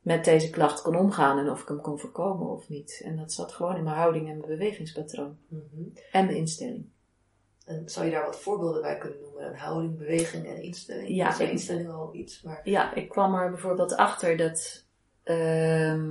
met 0.00 0.24
deze 0.24 0.50
klacht 0.50 0.82
kon 0.82 0.96
omgaan 0.96 1.38
en 1.38 1.50
of 1.50 1.62
ik 1.62 1.68
hem 1.68 1.80
kon 1.80 1.98
voorkomen 1.98 2.48
of 2.48 2.68
niet. 2.68 3.00
En 3.04 3.16
dat 3.16 3.32
zat 3.32 3.52
gewoon 3.52 3.76
in 3.76 3.84
mijn 3.84 3.96
houding 3.96 4.28
en 4.28 4.36
mijn 4.36 4.50
bewegingspatroon. 4.50 5.36
Mhm. 5.48 5.62
En 6.12 6.24
mijn 6.24 6.36
instelling. 6.36 6.84
En 7.64 7.82
zou 7.86 8.06
je 8.06 8.12
daar 8.12 8.24
wat 8.24 8.40
voorbeelden 8.40 8.82
bij 8.82 8.98
kunnen 8.98 9.20
noemen? 9.20 9.46
Een 9.46 9.56
houding, 9.56 9.98
beweging 9.98 10.46
en 10.46 10.62
instelling? 10.62 11.08
Ja. 11.08 11.28
Is 11.28 11.38
instelling 11.38 11.90
al 11.90 12.10
iets? 12.14 12.42
Maar... 12.42 12.60
Ja, 12.64 12.94
ik 12.94 13.08
kwam 13.08 13.34
er 13.34 13.50
bijvoorbeeld 13.50 13.96
achter 13.96 14.36
dat 14.36 14.84
uh, 15.24 16.02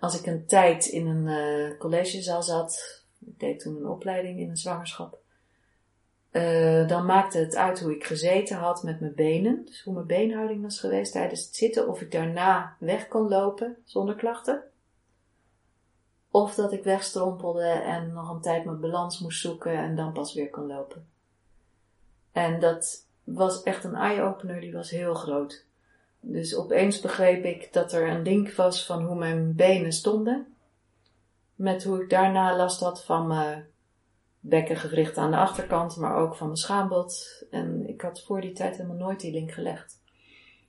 als 0.00 0.18
ik 0.18 0.26
een 0.26 0.46
tijd 0.46 0.86
in 0.86 1.06
een 1.06 1.26
uh, 1.26 1.78
collegezaal 1.78 2.42
zat, 2.42 2.99
ik 3.26 3.40
deed 3.40 3.60
toen 3.60 3.76
een 3.76 3.88
opleiding 3.88 4.38
in 4.38 4.48
een 4.48 4.56
zwangerschap, 4.56 5.18
uh, 6.32 6.88
dan 6.88 7.06
maakte 7.06 7.38
het 7.38 7.56
uit 7.56 7.80
hoe 7.80 7.94
ik 7.94 8.04
gezeten 8.04 8.56
had 8.56 8.82
met 8.82 9.00
mijn 9.00 9.14
benen. 9.14 9.64
Dus 9.64 9.82
hoe 9.82 9.94
mijn 9.94 10.06
beenhouding 10.06 10.62
was 10.62 10.80
geweest 10.80 11.12
tijdens 11.12 11.44
het 11.44 11.56
zitten. 11.56 11.88
Of 11.88 12.00
ik 12.00 12.12
daarna 12.12 12.76
weg 12.78 13.08
kon 13.08 13.28
lopen 13.28 13.76
zonder 13.84 14.14
klachten. 14.14 14.62
Of 16.30 16.54
dat 16.54 16.72
ik 16.72 16.84
wegstrompelde 16.84 17.68
en 17.68 18.12
nog 18.12 18.30
een 18.30 18.40
tijd 18.40 18.64
mijn 18.64 18.80
balans 18.80 19.20
moest 19.20 19.40
zoeken 19.40 19.72
en 19.72 19.96
dan 19.96 20.12
pas 20.12 20.34
weer 20.34 20.50
kon 20.50 20.66
lopen. 20.66 21.06
En 22.32 22.60
dat 22.60 23.06
was 23.24 23.62
echt 23.62 23.84
een 23.84 23.94
eye-opener, 23.94 24.60
die 24.60 24.72
was 24.72 24.90
heel 24.90 25.14
groot. 25.14 25.64
Dus 26.20 26.56
opeens 26.56 27.00
begreep 27.00 27.44
ik 27.44 27.72
dat 27.72 27.92
er 27.92 28.08
een 28.08 28.22
link 28.22 28.52
was 28.52 28.86
van 28.86 29.04
hoe 29.04 29.16
mijn 29.16 29.54
benen 29.54 29.92
stonden. 29.92 30.49
Met 31.60 31.84
hoe 31.84 32.02
ik 32.02 32.10
daarna 32.10 32.56
last 32.56 32.80
had 32.80 33.04
van 33.04 33.26
mijn 33.26 33.66
bekkengewricht 34.38 35.16
aan 35.16 35.30
de 35.30 35.36
achterkant, 35.36 35.96
maar 35.96 36.16
ook 36.16 36.36
van 36.36 36.46
mijn 36.46 36.58
schaambod. 36.58 37.44
En 37.50 37.88
ik 37.88 38.00
had 38.00 38.22
voor 38.22 38.40
die 38.40 38.52
tijd 38.52 38.76
helemaal 38.76 38.96
nooit 38.96 39.20
die 39.20 39.32
link 39.32 39.52
gelegd. 39.52 40.02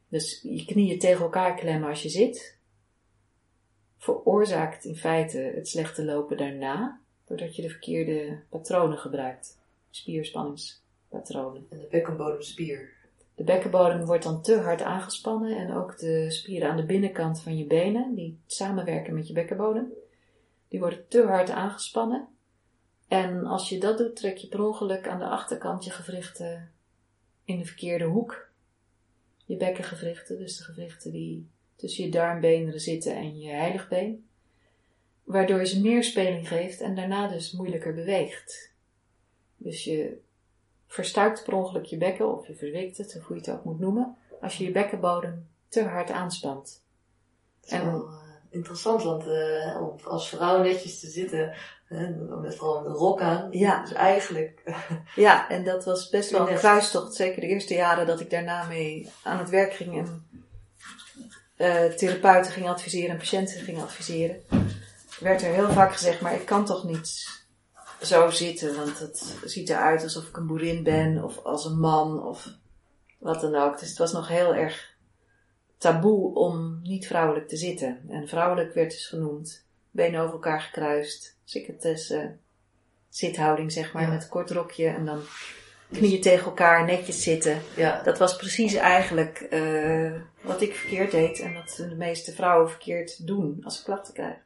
Dus 0.08 0.42
je 0.42 0.66
knieën 0.66 1.00
tegen 1.00 1.22
elkaar 1.24 1.56
klemmen 1.56 1.90
als 1.90 2.02
je 2.04 2.10
zit, 2.10 2.58
veroorzaakt 3.98 4.86
in 4.86 4.96
feite 4.96 5.38
het 5.38 5.68
slechte 5.68 6.06
lopen 6.06 6.38
daarna, 6.38 7.00
doordat 7.26 7.56
je 7.56 7.62
de 7.62 7.70
verkeerde 7.70 8.40
patronen 8.50 8.98
gebruikt. 8.98 9.60
Spierspanningspatronen. 9.90 11.66
En 11.70 11.80
de 11.80 11.88
bekkenbodemspier. 11.90 12.90
De 13.36 13.44
bekkenbodem 13.44 14.06
wordt 14.06 14.24
dan 14.24 14.42
te 14.42 14.60
hard 14.60 14.82
aangespannen 14.82 15.58
en 15.58 15.74
ook 15.74 15.98
de 15.98 16.32
spieren 16.32 16.70
aan 16.70 16.78
de 16.78 16.86
binnenkant 16.86 17.42
van 17.42 17.58
je 17.58 17.66
benen, 17.66 18.16
die 18.16 18.40
samenwerken 18.46 19.14
met 19.14 19.28
je 19.28 19.34
bekkenbodem, 19.34 19.94
die 20.72 20.80
worden 20.80 21.08
te 21.08 21.26
hard 21.26 21.50
aangespannen 21.50 22.28
en 23.12 23.46
als 23.46 23.70
je 23.70 23.80
dat 23.80 23.98
doet, 23.98 24.16
trek 24.16 24.38
je 24.38 24.48
per 24.48 24.62
ongeluk 24.62 25.08
aan 25.08 25.20
de 25.20 25.26
achterkant 25.26 25.84
je 25.84 25.92
gewrichten 25.92 26.72
in 27.44 27.58
de 27.58 27.66
verkeerde 27.66 28.04
hoek. 28.04 28.50
Je 29.46 29.58
bekkengewrichten, 29.58 30.38
dus 30.38 30.58
de 30.58 30.64
gewrichten 30.64 31.12
die 31.12 31.50
tussen 31.76 32.04
je 32.04 32.12
darmbeenderen 32.12 32.80
zitten 32.80 33.16
en 33.16 33.40
je 33.40 33.50
heiligbeen. 33.50 34.26
Waardoor 35.24 35.60
je 35.60 35.66
ze 35.66 35.82
meer 35.82 36.04
speling 36.04 36.48
geeft 36.48 36.82
en 36.82 36.96
daarna 36.96 37.28
dus 37.28 37.52
moeilijker 37.52 37.94
beweegt. 37.94 38.74
Dus 39.58 39.84
je 39.84 40.20
verstuikt 40.88 41.44
per 41.44 41.54
ongeluk 41.54 41.86
je 41.86 41.98
bekken, 41.98 42.38
of 42.38 42.48
je 42.48 42.56
verwikt 42.56 42.98
het, 42.98 43.16
of 43.18 43.24
hoe 43.24 43.36
je 43.36 43.42
het 43.42 43.52
ook 43.52 43.64
moet 43.64 43.80
noemen, 43.80 44.18
als 44.42 44.58
je 44.58 44.64
je 44.64 44.72
bekkenbodem 44.72 45.48
te 45.68 45.84
hard 45.84 46.12
aanspant. 46.12 46.84
En, 47.68 47.86
wel, 47.86 48.10
interessant, 48.52 49.04
want 49.04 49.28
uh, 49.28 49.82
om 49.82 49.96
als 50.04 50.30
vrouw 50.30 50.62
netjes 50.62 51.00
te 51.00 51.08
zitten, 51.08 51.54
met 52.42 52.56
vooral 52.56 52.86
een 52.86 52.94
rok 52.94 53.22
aan. 53.22 53.48
Ja. 53.52 53.82
Dus 53.82 53.94
eigenlijk. 53.94 54.62
ja, 55.16 55.50
en 55.50 55.64
dat 55.64 55.86
was 55.86 56.10
best 56.10 56.32
wel 56.32 56.50
een 56.50 56.56
kruistocht. 56.56 57.16
Zeker 57.16 57.42
de 57.42 57.48
eerste 57.48 57.74
jaren 57.74 58.08
dat 58.08 58.20
ik 58.20 58.30
daarna 58.30 58.68
mee 58.68 59.10
aan 59.24 59.38
het 59.38 59.50
werk 59.50 59.74
ging 59.74 59.98
en 59.98 60.26
uh, 61.58 61.94
therapeuten 61.94 62.52
ging 62.52 62.68
adviseren 62.70 63.10
en 63.10 63.18
patiënten 63.18 63.62
ging 63.62 63.82
adviseren. 63.82 64.42
Werd 65.20 65.42
er 65.42 65.54
heel 65.54 65.72
vaak 65.72 65.92
gezegd, 65.92 66.22
maar 66.22 66.34
ik 66.34 66.46
kan 66.46 66.66
toch 66.66 66.84
niet 66.84 67.30
zo 68.02 68.30
zitten, 68.30 68.76
want 68.76 69.00
het 69.00 69.36
ziet 69.44 69.70
eruit 69.70 70.04
alsof 70.04 70.28
ik 70.28 70.38
een 70.38 70.48
boerin 70.48 70.84
ben 70.84 71.24
of 71.24 71.44
als 71.44 71.66
een 71.66 71.80
man 71.80 72.24
of 72.24 72.48
wat 73.20 73.42
dan 73.42 73.56
ook. 73.56 73.80
Dus 73.80 73.90
het 73.90 73.98
was 73.98 74.12
nog 74.12 74.28
heel 74.28 74.56
erg 74.56 74.91
taboe 75.82 76.34
om 76.34 76.80
niet 76.84 77.08
vrouwelijk 77.08 77.48
te 77.48 77.56
zitten. 77.56 78.00
En 78.10 78.28
vrouwelijk 78.28 78.74
werd 78.74 78.92
dus 78.92 79.08
genoemd, 79.08 79.66
benen 79.92 80.22
over 80.22 80.34
elkaar 80.34 80.62
gekruist, 80.62 81.38
secretesse, 81.44 82.36
zithouding 83.10 83.72
zeg 83.72 83.94
maar, 83.94 84.10
met 84.10 84.30
kort 84.30 84.52
rokje 84.52 84.88
en 84.88 85.06
dan 85.06 85.22
knieën 85.92 86.22
tegen 86.22 86.46
elkaar, 86.46 86.86
netjes 86.86 87.24
zitten. 87.24 87.62
Ja. 87.76 88.02
Dat 88.04 88.18
was 88.18 88.36
precies 88.36 88.74
eigenlijk 88.74 89.48
uh, 89.50 90.12
wat 90.42 90.62
ik 90.62 90.76
verkeerd 90.76 91.12
deed 91.12 91.40
en 91.40 91.54
wat 91.54 91.76
de 91.90 91.96
meeste 91.96 92.32
vrouwen 92.32 92.70
verkeerd 92.70 93.28
doen 93.28 93.62
als 93.64 93.78
ze 93.78 93.84
klachten 93.84 94.14
krijgen. 94.14 94.42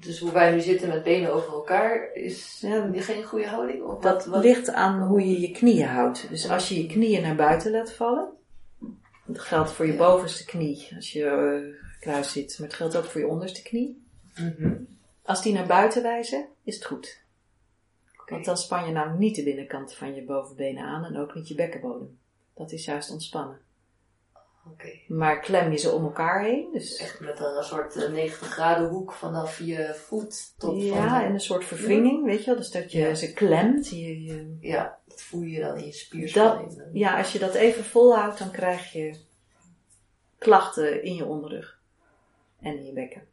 Dus 0.00 0.18
hoe 0.18 0.32
wij 0.32 0.50
nu 0.50 0.60
zitten 0.60 0.88
met 0.88 1.02
benen 1.02 1.32
over 1.32 1.52
elkaar, 1.52 2.12
is 2.12 2.58
ja, 2.60 2.90
geen 2.92 3.24
goede 3.24 3.46
houding? 3.46 3.82
Of 3.82 4.00
dat 4.00 4.26
wat? 4.26 4.44
ligt 4.44 4.72
aan 4.72 5.02
hoe 5.02 5.20
je 5.20 5.40
je 5.40 5.50
knieën 5.50 5.88
houdt. 5.88 6.28
Dus 6.28 6.50
als 6.50 6.68
je 6.68 6.82
je 6.82 6.86
knieën 6.86 7.22
naar 7.22 7.34
buiten 7.34 7.70
laat 7.70 7.92
vallen, 7.92 8.28
dat 9.26 9.40
geldt 9.40 9.70
voor 9.70 9.86
je 9.86 9.96
bovenste 9.96 10.44
knie 10.44 10.88
als 10.94 11.12
je 11.12 11.22
uh, 11.22 12.00
kruis 12.00 12.32
zit, 12.32 12.58
maar 12.58 12.68
het 12.68 12.76
geldt 12.76 12.96
ook 12.96 13.04
voor 13.04 13.20
je 13.20 13.28
onderste 13.28 13.62
knie. 13.62 14.06
Mm 14.34 14.86
Als 15.22 15.42
die 15.42 15.52
naar 15.52 15.66
buiten 15.66 16.02
wijzen, 16.02 16.48
is 16.62 16.74
het 16.74 16.84
goed. 16.84 17.22
Want 18.26 18.44
dan 18.44 18.56
span 18.56 18.86
je 18.86 18.92
namelijk 18.92 19.20
niet 19.20 19.36
de 19.36 19.42
binnenkant 19.42 19.94
van 19.94 20.14
je 20.14 20.24
bovenbenen 20.24 20.84
aan 20.84 21.04
en 21.04 21.18
ook 21.18 21.34
niet 21.34 21.48
je 21.48 21.54
bekkenbodem. 21.54 22.18
Dat 22.54 22.72
is 22.72 22.84
juist 22.84 23.10
ontspannen. 23.10 23.60
Okay. 24.72 25.04
Maar 25.08 25.40
klem 25.40 25.70
je 25.70 25.78
ze 25.78 25.90
om 25.90 26.04
elkaar 26.04 26.44
heen. 26.44 26.68
Dus 26.72 26.96
echt 26.96 27.20
met 27.20 27.40
een 27.40 27.62
soort 27.62 27.94
90 27.94 28.42
eh, 28.42 28.48
graden 28.48 28.88
hoek 28.88 29.12
vanaf 29.12 29.58
je 29.58 29.94
voet 29.94 30.54
tot 30.58 30.82
Ja, 30.82 31.24
en 31.24 31.32
een 31.32 31.40
soort 31.40 31.64
vervringing, 31.64 32.24
weet 32.24 32.38
je 32.38 32.46
wel. 32.46 32.56
Dus 32.56 32.70
dat 32.70 32.92
je 32.92 33.16
ze 33.16 33.32
klemt. 33.32 33.88
Je, 33.88 34.22
je... 34.22 34.56
Ja, 34.60 34.98
dat 35.14 35.22
voel 35.22 35.42
je 35.42 35.60
dan 35.60 35.76
in 35.76 35.86
je 35.86 35.92
spierspanning. 35.92 36.82
ja, 36.92 37.18
als 37.18 37.32
je 37.32 37.38
dat 37.38 37.54
even 37.54 37.84
volhoudt, 37.84 38.38
dan 38.38 38.50
krijg 38.50 38.92
je 38.92 39.16
klachten 40.38 41.02
in 41.02 41.14
je 41.14 41.24
onderrug. 41.24 41.80
En 42.60 42.76
in 42.76 42.84
je 42.84 42.92
bekken. 42.92 43.26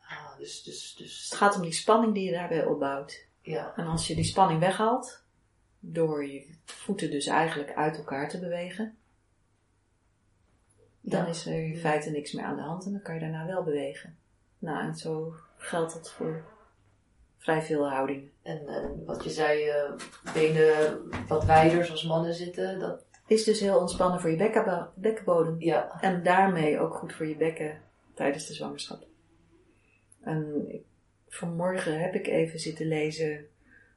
Ah, 0.00 0.38
dus, 0.38 0.62
dus, 0.62 0.94
dus... 0.94 1.24
Het 1.24 1.38
gaat 1.38 1.56
om 1.56 1.62
die 1.62 1.72
spanning 1.72 2.14
die 2.14 2.24
je 2.24 2.32
daarbij 2.32 2.64
opbouwt. 2.64 3.26
Ja. 3.40 3.72
En 3.76 3.86
als 3.86 4.06
je 4.06 4.14
die 4.14 4.24
spanning 4.24 4.60
weghaalt, 4.60 5.22
door 5.80 6.26
je 6.26 6.54
voeten 6.64 7.10
dus 7.10 7.26
eigenlijk 7.26 7.74
uit 7.74 7.96
elkaar 7.96 8.28
te 8.28 8.38
bewegen, 8.38 8.96
dan 11.00 11.26
is 11.26 11.46
er 11.46 11.64
in 11.64 11.78
feite 11.78 12.10
niks 12.10 12.32
meer 12.32 12.44
aan 12.44 12.56
de 12.56 12.62
hand 12.62 12.84
en 12.84 12.92
dan 12.92 13.02
kan 13.02 13.14
je 13.14 13.20
daarna 13.20 13.46
wel 13.46 13.62
bewegen. 13.62 14.18
Nou, 14.58 14.86
en 14.86 14.94
zo 14.96 15.34
geldt 15.56 15.92
dat 15.92 16.10
voor 16.10 16.44
vrij 17.38 17.62
veel 17.62 17.88
houdingen. 17.88 18.30
En, 18.42 18.62
wat 19.06 19.24
je 19.24 19.30
zei, 19.30 19.68
uh, 19.68 19.92
benen 20.34 21.00
wat 21.28 21.44
wijder 21.44 21.84
zoals 21.84 22.04
mannen 22.04 22.34
zitten, 22.34 22.78
dat 22.78 23.04
is 23.26 23.44
dus 23.44 23.60
heel 23.60 23.78
ontspannen 23.78 24.20
voor 24.20 24.30
je 24.30 24.90
bekkenbodem. 24.94 25.56
Ja. 25.58 26.00
En 26.00 26.22
daarmee 26.22 26.80
ook 26.80 26.94
goed 26.94 27.12
voor 27.12 27.26
je 27.26 27.36
bekken 27.36 27.80
tijdens 28.14 28.46
de 28.46 28.54
zwangerschap. 28.54 29.06
En 30.22 30.64
ik, 30.68 30.82
vanmorgen 31.28 32.00
heb 32.00 32.14
ik 32.14 32.26
even 32.26 32.58
zitten 32.58 32.86
lezen 32.86 33.46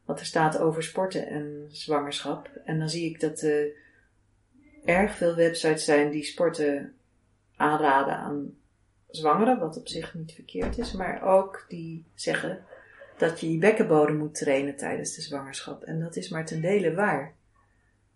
wat 0.05 0.19
er 0.19 0.25
staat 0.25 0.57
over 0.57 0.83
sporten 0.83 1.27
en 1.27 1.67
zwangerschap. 1.69 2.49
En 2.65 2.79
dan 2.79 2.89
zie 2.89 3.09
ik 3.09 3.19
dat 3.19 3.41
er 3.41 3.71
erg 4.85 5.15
veel 5.15 5.35
websites 5.35 5.85
zijn 5.85 6.11
die 6.11 6.23
sporten 6.23 6.93
aanraden 7.55 8.17
aan 8.17 8.55
zwangeren, 9.09 9.59
wat 9.59 9.77
op 9.77 9.87
zich 9.87 10.13
niet 10.13 10.33
verkeerd 10.33 10.77
is, 10.77 10.91
maar 10.91 11.21
ook 11.23 11.65
die 11.67 12.05
zeggen 12.13 12.65
dat 13.21 13.39
je 13.39 13.51
je 13.51 13.57
bekkenbodem 13.57 14.17
moet 14.17 14.35
trainen 14.35 14.75
tijdens 14.75 15.15
de 15.15 15.21
zwangerschap. 15.21 15.83
En 15.83 15.99
dat 15.99 16.15
is 16.15 16.29
maar 16.29 16.45
ten 16.45 16.61
dele 16.61 16.93
waar. 16.93 17.33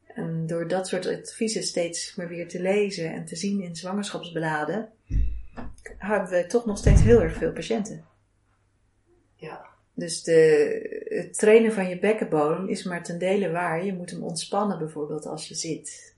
En 0.08 0.47
door 0.47 0.68
dat 0.68 0.88
soort 0.88 1.08
adviezen 1.08 1.64
steeds 1.64 2.16
maar 2.16 2.28
weer 2.28 2.47
te 2.47 2.62
lezen 2.62 3.14
en 3.14 3.26
te 3.26 3.36
zien 3.36 3.62
in 3.62 3.76
zwangerschapsbladen, 3.76 4.89
hebben 5.97 6.30
we 6.30 6.45
toch 6.45 6.66
nog 6.66 6.78
steeds 6.78 7.01
heel 7.01 7.22
erg 7.22 7.34
veel 7.34 7.51
patiënten. 7.51 8.06
Ja. 9.36 9.66
Dus 9.93 10.24
de, 10.24 11.06
het 11.10 11.38
trainen 11.38 11.74
van 11.74 11.89
je 11.89 11.99
bekkenbodem 11.99 12.68
is 12.68 12.84
maar 12.84 13.03
ten 13.03 13.20
dele 13.20 13.51
waar. 13.51 13.86
Je 13.86 13.93
moet 13.93 14.12
hem 14.12 14.24
ontspannen 14.24 14.78
bijvoorbeeld 14.78 15.26
als 15.26 15.47
je 15.47 15.56
zit. 15.56 16.16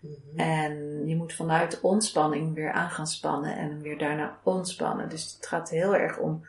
Mhm. 0.00 0.38
En 0.40 1.02
je 1.06 1.16
moet 1.16 1.32
vanuit 1.32 1.80
ontspanning 1.80 2.54
weer 2.54 2.72
aan 2.72 2.90
gaan 2.90 3.06
spannen 3.06 3.56
en 3.56 3.80
weer 3.82 3.98
daarna 3.98 4.38
ontspannen. 4.42 5.08
Dus 5.08 5.34
het 5.36 5.46
gaat 5.46 5.70
heel 5.70 5.94
erg 5.96 6.18
om 6.18 6.44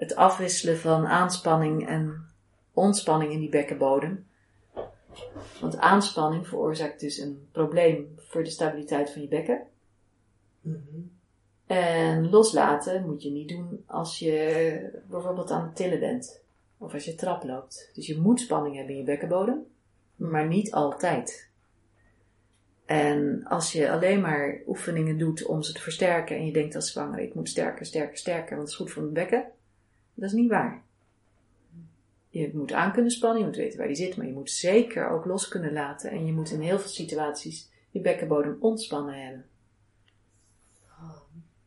het 0.00 0.16
afwisselen 0.16 0.78
van 0.78 1.06
aanspanning 1.06 1.88
en 1.88 2.24
ontspanning 2.72 3.32
in 3.32 3.40
die 3.40 3.48
bekkenbodem. 3.48 4.26
Want 5.60 5.78
aanspanning 5.78 6.48
veroorzaakt 6.48 7.00
dus 7.00 7.18
een 7.18 7.48
probleem 7.52 8.14
voor 8.16 8.44
de 8.44 8.50
stabiliteit 8.50 9.10
van 9.10 9.22
je 9.22 9.28
bekken. 9.28 9.62
Mhm. 10.60 11.00
En 11.66 12.30
loslaten 12.30 13.06
moet 13.06 13.22
je 13.22 13.30
niet 13.30 13.48
doen 13.48 13.84
als 13.86 14.18
je 14.18 15.02
bijvoorbeeld 15.08 15.50
aan 15.50 15.62
het 15.62 15.76
tillen 15.76 16.00
bent. 16.00 16.42
Of 16.78 16.92
als 16.92 17.04
je 17.04 17.14
trap 17.14 17.44
loopt. 17.44 17.90
Dus 17.94 18.06
je 18.06 18.18
moet 18.18 18.40
spanning 18.40 18.76
hebben 18.76 18.94
in 18.94 19.00
je 19.00 19.06
bekkenbodem. 19.06 19.66
Maar 20.16 20.46
niet 20.46 20.72
altijd. 20.72 21.48
En 22.86 23.44
als 23.44 23.72
je 23.72 23.90
alleen 23.90 24.20
maar 24.20 24.60
oefeningen 24.66 25.18
doet 25.18 25.44
om 25.44 25.62
ze 25.62 25.72
te 25.72 25.80
versterken 25.80 26.36
en 26.36 26.46
je 26.46 26.52
denkt 26.52 26.74
als 26.74 26.92
zwanger, 26.92 27.18
ik 27.18 27.34
moet 27.34 27.48
sterker, 27.48 27.86
sterker, 27.86 28.16
sterker, 28.16 28.56
want 28.56 28.60
het 28.60 28.68
is 28.68 28.76
goed 28.76 28.90
voor 28.90 29.02
mijn 29.02 29.14
bekken. 29.14 29.52
Dat 30.20 30.28
is 30.28 30.36
niet 30.36 30.50
waar. 30.50 30.82
Je 32.28 32.50
moet 32.54 32.72
aan 32.72 32.92
kunnen 32.92 33.10
spannen, 33.10 33.38
je 33.38 33.46
moet 33.46 33.56
weten 33.56 33.78
waar 33.78 33.86
die 33.86 33.96
zit, 33.96 34.16
maar 34.16 34.26
je 34.26 34.32
moet 34.32 34.50
zeker 34.50 35.08
ook 35.08 35.24
los 35.24 35.48
kunnen 35.48 35.72
laten. 35.72 36.10
En 36.10 36.26
je 36.26 36.32
moet 36.32 36.50
in 36.50 36.60
heel 36.60 36.78
veel 36.78 36.90
situaties 36.90 37.70
je 37.90 38.00
bekkenbodem 38.00 38.56
ontspannen 38.60 39.24
hebben. 39.24 39.46
Oh, 40.88 41.16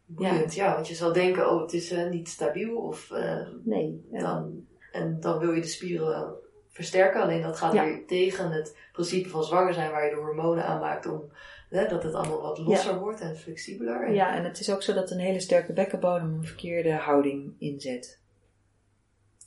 boeiend, 0.06 0.54
ja. 0.54 0.74
want 0.74 0.88
je 0.88 0.96
zal 0.96 1.14
denken, 1.14 1.52
oh 1.52 1.62
het 1.62 1.74
is 1.74 1.92
uh, 1.92 2.10
niet 2.10 2.30
stabiel 2.30 2.78
of... 2.78 3.10
Uh, 3.12 3.48
nee. 3.64 4.06
Dan, 4.12 4.66
en 4.92 5.20
dan 5.20 5.40
wil 5.40 5.52
je 5.52 5.62
de 5.62 5.68
spieren 5.68 6.34
versterken. 6.70 7.22
Alleen 7.22 7.42
dat 7.42 7.58
gaat 7.58 7.74
weer 7.74 8.06
tegen 8.08 8.52
het 8.52 8.78
principe 8.92 9.30
van 9.30 9.44
zwanger 9.44 9.74
zijn 9.74 9.92
waar 9.92 10.06
je 10.06 10.16
de 10.16 10.22
hormonen 10.22 10.66
aanmaakt 10.66 11.06
om 11.06 11.32
hè, 11.70 11.88
dat 11.88 12.04
het 12.04 12.14
allemaal 12.14 12.42
wat 12.42 12.58
losser 12.58 13.00
wordt 13.00 13.22
en 13.22 13.38
flexibeler. 13.38 14.08
En... 14.08 14.14
Ja, 14.14 14.36
en 14.36 14.44
het 14.44 14.60
is 14.60 14.72
ook 14.72 14.84
zo 14.84 14.94
dat 14.94 15.12
een 15.12 15.20
hele 15.20 15.40
sterke 15.40 15.74
bekkenbodem 15.74 16.34
een 16.34 16.46
verkeerde 16.46 16.94
houding 16.94 17.54
inzet. 17.58 18.22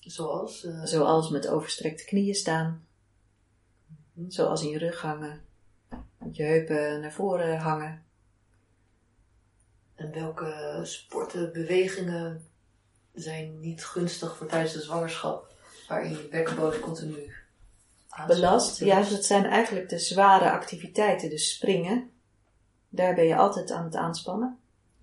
Zoals? 0.06 0.64
Uh... 0.64 0.84
Zoals 0.84 1.30
met 1.30 1.48
overstrekte 1.48 2.04
knieën 2.04 2.34
staan. 2.34 2.86
Zoals 4.28 4.62
in 4.62 4.68
je 4.68 4.78
rug 4.78 5.00
hangen. 5.00 5.44
Met 6.18 6.36
je 6.36 6.42
heupen 6.42 7.00
naar 7.00 7.12
voren 7.12 7.58
hangen. 7.58 8.04
En 9.94 10.12
welke 10.12 10.80
sporten, 10.82 11.52
bewegingen 11.52 12.46
zijn 13.14 13.60
niet 13.60 13.84
gunstig 13.84 14.36
voor 14.36 14.46
tijdens 14.46 14.72
de 14.72 14.82
zwangerschap? 14.82 15.54
waarin 15.88 16.10
je 16.10 16.28
bekkenbodem 16.30 16.80
continu 16.80 17.32
belast. 18.26 18.78
Ja, 18.78 19.02
dat 19.02 19.24
zijn 19.24 19.44
eigenlijk 19.44 19.88
de 19.88 19.98
zware 19.98 20.50
activiteiten. 20.50 21.30
Dus 21.30 21.54
springen, 21.54 22.10
daar 22.88 23.14
ben 23.14 23.24
je 23.24 23.36
altijd 23.36 23.70
aan 23.70 23.84
het 23.84 23.96
aanspannen. 23.96 24.58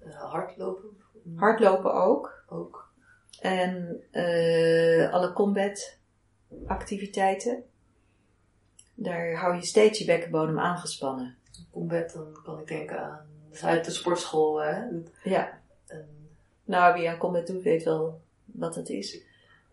Uh, 0.06 0.32
hardlopen? 0.32 0.90
Hardlopen 1.36 1.94
ook. 1.94 2.44
Ook. 2.48 2.83
En 3.44 4.04
uh, 4.12 5.14
alle 5.14 5.34
combat 5.34 5.98
activiteiten. 6.68 7.64
Daar 8.96 9.34
hou 9.34 9.56
je 9.56 9.66
steeds 9.66 10.00
je 10.00 10.06
bekkenbodem 10.06 10.60
aangespannen. 10.60 11.36
Combat, 11.72 12.14
dan 12.14 12.38
kan 12.44 12.60
ik 12.60 12.68
denken 12.68 13.00
aan 13.00 13.28
uit 13.62 13.86
de 13.86 13.92
sportschool. 13.92 14.62
Hè? 14.62 14.82
Ja. 15.24 15.62
Nou, 16.66 16.94
wie 16.94 17.10
aan 17.10 17.18
combat 17.18 17.48
doet, 17.48 17.64
weet 17.64 17.84
wel 17.84 18.22
wat 18.46 18.76
het 18.76 18.90
is. 18.90 19.22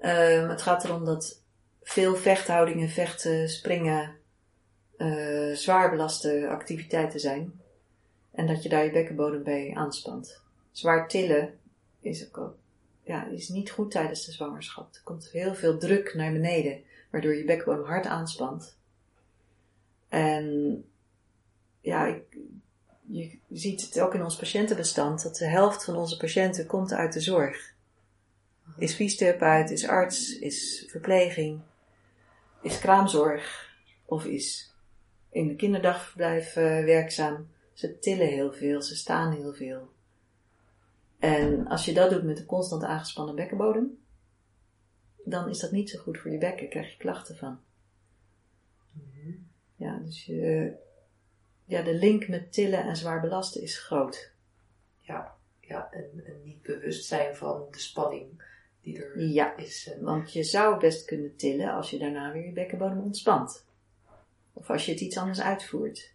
Um, 0.00 0.48
het 0.48 0.62
gaat 0.62 0.84
erom 0.84 1.04
dat 1.04 1.42
veel 1.82 2.16
vechthoudingen, 2.16 2.88
vechten, 2.88 3.48
springen, 3.48 4.16
uh, 4.96 5.54
zwaar 5.54 5.90
belaste 5.90 6.48
activiteiten 6.48 7.20
zijn. 7.20 7.60
En 8.32 8.46
dat 8.46 8.62
je 8.62 8.68
daar 8.68 8.84
je 8.84 8.90
bekkenbodem 8.90 9.42
bij 9.42 9.74
aanspant. 9.74 10.42
Zwaar 10.70 11.08
tillen 11.08 11.58
is 12.00 12.34
ook, 12.34 12.54
ja, 13.10 13.26
is 13.26 13.48
niet 13.48 13.70
goed 13.70 13.90
tijdens 13.90 14.24
de 14.24 14.32
zwangerschap. 14.32 14.94
Er 14.94 15.00
komt 15.04 15.30
heel 15.30 15.54
veel 15.54 15.78
druk 15.78 16.14
naar 16.14 16.32
beneden, 16.32 16.82
waardoor 17.10 17.34
je 17.34 17.44
bekkenbodem 17.44 17.84
hard 17.84 18.06
aanspant. 18.06 18.76
En 20.08 20.84
ja, 21.80 22.06
ik, 22.06 22.38
je 23.06 23.38
ziet 23.48 23.80
het 23.80 24.00
ook 24.00 24.14
in 24.14 24.24
ons 24.24 24.36
patiëntenbestand, 24.36 25.22
dat 25.22 25.36
de 25.36 25.46
helft 25.46 25.84
van 25.84 25.96
onze 25.96 26.16
patiënten 26.16 26.66
komt 26.66 26.92
uit 26.92 27.12
de 27.12 27.20
zorg. 27.20 27.74
Is 28.78 28.94
fysiotherapeut, 28.94 29.70
is 29.70 29.88
arts, 29.88 30.38
is 30.38 30.84
verpleging, 30.88 31.60
is 32.62 32.78
kraamzorg 32.78 33.74
of 34.04 34.24
is 34.24 34.74
in 35.30 35.48
de 35.48 35.56
kinderdagverblijf 35.56 36.56
uh, 36.56 36.64
werkzaam. 36.84 37.48
Ze 37.72 37.98
tillen 37.98 38.28
heel 38.28 38.52
veel, 38.52 38.82
ze 38.82 38.96
staan 38.96 39.32
heel 39.32 39.52
veel. 39.52 39.88
En 41.20 41.66
als 41.66 41.84
je 41.84 41.92
dat 41.92 42.10
doet 42.10 42.22
met 42.22 42.38
een 42.38 42.46
constant 42.46 42.82
aangespannen 42.82 43.34
bekkenbodem, 43.34 43.98
dan 45.24 45.48
is 45.48 45.58
dat 45.58 45.70
niet 45.70 45.90
zo 45.90 45.98
goed 45.98 46.18
voor 46.18 46.30
je 46.30 46.38
bekken, 46.38 46.68
krijg 46.68 46.90
je 46.90 46.96
klachten 46.96 47.36
van. 47.36 47.60
Mm 48.92 49.48
Ja, 49.76 49.98
dus 49.98 50.24
je, 50.24 50.72
ja, 51.64 51.82
de 51.82 51.94
link 51.94 52.28
met 52.28 52.52
tillen 52.52 52.84
en 52.84 52.96
zwaar 52.96 53.20
belasten 53.20 53.62
is 53.62 53.78
groot. 53.78 54.32
Ja, 54.98 55.36
ja 55.60 55.88
en, 55.90 56.24
en 56.24 56.40
niet 56.44 56.62
bewust 56.62 57.04
zijn 57.04 57.36
van 57.36 57.66
de 57.70 57.78
spanning 57.78 58.42
die 58.80 59.02
er 59.02 59.20
ja, 59.20 59.56
is. 59.56 59.94
want 60.00 60.32
je 60.32 60.42
zou 60.42 60.80
best 60.80 61.04
kunnen 61.04 61.36
tillen 61.36 61.72
als 61.72 61.90
je 61.90 61.98
daarna 61.98 62.32
weer 62.32 62.46
je 62.46 62.52
bekkenbodem 62.52 63.00
ontspant. 63.00 63.64
Of 64.52 64.70
als 64.70 64.86
je 64.86 64.92
het 64.92 65.00
iets 65.00 65.16
anders 65.18 65.40
uitvoert. 65.40 66.12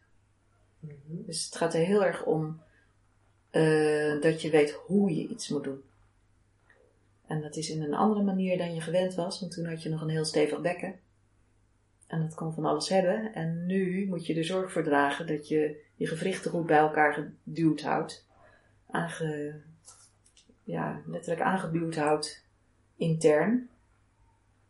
Mhm. 0.79 0.93
Dus 1.25 1.45
het 1.45 1.55
gaat 1.55 1.73
er 1.73 1.85
heel 1.85 2.05
erg 2.05 2.25
om 2.25 2.61
uh, 3.55 4.21
dat 4.21 4.41
je 4.41 4.49
weet 4.49 4.71
hoe 4.71 5.15
je 5.15 5.27
iets 5.27 5.49
moet 5.49 5.63
doen. 5.63 5.83
En 7.27 7.41
dat 7.41 7.55
is 7.55 7.69
in 7.69 7.81
een 7.81 7.93
andere 7.93 8.23
manier 8.23 8.57
dan 8.57 8.73
je 8.73 8.81
gewend 8.81 9.15
was, 9.15 9.39
want 9.39 9.51
toen 9.51 9.65
had 9.65 9.83
je 9.83 9.89
nog 9.89 10.01
een 10.01 10.09
heel 10.09 10.25
stevig 10.25 10.61
bekken. 10.61 10.99
En 12.07 12.21
dat 12.21 12.33
kon 12.33 12.53
van 12.53 12.65
alles 12.65 12.89
hebben. 12.89 13.33
En 13.33 13.65
nu 13.65 14.07
moet 14.07 14.25
je 14.25 14.35
er 14.35 14.45
zorg 14.45 14.71
voor 14.71 14.83
dragen 14.83 15.27
dat 15.27 15.47
je 15.47 15.83
je 15.95 16.07
gewrichten 16.07 16.51
goed 16.51 16.65
bij 16.65 16.77
elkaar 16.77 17.13
geduwd 17.13 17.81
houdt. 17.81 18.25
Aange, 18.89 19.61
ja, 20.63 21.01
letterlijk 21.05 21.41
aangeduwd 21.41 21.95
houdt 21.95 22.43
intern. 22.95 23.69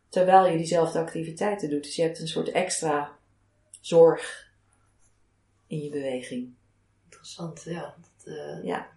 Terwijl 0.09 0.45
je 0.45 0.57
diezelfde 0.57 0.99
activiteiten 0.99 1.69
doet. 1.69 1.83
Dus 1.83 1.95
je 1.95 2.01
hebt 2.01 2.19
een 2.19 2.27
soort 2.27 2.49
extra 2.49 3.11
zorg 3.81 4.51
in 5.67 5.83
je 5.83 5.89
beweging. 5.89 6.53
Interessant, 7.03 7.63
ja. 7.63 7.95
Uh, 8.25 8.63
ja. 8.63 8.89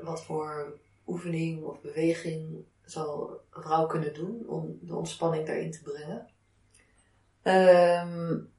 Wat 0.00 0.24
voor 0.24 0.78
oefening 1.06 1.64
of 1.64 1.80
beweging 1.80 2.64
zal 2.84 3.40
vrouw 3.50 3.86
kunnen 3.86 4.14
doen 4.14 4.44
om 4.46 4.78
de 4.82 4.96
ontspanning 4.96 5.46
daarin 5.46 5.70
te 5.70 5.82
brengen? 5.82 6.26
Um, 7.42 8.50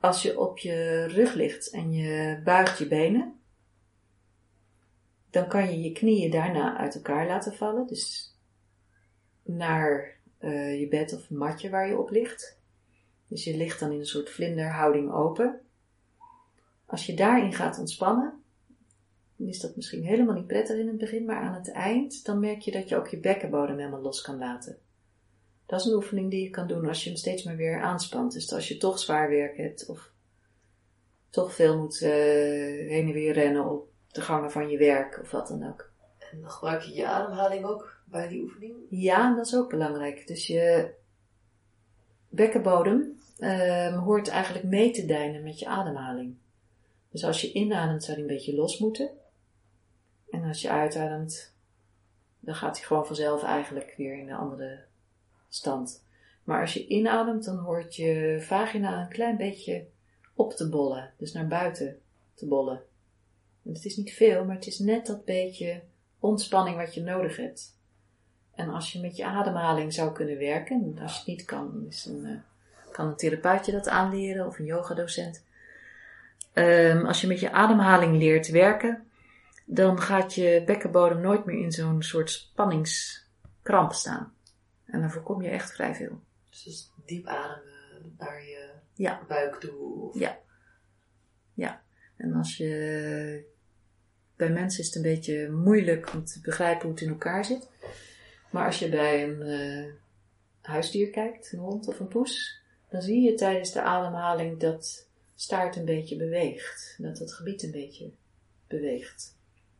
als 0.00 0.22
je 0.22 0.38
op 0.38 0.58
je 0.58 1.06
rug 1.06 1.34
ligt 1.34 1.70
en 1.70 1.92
je 1.92 2.40
buigt 2.44 2.78
je 2.78 2.86
benen, 2.86 3.40
dan 5.30 5.48
kan 5.48 5.70
je 5.70 5.82
je 5.82 5.92
knieën 5.92 6.30
daarna 6.30 6.78
uit 6.78 6.94
elkaar 6.94 7.26
laten 7.26 7.54
vallen. 7.54 7.86
Dus 7.86 8.34
naar 9.42 10.16
uh, 10.40 10.80
je 10.80 10.88
bed 10.88 11.14
of 11.14 11.30
matje 11.30 11.70
waar 11.70 11.88
je 11.88 11.98
op 11.98 12.10
ligt. 12.10 12.58
Dus 13.28 13.44
je 13.44 13.56
ligt 13.56 13.80
dan 13.80 13.92
in 13.92 13.98
een 13.98 14.06
soort 14.06 14.30
vlinderhouding 14.30 15.12
open. 15.12 15.60
Als 16.92 17.06
je 17.06 17.14
daarin 17.14 17.52
gaat 17.52 17.78
ontspannen, 17.78 18.42
dan 19.36 19.48
is 19.48 19.60
dat 19.60 19.76
misschien 19.76 20.04
helemaal 20.04 20.34
niet 20.34 20.46
prettig 20.46 20.76
in 20.76 20.86
het 20.86 20.98
begin, 20.98 21.24
maar 21.24 21.36
aan 21.36 21.54
het 21.54 21.70
eind, 21.70 22.24
dan 22.24 22.40
merk 22.40 22.60
je 22.60 22.70
dat 22.70 22.88
je 22.88 22.96
ook 22.96 23.08
je 23.08 23.18
bekkenbodem 23.18 23.78
helemaal 23.78 24.00
los 24.00 24.22
kan 24.22 24.38
laten. 24.38 24.78
Dat 25.66 25.80
is 25.80 25.86
een 25.86 25.94
oefening 25.94 26.30
die 26.30 26.42
je 26.42 26.50
kan 26.50 26.66
doen 26.66 26.88
als 26.88 27.04
je 27.04 27.08
hem 27.10 27.18
steeds 27.18 27.42
maar 27.42 27.56
weer 27.56 27.80
aanspant. 27.80 28.32
Dus 28.32 28.52
als 28.52 28.68
je 28.68 28.76
toch 28.76 28.98
zwaar 28.98 29.28
werk 29.28 29.56
hebt 29.56 29.86
of 29.86 30.10
toch 31.30 31.54
veel 31.54 31.78
moet 31.78 32.00
uh, 32.00 32.10
heen 32.88 33.06
en 33.06 33.12
weer 33.12 33.32
rennen 33.32 33.70
op 33.70 33.88
de 34.10 34.20
gangen 34.20 34.50
van 34.50 34.68
je 34.68 34.78
werk 34.78 35.18
of 35.22 35.30
wat 35.30 35.48
dan 35.48 35.68
ook. 35.68 35.90
En 36.32 36.40
dan 36.40 36.50
gebruik 36.50 36.82
je 36.82 36.94
je 36.94 37.06
ademhaling 37.06 37.64
ook 37.64 37.96
bij 38.04 38.28
die 38.28 38.42
oefening? 38.42 38.74
Ja, 38.88 39.36
dat 39.36 39.46
is 39.46 39.56
ook 39.56 39.70
belangrijk. 39.70 40.26
Dus 40.26 40.46
je 40.46 40.94
bekkenbodem 42.28 43.18
uh, 43.38 44.02
hoort 44.04 44.28
eigenlijk 44.28 44.64
mee 44.64 44.90
te 44.90 45.06
deinen 45.06 45.42
met 45.42 45.58
je 45.58 45.66
ademhaling. 45.66 46.40
Dus 47.12 47.24
als 47.24 47.40
je 47.40 47.52
inademt 47.52 48.04
zou 48.04 48.16
die 48.16 48.26
een 48.26 48.34
beetje 48.34 48.54
los 48.54 48.78
moeten. 48.78 49.10
En 50.30 50.44
als 50.44 50.62
je 50.62 50.70
uitademt, 50.70 51.54
dan 52.40 52.54
gaat 52.54 52.76
hij 52.76 52.86
gewoon 52.86 53.06
vanzelf 53.06 53.42
eigenlijk 53.42 53.94
weer 53.96 54.18
in 54.18 54.26
de 54.26 54.34
andere 54.34 54.84
stand. 55.48 56.04
Maar 56.44 56.60
als 56.60 56.72
je 56.72 56.86
inademt, 56.86 57.44
dan 57.44 57.56
hoort 57.56 57.96
je 57.96 58.38
vagina 58.40 59.00
een 59.00 59.08
klein 59.08 59.36
beetje 59.36 59.86
op 60.34 60.52
te 60.52 60.68
bollen. 60.68 61.12
Dus 61.16 61.32
naar 61.32 61.46
buiten 61.46 62.00
te 62.34 62.46
bollen. 62.46 62.82
En 63.64 63.72
het 63.72 63.84
is 63.84 63.96
niet 63.96 64.12
veel, 64.12 64.44
maar 64.44 64.54
het 64.54 64.66
is 64.66 64.78
net 64.78 65.06
dat 65.06 65.24
beetje 65.24 65.82
ontspanning 66.18 66.76
wat 66.76 66.94
je 66.94 67.02
nodig 67.02 67.36
hebt. 67.36 67.76
En 68.54 68.68
als 68.68 68.92
je 68.92 69.00
met 69.00 69.16
je 69.16 69.24
ademhaling 69.24 69.92
zou 69.92 70.12
kunnen 70.12 70.38
werken, 70.38 70.98
als 71.02 71.12
je 71.12 71.18
het 71.18 71.26
niet 71.26 71.44
kan, 71.44 71.86
is 71.88 72.04
een, 72.04 72.24
uh, 72.24 72.38
kan 72.92 73.06
een 73.06 73.16
therapeutje 73.16 73.72
dat 73.72 73.88
aanleren 73.88 74.46
of 74.46 74.58
een 74.58 74.64
yogadocent. 74.64 75.44
Um, 76.54 77.06
als 77.06 77.20
je 77.20 77.26
met 77.26 77.40
je 77.40 77.52
ademhaling 77.52 78.16
leert 78.16 78.48
werken, 78.48 79.06
dan 79.64 80.00
gaat 80.00 80.34
je 80.34 80.62
bekkenbodem 80.66 81.20
nooit 81.20 81.44
meer 81.44 81.58
in 81.58 81.72
zo'n 81.72 82.02
soort 82.02 82.30
spanningskramp 82.30 83.92
staan. 83.92 84.34
En 84.84 85.00
dan 85.00 85.10
voorkom 85.10 85.42
je 85.42 85.48
echt 85.48 85.72
vrij 85.72 85.94
veel. 85.94 86.20
Dus, 86.50 86.90
diep 87.06 87.26
ademen 87.26 88.14
naar 88.18 88.44
je 88.44 88.70
ja. 88.94 89.20
buik 89.28 89.54
toe? 89.54 90.08
Of... 90.08 90.18
Ja. 90.18 90.38
Ja. 91.54 91.82
En 92.16 92.34
als 92.34 92.56
je... 92.56 93.50
Bij 94.36 94.50
mensen 94.50 94.80
is 94.80 94.86
het 94.86 94.96
een 94.96 95.02
beetje 95.02 95.50
moeilijk 95.50 96.12
om 96.12 96.24
te 96.24 96.40
begrijpen 96.40 96.82
hoe 96.82 96.90
het 96.90 97.00
in 97.00 97.08
elkaar 97.08 97.44
zit. 97.44 97.68
Maar 98.50 98.66
als 98.66 98.78
je 98.78 98.88
bij 98.88 99.24
een 99.24 99.46
uh, 99.46 99.92
huisdier 100.60 101.10
kijkt, 101.10 101.52
een 101.52 101.58
hond 101.58 101.88
of 101.88 102.00
een 102.00 102.08
poes, 102.08 102.60
dan 102.88 103.02
zie 103.02 103.22
je 103.22 103.34
tijdens 103.34 103.72
de 103.72 103.82
ademhaling 103.82 104.60
dat 104.60 105.08
staart 105.42 105.76
een 105.76 105.84
beetje 105.84 106.16
beweegt. 106.16 106.96
Dat 106.98 107.18
het 107.18 107.32
gebied 107.32 107.62
een 107.62 107.70
beetje 107.70 108.10
beweegt. 108.66 109.36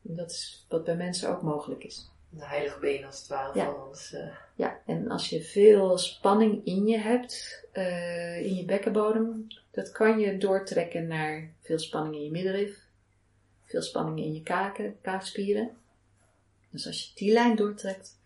En 0.08 0.14
dat 0.14 0.30
is 0.30 0.66
wat 0.68 0.84
bij 0.84 0.96
mensen 0.96 1.28
ook 1.28 1.42
mogelijk 1.42 1.84
is 1.84 2.10
de 2.34 2.46
heilige 2.46 2.78
been 2.78 3.04
als 3.04 3.18
het 3.18 3.28
ware 3.28 3.58
ja. 3.58 3.64
van 3.64 3.86
ons. 3.88 4.12
Uh... 4.12 4.36
Ja, 4.54 4.80
en 4.86 5.10
als 5.10 5.28
je 5.28 5.42
veel 5.42 5.98
spanning 5.98 6.66
in 6.66 6.86
je 6.86 6.98
hebt, 6.98 7.64
uh, 7.72 8.44
in 8.44 8.54
je 8.54 8.64
bekkenbodem, 8.64 9.46
dat 9.70 9.92
kan 9.92 10.18
je 10.18 10.38
doortrekken 10.38 11.06
naar 11.06 11.52
veel 11.60 11.78
spanning 11.78 12.14
in 12.14 12.24
je 12.24 12.30
middenrif, 12.30 12.78
veel 13.64 13.82
spanning 13.82 14.18
in 14.18 14.34
je 14.34 14.42
kaken, 14.42 14.96
kaakspieren. 15.00 15.70
Dus 16.70 16.86
als 16.86 17.02
je 17.02 17.10
die 17.14 17.32
lijn 17.32 17.56
doortrekt, 17.56 18.18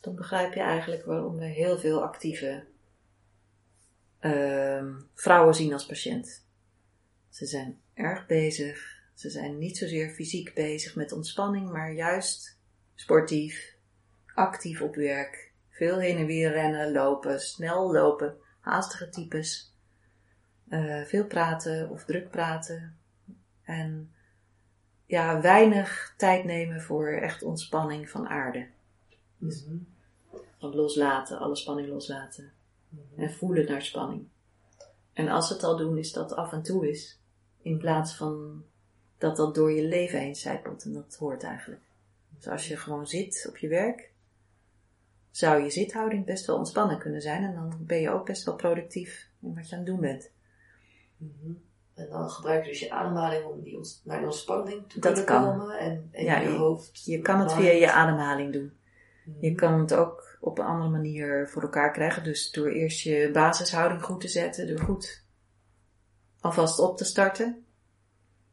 dan 0.00 0.14
begrijp 0.14 0.54
je 0.54 0.60
eigenlijk 0.60 1.04
waarom 1.04 1.38
we 1.38 1.44
heel 1.44 1.78
veel 1.78 2.02
actieve 2.02 2.62
uh, 4.20 4.84
vrouwen 5.14 5.54
zien 5.54 5.72
als 5.72 5.86
patiënt. 5.86 6.44
Ze 7.30 7.46
zijn 7.46 7.80
erg 7.94 8.26
bezig. 8.26 8.98
Ze 9.14 9.30
zijn 9.30 9.58
niet 9.58 9.78
zozeer 9.78 10.10
fysiek 10.10 10.54
bezig 10.54 10.94
met 10.94 11.12
ontspanning, 11.12 11.70
maar 11.70 11.92
juist 11.92 12.58
sportief, 12.94 13.74
actief 14.34 14.80
op 14.80 14.94
werk, 14.94 15.52
veel 15.68 15.98
heen 15.98 16.16
en 16.16 16.26
weer 16.26 16.50
rennen, 16.50 16.92
lopen, 16.92 17.40
snel 17.40 17.92
lopen, 17.92 18.36
haastige 18.60 19.08
types, 19.08 19.74
uh, 20.68 21.04
veel 21.04 21.24
praten 21.24 21.90
of 21.90 22.04
druk 22.04 22.30
praten 22.30 22.98
en 23.62 24.12
ja, 25.06 25.40
weinig 25.40 26.14
tijd 26.16 26.44
nemen 26.44 26.80
voor 26.80 27.08
echt 27.08 27.42
ontspanning 27.42 28.10
van 28.10 28.28
aarde. 28.28 28.66
Dus 29.38 29.64
mm 29.64 29.86
van 30.60 30.74
loslaten, 30.74 31.38
alle 31.38 31.56
spanning 31.56 31.88
loslaten. 31.88 32.52
Mhm. 32.88 33.20
En 33.20 33.32
voelen 33.32 33.66
naar 33.66 33.82
spanning. 33.82 34.26
En 35.12 35.28
als 35.28 35.46
ze 35.46 35.52
het 35.52 35.62
al 35.62 35.76
doen, 35.76 35.98
is 35.98 36.12
dat 36.12 36.34
af 36.34 36.52
en 36.52 36.62
toe 36.62 36.88
is. 36.88 37.19
In 37.62 37.78
plaats 37.78 38.16
van 38.16 38.64
dat 39.18 39.36
dat 39.36 39.54
door 39.54 39.72
je 39.72 39.84
leven 39.84 40.18
heen 40.18 40.36
zijpelt. 40.36 40.84
En 40.84 40.92
dat 40.92 41.16
hoort 41.18 41.42
eigenlijk. 41.42 41.82
Dus 42.36 42.48
als 42.48 42.68
je 42.68 42.76
gewoon 42.76 43.06
zit 43.06 43.46
op 43.48 43.56
je 43.56 43.68
werk, 43.68 44.10
zou 45.30 45.62
je 45.62 45.70
zithouding 45.70 46.24
best 46.24 46.46
wel 46.46 46.56
ontspannen 46.56 46.98
kunnen 46.98 47.20
zijn. 47.20 47.44
En 47.44 47.54
dan 47.54 47.76
ben 47.80 48.00
je 48.00 48.10
ook 48.10 48.26
best 48.26 48.44
wel 48.44 48.56
productief 48.56 49.28
in 49.42 49.54
wat 49.54 49.68
je 49.68 49.72
aan 49.72 49.80
het 49.82 49.90
doen 49.90 50.00
bent. 50.00 50.30
Mhm. 51.16 51.52
En 51.94 52.08
dan 52.08 52.30
gebruik 52.30 52.64
je 52.64 52.70
dus 52.70 52.80
je 52.80 52.90
ademhaling 52.90 53.44
om 53.44 53.62
die 53.62 53.78
naar 54.04 54.16
die 54.16 54.26
ontspanning 54.26 54.88
te 54.88 55.00
dat 55.00 55.24
komen. 55.24 55.78
En, 55.78 56.08
en 56.10 56.24
ja, 56.24 56.38
je, 56.38 56.48
hoofd. 56.48 57.04
Je 57.04 57.20
kan 57.20 57.40
het 57.40 57.52
via 57.52 57.70
je 57.70 57.92
ademhaling 57.92 58.52
doen. 58.52 58.72
Je 59.40 59.50
mhm. 59.50 59.56
kan 59.56 59.80
het 59.80 59.94
ook 59.94 60.38
op 60.40 60.58
een 60.58 60.64
andere 60.64 60.90
manier 60.90 61.48
voor 61.48 61.62
elkaar 61.62 61.92
krijgen. 61.92 62.24
Dus 62.24 62.50
door 62.50 62.68
eerst 62.68 63.00
je 63.00 63.30
basishouding 63.32 64.02
goed 64.02 64.20
te 64.20 64.28
zetten. 64.28 64.66
Door 64.66 64.78
goed 64.78 65.24
alvast 66.40 66.78
op 66.78 66.96
te 66.96 67.04
starten. 67.04 67.64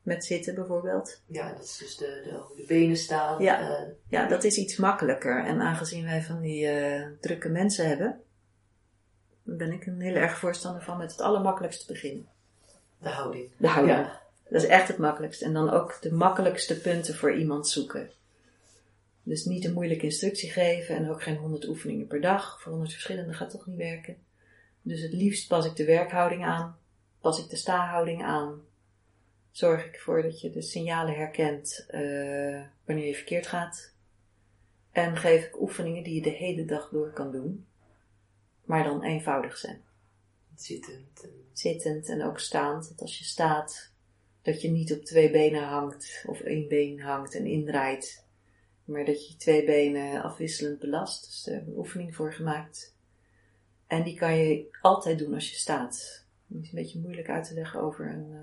Met 0.01 0.25
zitten 0.25 0.55
bijvoorbeeld. 0.55 1.21
Ja, 1.25 1.53
dat 1.53 1.63
is 1.63 1.77
dus 1.77 1.97
de, 1.97 2.21
de, 2.23 2.55
de 2.55 2.63
benen 2.67 2.97
staan. 2.97 3.41
Ja. 3.43 3.61
Uh, 3.61 3.87
ja, 4.07 4.27
dat 4.27 4.43
is 4.43 4.57
iets 4.57 4.77
makkelijker. 4.77 5.45
En 5.45 5.61
aangezien 5.61 6.05
wij 6.05 6.21
van 6.21 6.41
die 6.41 6.65
uh, 6.65 7.07
drukke 7.19 7.49
mensen 7.49 7.87
hebben, 7.87 8.21
ben 9.43 9.71
ik 9.71 9.85
een 9.85 10.01
heel 10.01 10.15
erg 10.15 10.37
voorstander 10.37 10.81
van 10.81 10.97
met 10.97 11.11
het 11.11 11.21
allermakkelijkste 11.21 11.93
beginnen. 11.93 12.27
De 12.99 13.09
houding. 13.09 13.49
De 13.57 13.67
houding. 13.67 13.97
Ja. 13.97 14.21
Dat 14.49 14.61
is 14.63 14.67
echt 14.67 14.87
het 14.87 14.97
makkelijkst. 14.97 15.41
En 15.41 15.53
dan 15.53 15.69
ook 15.69 15.97
de 16.01 16.13
makkelijkste 16.13 16.79
punten 16.79 17.15
voor 17.15 17.35
iemand 17.35 17.67
zoeken. 17.67 18.11
Dus 19.23 19.45
niet 19.45 19.65
een 19.65 19.73
moeilijke 19.73 20.05
instructie 20.05 20.49
geven 20.49 20.95
en 20.95 21.09
ook 21.09 21.23
geen 21.23 21.35
100 21.35 21.67
oefeningen 21.67 22.07
per 22.07 22.21
dag. 22.21 22.61
Voor 22.61 22.71
100 22.71 22.91
verschillende 22.91 23.33
gaat 23.33 23.49
toch 23.49 23.65
niet 23.65 23.77
werken. 23.77 24.17
Dus 24.81 25.01
het 25.01 25.13
liefst 25.13 25.47
pas 25.47 25.65
ik 25.65 25.75
de 25.75 25.85
werkhouding 25.85 26.45
aan, 26.45 26.77
pas 27.19 27.43
ik 27.43 27.49
de 27.49 27.55
stahouding 27.55 28.23
aan. 28.23 28.61
Zorg 29.51 29.85
ik 29.85 29.95
ervoor 29.95 30.21
dat 30.21 30.41
je 30.41 30.49
de 30.49 30.61
signalen 30.61 31.15
herkent 31.15 31.85
uh, 31.91 32.61
wanneer 32.85 33.07
je 33.07 33.15
verkeerd 33.15 33.47
gaat. 33.47 33.93
En 34.91 35.17
geef 35.17 35.45
ik 35.45 35.61
oefeningen 35.61 36.03
die 36.03 36.15
je 36.15 36.21
de 36.21 36.29
hele 36.29 36.65
dag 36.65 36.89
door 36.89 37.11
kan 37.11 37.31
doen, 37.31 37.67
maar 38.65 38.83
dan 38.83 39.03
eenvoudig 39.03 39.57
zijn. 39.57 39.81
Zittend. 40.55 41.27
Zittend 41.53 42.09
en 42.09 42.23
ook 42.23 42.39
staand. 42.39 42.89
Dat 42.89 43.01
als 43.01 43.17
je 43.17 43.23
staat, 43.23 43.91
dat 44.41 44.61
je 44.61 44.69
niet 44.69 44.93
op 44.93 45.05
twee 45.05 45.31
benen 45.31 45.63
hangt 45.63 46.23
of 46.27 46.39
één 46.39 46.67
been 46.67 47.01
hangt 47.01 47.35
en 47.35 47.45
indraait. 47.45 48.25
Maar 48.83 49.05
dat 49.05 49.27
je 49.27 49.35
twee 49.35 49.65
benen 49.65 50.23
afwisselend 50.23 50.79
belast. 50.79 51.25
Dus 51.25 51.43
daar 51.43 51.55
hebben 51.55 51.73
we 51.73 51.79
een 51.79 51.85
oefening 51.85 52.15
voor 52.15 52.33
gemaakt. 52.33 52.95
En 53.87 54.03
die 54.03 54.15
kan 54.15 54.37
je 54.37 54.77
altijd 54.81 55.19
doen 55.19 55.33
als 55.33 55.49
je 55.49 55.55
staat. 55.55 56.25
Het 56.53 56.63
is 56.63 56.69
een 56.69 56.75
beetje 56.75 56.99
moeilijk 56.99 57.29
uit 57.29 57.47
te 57.47 57.53
leggen 57.53 57.81
over 57.81 58.09
een 58.13 58.29
uh, 58.31 58.39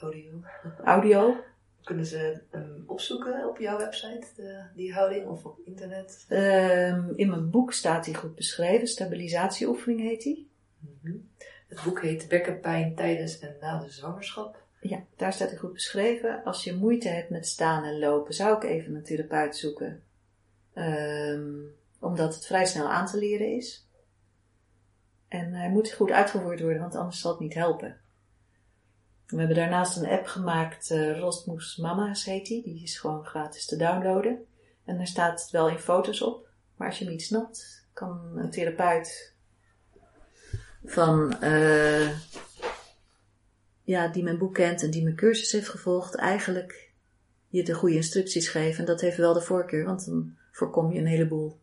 audio. 0.00 0.42
audio. 0.84 1.36
Kunnen 1.84 2.06
ze 2.06 2.40
um, 2.52 2.84
opzoeken 2.86 3.48
op 3.48 3.58
jouw 3.58 3.78
website, 3.78 4.26
de, 4.36 4.62
die 4.74 4.92
houding, 4.92 5.26
of 5.26 5.44
op 5.44 5.58
internet? 5.64 6.26
Um, 6.28 7.12
in 7.16 7.28
mijn 7.28 7.50
boek 7.50 7.72
staat 7.72 8.04
die 8.04 8.14
goed 8.14 8.34
beschreven. 8.34 8.88
Stabilisatieoefening 8.88 10.00
heet 10.00 10.22
die. 10.22 10.50
Mm 10.78 10.98
-hmm. 11.02 11.28
Het 11.68 11.82
boek 11.84 12.02
heet 12.02 12.28
Bekkenpijn 12.28 12.94
tijdens 12.94 13.38
en 13.38 13.56
na 13.60 13.78
de 13.78 13.90
zwangerschap. 13.90 14.62
Ja, 14.80 15.04
daar 15.16 15.32
staat 15.32 15.48
hij 15.48 15.58
goed 15.58 15.72
beschreven. 15.72 16.44
Als 16.44 16.64
je 16.64 16.76
moeite 16.76 17.08
hebt 17.08 17.30
met 17.30 17.46
staan 17.46 17.84
en 17.84 17.98
lopen, 17.98 18.34
zou 18.34 18.56
ik 18.56 18.62
even 18.62 18.94
een 18.94 19.02
therapeut 19.02 19.56
zoeken. 19.56 20.02
Um, 20.74 21.74
omdat 22.00 22.34
het 22.34 22.46
vrij 22.46 22.66
snel 22.66 22.88
aan 22.88 23.06
te 23.06 23.18
leren 23.18 23.56
is. 23.56 23.88
En 25.30 25.52
hij 25.52 25.70
moet 25.70 25.92
goed 25.92 26.10
uitgevoerd 26.10 26.60
worden, 26.60 26.80
want 26.80 26.94
anders 26.94 27.20
zal 27.20 27.30
het 27.30 27.40
niet 27.40 27.54
helpen. 27.54 28.00
We 29.26 29.38
hebben 29.38 29.56
daarnaast 29.56 29.96
een 29.96 30.08
app 30.08 30.26
gemaakt, 30.26 30.90
uh, 30.90 31.18
Rostmoes 31.18 31.76
Mama's 31.76 32.24
heet 32.24 32.46
die. 32.46 32.62
Die 32.62 32.82
is 32.82 32.98
gewoon 32.98 33.24
gratis 33.24 33.66
te 33.66 33.76
downloaden. 33.76 34.46
En 34.84 34.96
daar 34.96 35.06
staat 35.06 35.48
wel 35.50 35.68
in 35.68 35.78
foto's 35.78 36.22
op. 36.22 36.48
Maar 36.76 36.88
als 36.88 36.98
je 36.98 37.04
hem 37.04 37.12
niet 37.12 37.22
snapt, 37.22 37.86
kan 37.92 38.32
een 38.36 38.50
therapeut 38.50 39.34
van 40.84 41.36
uh, 41.42 42.10
ja, 43.82 44.08
die 44.08 44.22
mijn 44.22 44.38
boek 44.38 44.54
kent 44.54 44.82
en 44.82 44.90
die 44.90 45.02
mijn 45.02 45.16
cursus 45.16 45.52
heeft 45.52 45.68
gevolgd, 45.68 46.14
eigenlijk 46.14 46.92
je 47.48 47.62
de 47.62 47.74
goede 47.74 47.94
instructies 47.94 48.48
geven. 48.48 48.78
En 48.78 48.84
dat 48.84 49.00
heeft 49.00 49.16
wel 49.16 49.32
de 49.32 49.40
voorkeur, 49.40 49.84
want 49.84 50.06
dan 50.06 50.36
voorkom 50.52 50.92
je 50.92 50.98
een 50.98 51.06
heleboel 51.06 51.60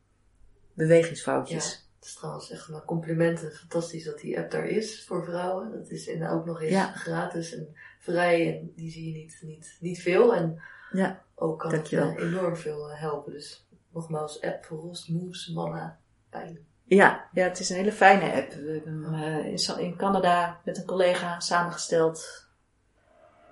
bewegingsfoutjes. 0.73 1.86
Het 1.99 2.05
is 2.05 2.13
trouwens 2.15 2.49
echt 2.51 2.67
een 2.67 2.85
complimenten. 2.85 3.51
Fantastisch 3.51 4.03
dat 4.03 4.19
die 4.19 4.39
app 4.39 4.51
daar 4.51 4.65
is 4.65 5.05
voor 5.05 5.23
vrouwen. 5.23 5.71
Dat 5.71 5.89
is 5.89 6.07
en 6.09 6.27
ook 6.27 6.45
nog 6.45 6.61
eens 6.61 6.71
Ja. 6.71 6.85
gratis 6.91 7.55
en 7.55 7.75
vrij. 7.99 8.57
En 8.59 8.71
die 8.75 8.91
zie 8.91 9.05
je 9.11 9.17
niet, 9.17 9.39
niet, 9.41 9.77
niet 9.79 10.01
veel. 10.01 10.35
En 10.35 10.61
Ja, 10.91 11.23
ook 11.35 11.59
kan 11.59 11.71
het 11.73 11.93
eh, 11.93 12.15
enorm 12.17 12.55
veel 12.55 12.91
eh, 12.91 12.99
helpen. 12.99 13.31
Dus 13.31 13.67
nogmaals, 13.89 14.41
app 14.41 14.65
voor 14.65 14.77
Rost, 14.79 15.09
Moes, 15.09 15.47
Manna, 15.47 15.99
Pijn. 16.29 16.57
ja, 16.83 17.29
ja, 17.33 17.43
het 17.47 17.59
is 17.59 17.69
een 17.69 17.75
hele 17.75 17.91
fijne 17.91 18.33
app. 18.33 18.53
We 18.53 18.71
hebben 18.83 19.03
hem 19.13 19.13
eh, 19.55 19.77
in 19.85 19.95
Canada 19.95 20.61
met 20.65 20.77
een 20.77 20.85
collega 20.85 21.39
samengesteld. 21.39 22.45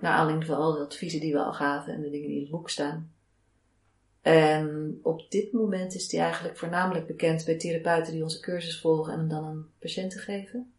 Naar 0.00 0.12
aanleiding 0.12 0.46
van 0.46 0.56
al 0.56 0.72
de 0.72 0.78
adviezen 0.84 1.20
die 1.20 1.32
we 1.32 1.38
al 1.38 1.52
gaven 1.52 1.94
en 1.94 2.00
de 2.02 2.10
dingen 2.10 2.26
die 2.28 2.36
in 2.36 2.42
het 2.42 2.50
boek 2.50 2.70
staan. 2.70 3.12
En 4.26 4.98
op 5.02 5.30
dit 5.30 5.52
moment 5.52 5.94
is 5.94 6.08
die 6.08 6.20
eigenlijk 6.20 6.56
voornamelijk 6.56 7.06
bekend 7.06 7.44
bij 7.44 7.56
therapeuten 7.56 8.12
die 8.12 8.22
onze 8.22 8.40
cursus 8.40 8.80
volgen 8.80 9.12
en 9.12 9.18
hem 9.18 9.28
dan 9.28 9.44
aan 9.44 9.70
patiënten 9.78 10.20
geven. 10.20 10.72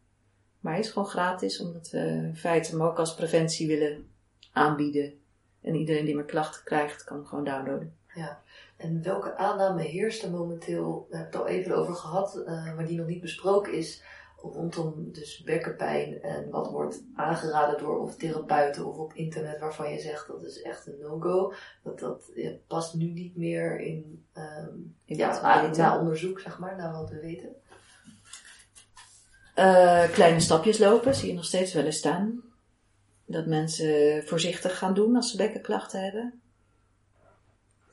Maar 0.59 0.73
hij 0.73 0.81
is 0.81 0.89
gewoon 0.89 1.07
gratis, 1.07 1.59
omdat 1.59 1.89
we 1.89 1.97
in 1.97 2.35
feite 2.35 2.71
hem 2.71 2.81
ook 2.81 2.97
als 2.97 3.15
preventie 3.15 3.67
willen 3.67 4.07
aanbieden. 4.51 5.13
En 5.61 5.75
iedereen 5.75 6.05
die 6.05 6.15
maar 6.15 6.25
klachten 6.25 6.63
krijgt, 6.63 7.03
kan 7.03 7.17
hem 7.17 7.25
gewoon 7.25 7.43
downloaden. 7.43 7.95
Ja. 8.15 8.41
En 8.77 9.03
welke 9.03 9.35
aanname 9.37 9.81
heerst 9.81 10.23
er 10.23 10.31
momenteel, 10.31 11.07
we 11.09 11.15
hebben 11.15 11.39
het 11.39 11.41
al 11.41 11.53
even 11.53 11.75
over 11.75 11.95
gehad, 11.95 12.43
eh, 12.45 12.75
maar 12.75 12.85
die 12.85 12.97
nog 12.97 13.07
niet 13.07 13.21
besproken 13.21 13.73
is, 13.73 14.03
rondom 14.41 15.11
dus 15.11 15.43
bekkenpijn 15.43 16.21
en 16.21 16.49
wat 16.49 16.71
wordt 16.71 17.03
aangeraden 17.15 17.79
door 17.79 17.99
of 17.99 18.15
therapeuten 18.15 18.85
of 18.85 18.97
op 18.97 19.13
internet 19.13 19.59
waarvan 19.59 19.91
je 19.91 19.99
zegt 19.99 20.27
dat 20.27 20.43
is 20.43 20.61
echt 20.61 20.87
een 20.87 20.99
no-go. 20.99 21.53
Dat 21.83 21.99
dat 21.99 22.31
ja, 22.35 22.51
past 22.67 22.93
nu 22.93 23.05
niet 23.05 23.35
meer 23.35 23.79
in, 23.79 24.25
ehm, 24.33 24.75
In 25.05 25.17
ja, 25.17 25.41
na, 25.41 25.75
na 25.75 25.99
onderzoek, 25.99 26.39
zeg 26.39 26.59
maar, 26.59 26.75
naar 26.75 26.91
wat 26.91 27.09
we 27.09 27.19
weten. 27.19 27.55
Eh, 29.55 30.11
kleine 30.11 30.39
stapjes 30.39 30.77
lopen 30.77 31.15
zie 31.15 31.27
je 31.27 31.33
nog 31.33 31.45
steeds 31.45 31.73
wel 31.73 31.85
eens 31.85 31.97
staan. 31.97 32.41
Dat 33.25 33.45
mensen 33.45 34.23
voorzichtig 34.27 34.77
gaan 34.77 34.93
doen 34.93 35.15
als 35.15 35.31
ze 35.31 35.37
bekkenklachten 35.37 36.03
hebben. 36.03 36.41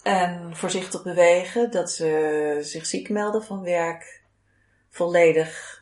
En 0.03 0.57
voorzichtig 0.57 1.03
bewegen, 1.03 1.71
dat 1.71 1.91
ze 1.91 2.59
zich 2.63 2.87
ziek 2.87 3.09
melden 3.09 3.43
van 3.43 3.63
werk. 3.63 4.23
Volledig, 4.91 5.74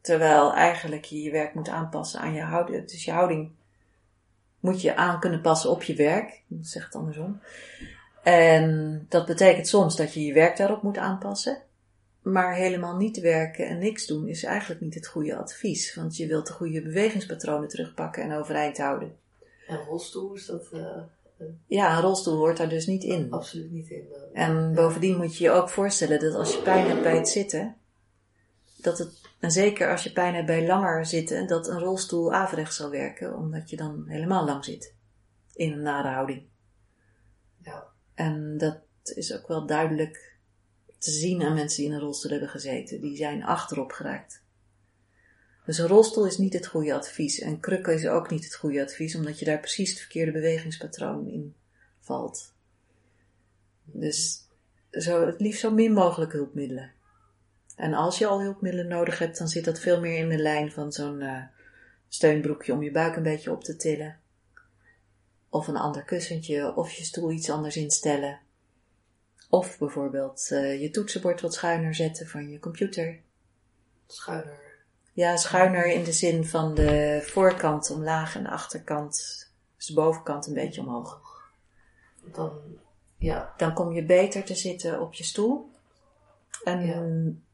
terwijl 0.00 0.54
eigenlijk 0.54 1.04
je 1.04 1.22
je 1.22 1.30
werk 1.30 1.54
moet 1.54 1.68
aanpassen 1.68 2.20
aan 2.20 2.32
je 2.34 2.42
houding. 2.42 2.86
Dus 2.88 3.04
je 3.04 3.12
houding 3.12 3.50
moet 4.60 4.82
je 4.82 4.96
aan 4.96 5.20
kunnen 5.20 5.40
passen 5.40 5.70
op 5.70 5.82
je 5.82 5.94
werk. 5.94 6.42
Dat 6.46 6.66
zegt 6.66 6.86
het 6.86 6.94
andersom. 6.94 7.40
En 8.22 9.06
dat 9.08 9.26
betekent 9.26 9.68
soms 9.68 9.96
dat 9.96 10.14
je 10.14 10.24
je 10.24 10.32
werk 10.32 10.56
daarop 10.56 10.82
moet 10.82 10.98
aanpassen. 10.98 11.58
Maar 12.22 12.54
helemaal 12.54 12.96
niet 12.96 13.20
werken 13.20 13.66
en 13.66 13.78
niks 13.78 14.06
doen 14.06 14.28
is 14.28 14.42
eigenlijk 14.44 14.80
niet 14.80 14.94
het 14.94 15.06
goede 15.06 15.36
advies. 15.36 15.94
Want 15.94 16.16
je 16.16 16.26
wilt 16.26 16.46
de 16.46 16.52
goede 16.52 16.82
bewegingspatronen 16.82 17.68
terugpakken 17.68 18.22
en 18.22 18.32
overeind 18.32 18.78
houden. 18.78 19.16
En 19.66 19.76
rolstoel 19.76 20.34
is 20.34 20.46
dat 20.46 20.68
eh, 20.72 20.86
Ja, 21.66 21.96
een 21.96 22.02
rolstoel 22.02 22.36
hoort 22.36 22.56
daar 22.56 22.68
dus 22.68 22.86
niet 22.86 23.04
in. 23.04 23.26
absoluut 23.30 23.70
niet 23.70 23.90
in. 23.90 24.04
eh, 24.32 24.46
En 24.46 24.74
bovendien 24.74 25.16
moet 25.16 25.36
je 25.36 25.44
je 25.44 25.50
ook 25.50 25.68
voorstellen 25.68 26.20
dat 26.20 26.34
als 26.34 26.52
je 26.54 26.62
pijn 26.62 26.86
hebt 26.86 27.02
bij 27.02 27.16
het 27.16 27.28
zitten, 27.28 27.76
dat 28.76 28.98
het, 28.98 29.19
en 29.40 29.50
zeker 29.50 29.90
als 29.90 30.02
je 30.02 30.12
pijn 30.12 30.34
hebt 30.34 30.46
bij 30.46 30.66
langer 30.66 31.06
zitten, 31.06 31.46
dat 31.46 31.68
een 31.68 31.78
rolstoel 31.78 32.32
averechts 32.34 32.76
zal 32.76 32.90
werken, 32.90 33.36
omdat 33.36 33.70
je 33.70 33.76
dan 33.76 34.04
helemaal 34.06 34.44
lang 34.44 34.64
zit. 34.64 34.94
In 35.52 35.72
een 35.72 35.82
nare 35.82 36.08
houding. 36.08 36.42
ja. 37.62 37.86
En 38.14 38.58
dat 38.58 38.80
is 39.02 39.34
ook 39.34 39.48
wel 39.48 39.66
duidelijk 39.66 40.38
te 40.98 41.10
zien 41.10 41.42
aan 41.42 41.54
mensen 41.54 41.76
die 41.82 41.90
in 41.90 41.94
een 41.94 42.00
rolstoel 42.00 42.30
hebben 42.30 42.48
gezeten. 42.48 43.00
Die 43.00 43.16
zijn 43.16 43.44
achterop 43.44 43.92
geraakt. 43.92 44.42
Dus 45.64 45.78
een 45.78 45.86
rolstoel 45.86 46.26
is 46.26 46.38
niet 46.38 46.52
het 46.52 46.66
goede 46.66 46.94
advies. 46.94 47.38
En 47.38 47.60
krukken 47.60 47.94
is 47.94 48.06
ook 48.06 48.30
niet 48.30 48.44
het 48.44 48.54
goede 48.54 48.82
advies, 48.82 49.14
omdat 49.14 49.38
je 49.38 49.44
daar 49.44 49.60
precies 49.60 49.90
het 49.90 49.98
verkeerde 49.98 50.32
bewegingspatroon 50.32 51.28
in 51.28 51.54
valt. 52.00 52.54
Dus 53.84 54.48
zo, 54.90 55.26
het 55.26 55.40
liefst 55.40 55.60
zo 55.60 55.70
min 55.70 55.92
mogelijk 55.92 56.32
hulpmiddelen. 56.32 56.92
En 57.80 57.94
als 57.94 58.18
je 58.18 58.26
al 58.26 58.40
hulpmiddelen 58.40 58.88
nodig 58.88 59.18
hebt, 59.18 59.38
dan 59.38 59.48
zit 59.48 59.64
dat 59.64 59.80
veel 59.80 60.00
meer 60.00 60.18
in 60.18 60.28
de 60.28 60.38
lijn 60.38 60.72
van 60.72 60.92
zo'n 60.92 61.20
eh, 61.20 61.42
steunbroekje 62.08 62.72
om 62.72 62.82
je 62.82 62.90
buik 62.90 63.16
een 63.16 63.22
beetje 63.22 63.50
op 63.50 63.64
te 63.64 63.76
tillen. 63.76 64.18
Of 65.48 65.68
een 65.68 65.76
ander 65.76 66.04
kussentje, 66.04 66.76
of 66.76 66.90
je 66.90 67.04
stoel 67.04 67.30
iets 67.30 67.50
anders 67.50 67.76
instellen. 67.76 68.40
Of 69.48 69.78
bijvoorbeeld 69.78 70.50
eh, 70.50 70.80
je 70.80 70.90
toetsenbord 70.90 71.40
wat 71.40 71.54
schuiner 71.54 71.94
zetten 71.94 72.26
van 72.26 72.48
je 72.48 72.58
computer. 72.58 73.20
Schuiner. 74.06 74.58
Ja, 75.12 75.36
schuiner 75.36 75.86
in 75.86 76.04
de 76.04 76.12
zin 76.12 76.44
van 76.44 76.74
de 76.74 77.20
voorkant 77.22 77.90
omlaag 77.90 78.36
en 78.36 78.42
de 78.42 78.50
achterkant, 78.50 79.12
dus 79.76 79.86
de 79.86 79.94
bovenkant 79.94 80.46
een 80.46 80.54
beetje 80.54 80.80
omhoog. 80.80 81.20
Dan, 82.32 82.60
ja, 83.18 83.54
Dan 83.56 83.74
kom 83.74 83.92
je 83.92 84.04
beter 84.04 84.44
te 84.44 84.54
zitten 84.54 85.00
op 85.00 85.14
je 85.14 85.24
stoel. 85.24 85.70
En 86.64 86.86
Ja. 86.86 87.48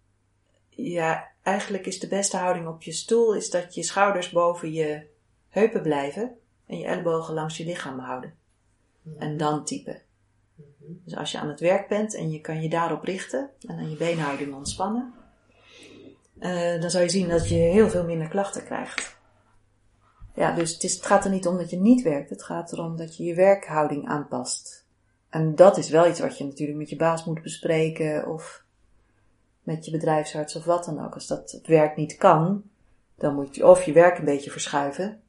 Ja. 0.77 1.29
eigenlijk 1.43 1.87
is 1.87 2.01
de 2.01 2.09
beste 2.09 2.37
houding 2.37 2.66
op 2.66 2.83
je 2.83 2.93
stoel 2.93 3.35
is 3.35 3.51
dat 3.51 3.74
je 3.74 3.83
schouders 3.83 4.31
boven 4.31 4.72
je 4.72 5.07
heupen 5.49 5.83
blijven 5.83 6.39
en 6.66 6.79
je 6.79 6.87
ellebogen 6.87 7.35
langs 7.35 7.57
je 7.57 7.64
lichaam 7.64 7.99
houden. 7.99 8.35
En 9.18 9.37
dan 9.37 9.64
typen. 9.64 10.03
Mhm. 10.55 10.93
Dus 11.05 11.16
als 11.16 11.33
je 11.33 11.39
aan 11.39 11.49
het 11.49 11.61
werk 11.61 11.89
bent 11.89 12.14
en 12.14 12.31
je 12.31 12.41
kan 12.41 12.62
je 12.62 12.68
daarop 12.68 13.03
richten 13.03 13.51
en 13.66 13.77
dan 13.77 13.91
je 13.91 13.97
beenhouding 13.97 14.55
ontspannen, 14.55 15.14
eh, 16.39 16.81
dan 16.81 16.91
zou 16.91 17.05
je 17.05 17.11
zien 17.11 17.29
dat 17.29 17.49
je 17.49 17.55
heel 17.55 17.89
veel 17.89 18.05
minder 18.05 18.29
klachten 18.29 18.64
krijgt. 18.64 19.16
Ja, 20.35 20.55
dus 20.55 20.72
het, 20.72 20.83
is, 20.83 20.95
het 20.95 21.07
gaat 21.07 21.24
er 21.24 21.31
niet 21.31 21.47
om 21.47 21.57
dat 21.57 21.70
je 21.70 21.77
niet 21.77 22.03
werkt, 22.03 22.31
het 22.31 22.43
gaat 22.43 22.72
erom 22.72 22.97
dat 22.97 23.16
je 23.16 23.24
je 23.24 23.35
werkhouding 23.35 24.09
aanpast. 24.09 24.87
En 25.31 25.55
dat 25.55 25.77
is 25.77 25.89
wel 25.89 26.09
iets 26.09 26.20
wat 26.20 26.39
je 26.39 26.45
natuurlijk 26.45 26.79
met 26.79 26.91
je 26.91 26.97
baas 26.97 27.24
moet 27.24 27.43
bespreken 27.43 28.29
of 28.29 28.64
met 29.67 29.85
je 29.85 29.91
bedrijfsarts 29.91 30.57
of 30.57 30.64
wat 30.64 30.85
dan 30.85 31.05
ook. 31.05 31.14
Als 31.14 31.27
dat 31.27 31.51
het 31.51 31.67
werk 31.67 31.97
niet 31.97 32.17
kan, 32.17 32.62
dan 33.14 33.35
moet 33.35 33.55
je 33.55 33.67
of 33.67 33.83
je 33.83 33.93
werk 33.93 34.19
een 34.19 34.25
beetje 34.25 34.51
verschuiven 34.51 35.21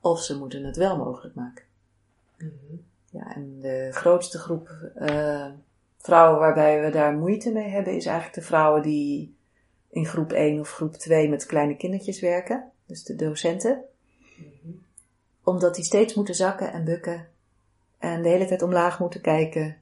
of 0.00 0.22
ze 0.22 0.38
moeten 0.38 0.64
het 0.64 0.76
wel 0.76 0.96
mogelijk 0.96 1.34
maken. 1.34 1.64
Mhm. 2.38 2.50
Ja, 3.10 3.34
en 3.34 3.60
de 3.60 3.88
grootste 3.92 4.38
groep 4.38 4.68
eh, 4.94 5.46
vrouwen 5.98 6.40
waarbij 6.40 6.82
we 6.82 6.90
daar 6.90 7.12
moeite 7.12 7.52
mee 7.52 7.68
hebben, 7.68 7.94
is 7.94 8.06
eigenlijk 8.06 8.36
de 8.36 8.46
vrouwen 8.46 8.82
die 8.82 9.34
in 9.88 10.06
groep 10.06 10.32
1 10.32 10.60
of 10.60 10.70
groep 10.70 10.94
2 10.94 11.28
met 11.28 11.46
kleine 11.46 11.76
kindertjes 11.76 12.20
werken. 12.20 12.70
Dus 12.86 13.04
de 13.04 13.16
docenten. 13.16 13.84
Mhm. 14.36 14.72
Omdat 15.44 15.74
die 15.74 15.84
steeds 15.84 16.14
moeten 16.14 16.34
zakken 16.34 16.72
en 16.72 16.84
bukken. 16.84 17.28
En 17.98 18.22
de 18.22 18.28
hele 18.28 18.46
tijd 18.46 18.62
omlaag 18.62 18.98
moeten 18.98 19.20
kijken. 19.20 19.79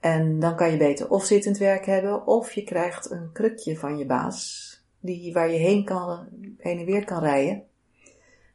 En 0.00 0.38
dan 0.38 0.56
kan 0.56 0.70
je 0.70 0.76
beter 0.76 1.10
of 1.10 1.24
zittend 1.24 1.58
werk 1.58 1.86
hebben, 1.86 2.26
of 2.26 2.52
je 2.52 2.64
krijgt 2.64 3.10
een 3.10 3.32
krukje 3.32 3.78
van 3.78 3.98
je 3.98 4.06
baas. 4.06 4.68
Die, 5.00 5.32
waar 5.32 5.50
je 5.50 5.58
heen, 5.58 5.84
kan, 5.84 6.28
heen 6.58 6.78
en 6.78 6.84
weer 6.84 7.04
kan 7.04 7.22
rijden. 7.22 7.62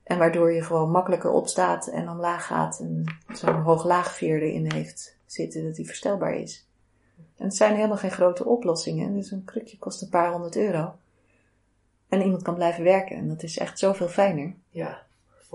En 0.04 0.18
waardoor 0.18 0.52
je 0.52 0.62
gewoon 0.62 0.91
makkelijker 0.91 1.32
opstaat 1.32 1.88
en 1.88 2.10
omlaag 2.10 2.46
gaat. 2.46 2.80
En 2.80 3.04
zo'n 3.34 3.62
hoog-laagveer 3.62 4.41
erin 4.41 4.72
heeft 4.72 5.18
zitten 5.26 5.64
dat 5.64 5.76
die 5.76 5.86
verstelbaar 5.86 6.36
is. 6.36 6.68
En 7.38 7.46
het 7.46 7.56
zijn 7.56 7.76
helemaal 7.76 7.98
geen 7.98 8.12
grote 8.12 8.46
oplossingen. 8.46 9.14
Dus 9.14 9.32
een 9.32 9.43
krukje 9.43 9.78
kost 9.78 10.02
een 10.02 10.10
paar 10.10 10.32
honderd 10.32 10.56
euro. 10.56 10.96
En 12.10 12.22
iemand 12.22 12.41
kan 12.41 12.56
blijven 12.56 12.84
werken. 12.84 13.16
En 13.16 13.28
dat 13.28 13.43
is 13.43 13.58
echt 13.58 13.80
zoveel 13.80 14.08
fijner. 14.08 14.54
Ja, 14.70 15.05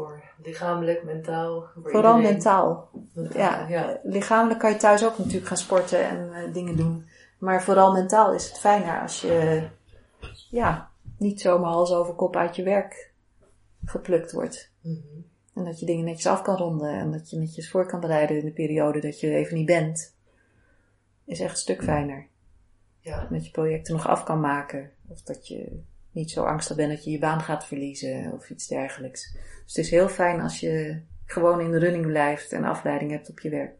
voor 0.04 0.22
lichamelijk, 0.42 1.04
mentaal. 1.04 1.60
Voor 1.74 1.90
Vooral 1.90 2.14
iedereen. 2.16 2.32
mentaal. 2.36 2.90
Mentaal, 3.12 3.40
Ja, 3.40 3.68
ja. 3.68 4.00
lichamelijk 4.02 4.60
kan 4.60 4.70
je 4.70 4.76
thuis 4.76 5.04
ook 5.04 5.18
natuurlijk 5.18 5.46
gaan 5.46 5.56
sporten 5.56 6.08
en 6.08 6.32
eh, 6.32 6.52
dingen 6.52 6.76
doen. 6.76 7.08
Maar 7.38 7.62
vooral 7.62 7.92
mentaal 7.92 8.34
is 8.34 8.48
het 8.48 8.58
fijner 8.58 9.00
als 9.00 9.20
je 9.20 9.62
ja, 10.50 10.90
niet 11.18 11.40
zomaar 11.40 11.70
hals 11.70 11.92
over 11.92 12.14
kop 12.14 12.36
uit 12.36 12.56
je 12.56 12.62
werk 12.62 13.12
geplukt 13.84 14.32
wordt. 14.32 14.70
Mhm. 14.80 14.98
En 15.54 15.64
dat 15.64 15.80
je 15.80 15.86
dingen 15.86 16.04
netjes 16.04 16.26
af 16.26 16.42
kan 16.42 16.56
ronden 16.56 16.90
en 16.92 17.10
dat 17.12 17.30
je 17.30 17.36
netjes 17.36 17.70
voor 17.70 17.86
kan 17.86 18.00
bereiden 18.00 18.38
in 18.38 18.44
de 18.44 18.52
periode 18.52 19.00
dat 19.00 19.20
je 19.20 19.26
er 19.26 19.36
even 19.36 19.56
niet 19.56 19.66
bent. 19.66 20.14
Is 21.24 21.40
echt 21.40 21.50
een 21.50 21.56
stuk 21.56 21.82
fijner. 21.82 22.26
Ja. 23.00 23.26
Dat 23.30 23.44
je 23.44 23.50
projecten 23.50 23.94
nog 23.94 24.08
af 24.08 24.24
kan 24.24 24.40
maken. 24.40 24.90
Of 25.08 25.22
dat 25.22 25.48
je 25.48 25.80
niet 26.12 26.30
zo 26.30 26.44
angstig 26.44 26.76
bent 26.76 26.90
dat 26.90 27.04
je 27.04 27.10
je 27.10 27.18
baan 27.18 27.40
gaat 27.40 27.66
verliezen 27.66 28.32
of 28.32 28.50
iets 28.50 28.66
dergelijks. 28.66 29.32
Dus 29.64 29.76
het 29.76 29.84
is 29.84 29.90
heel 29.90 30.08
fijn 30.08 30.40
als 30.40 30.60
je 30.60 31.00
gewoon 31.26 31.60
in 31.60 31.70
de 31.70 31.78
running 31.78 32.06
blijft 32.06 32.52
en 32.52 32.64
afleiding 32.64 33.10
hebt 33.10 33.30
op 33.30 33.40
je 33.40 33.50
werk. 33.50 33.72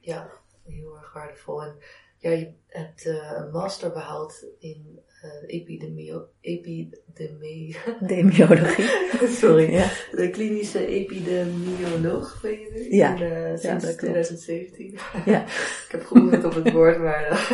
Ja, 0.00 0.30
heel 0.66 0.96
erg 0.96 1.12
waardevol. 1.12 1.62
En 1.62 1.74
ja, 2.18 2.30
je 2.30 2.52
hebt 2.68 3.06
eh, 3.06 3.32
een 3.36 3.50
master 3.50 3.92
behaald 3.92 4.44
in 4.58 4.98
eh 5.22 5.54
epidemio, 5.60 6.26
epidemie, 6.40 7.76
Demiologie. 8.00 8.88
sorry, 9.40 9.70
Ja. 9.72 9.90
de 10.10 10.30
klinische 10.30 10.86
epidemioloog 10.86 12.40
ben 12.42 12.50
je 12.50 12.70
nu, 12.74 12.96
Ja. 12.96 13.14
in, 13.16 13.22
eh, 13.22 13.56
sinds 13.58 13.84
dat 13.84 13.96
klopt. 13.96 13.98
2017. 13.98 14.98
Ja. 15.24 15.42
Ik 15.86 15.88
heb 15.88 16.04
geoefend 16.06 16.44
op 16.44 16.54
het 16.54 16.72
woord, 16.72 16.98
maar 16.98 17.48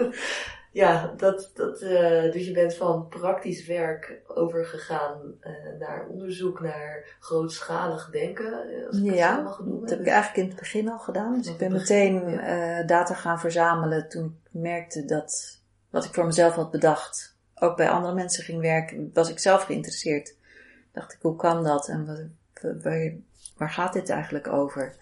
ja, 0.72 1.12
dat, 1.16 1.50
dat, 1.54 1.80
eh, 1.80 2.32
dus 2.32 2.46
je 2.46 2.52
bent 2.52 2.74
van 2.74 3.08
praktisch 3.08 3.66
werk 3.66 4.20
overgegaan 4.26 5.34
eh, 5.40 5.52
naar 5.78 6.06
onderzoek, 6.08 6.60
naar 6.60 7.16
grootschalig 7.20 8.10
denken, 8.10 8.52
eh, 8.52 8.86
als 8.86 8.96
ik 8.96 9.04
het 9.04 9.14
Ja, 9.14 9.40
mag 9.40 9.58
noemen. 9.58 9.80
Dat 9.80 9.90
heb 9.90 10.00
ik 10.00 10.06
eigenlijk 10.06 10.42
in 10.42 10.48
het 10.48 10.58
begin 10.58 10.88
al 10.88 10.98
gedaan. 10.98 11.38
Dus 11.38 11.46
ik 11.46 11.56
ben 11.56 11.72
meteen 11.72 12.38
eh, 12.38 12.86
data 12.86 13.14
gaan 13.14 13.40
verzamelen 13.40 14.08
toen 14.08 14.40
ik 14.44 14.60
merkte 14.60 15.04
dat 15.04 15.60
wat 15.90 16.04
ik 16.04 16.14
voor 16.14 16.26
mezelf 16.26 16.54
had 16.54 16.70
bedacht 16.70 17.36
ook 17.54 17.76
bij 17.76 17.88
andere 17.88 18.14
mensen 18.14 18.44
ging 18.44 18.60
werken. 18.60 19.10
Was 19.14 19.30
ik 19.30 19.38
zelf 19.38 19.62
geïnteresseerd. 19.62 20.34
Dacht 20.92 21.12
ik, 21.12 21.18
hoe 21.20 21.36
kan 21.36 21.64
dat? 21.64 21.88
En 21.88 22.06
wat, 22.06 22.82
waar, 22.82 23.12
waar 23.56 23.70
gaat 23.70 23.92
dit 23.92 24.08
eigenlijk 24.08 24.48
over? 24.48 24.94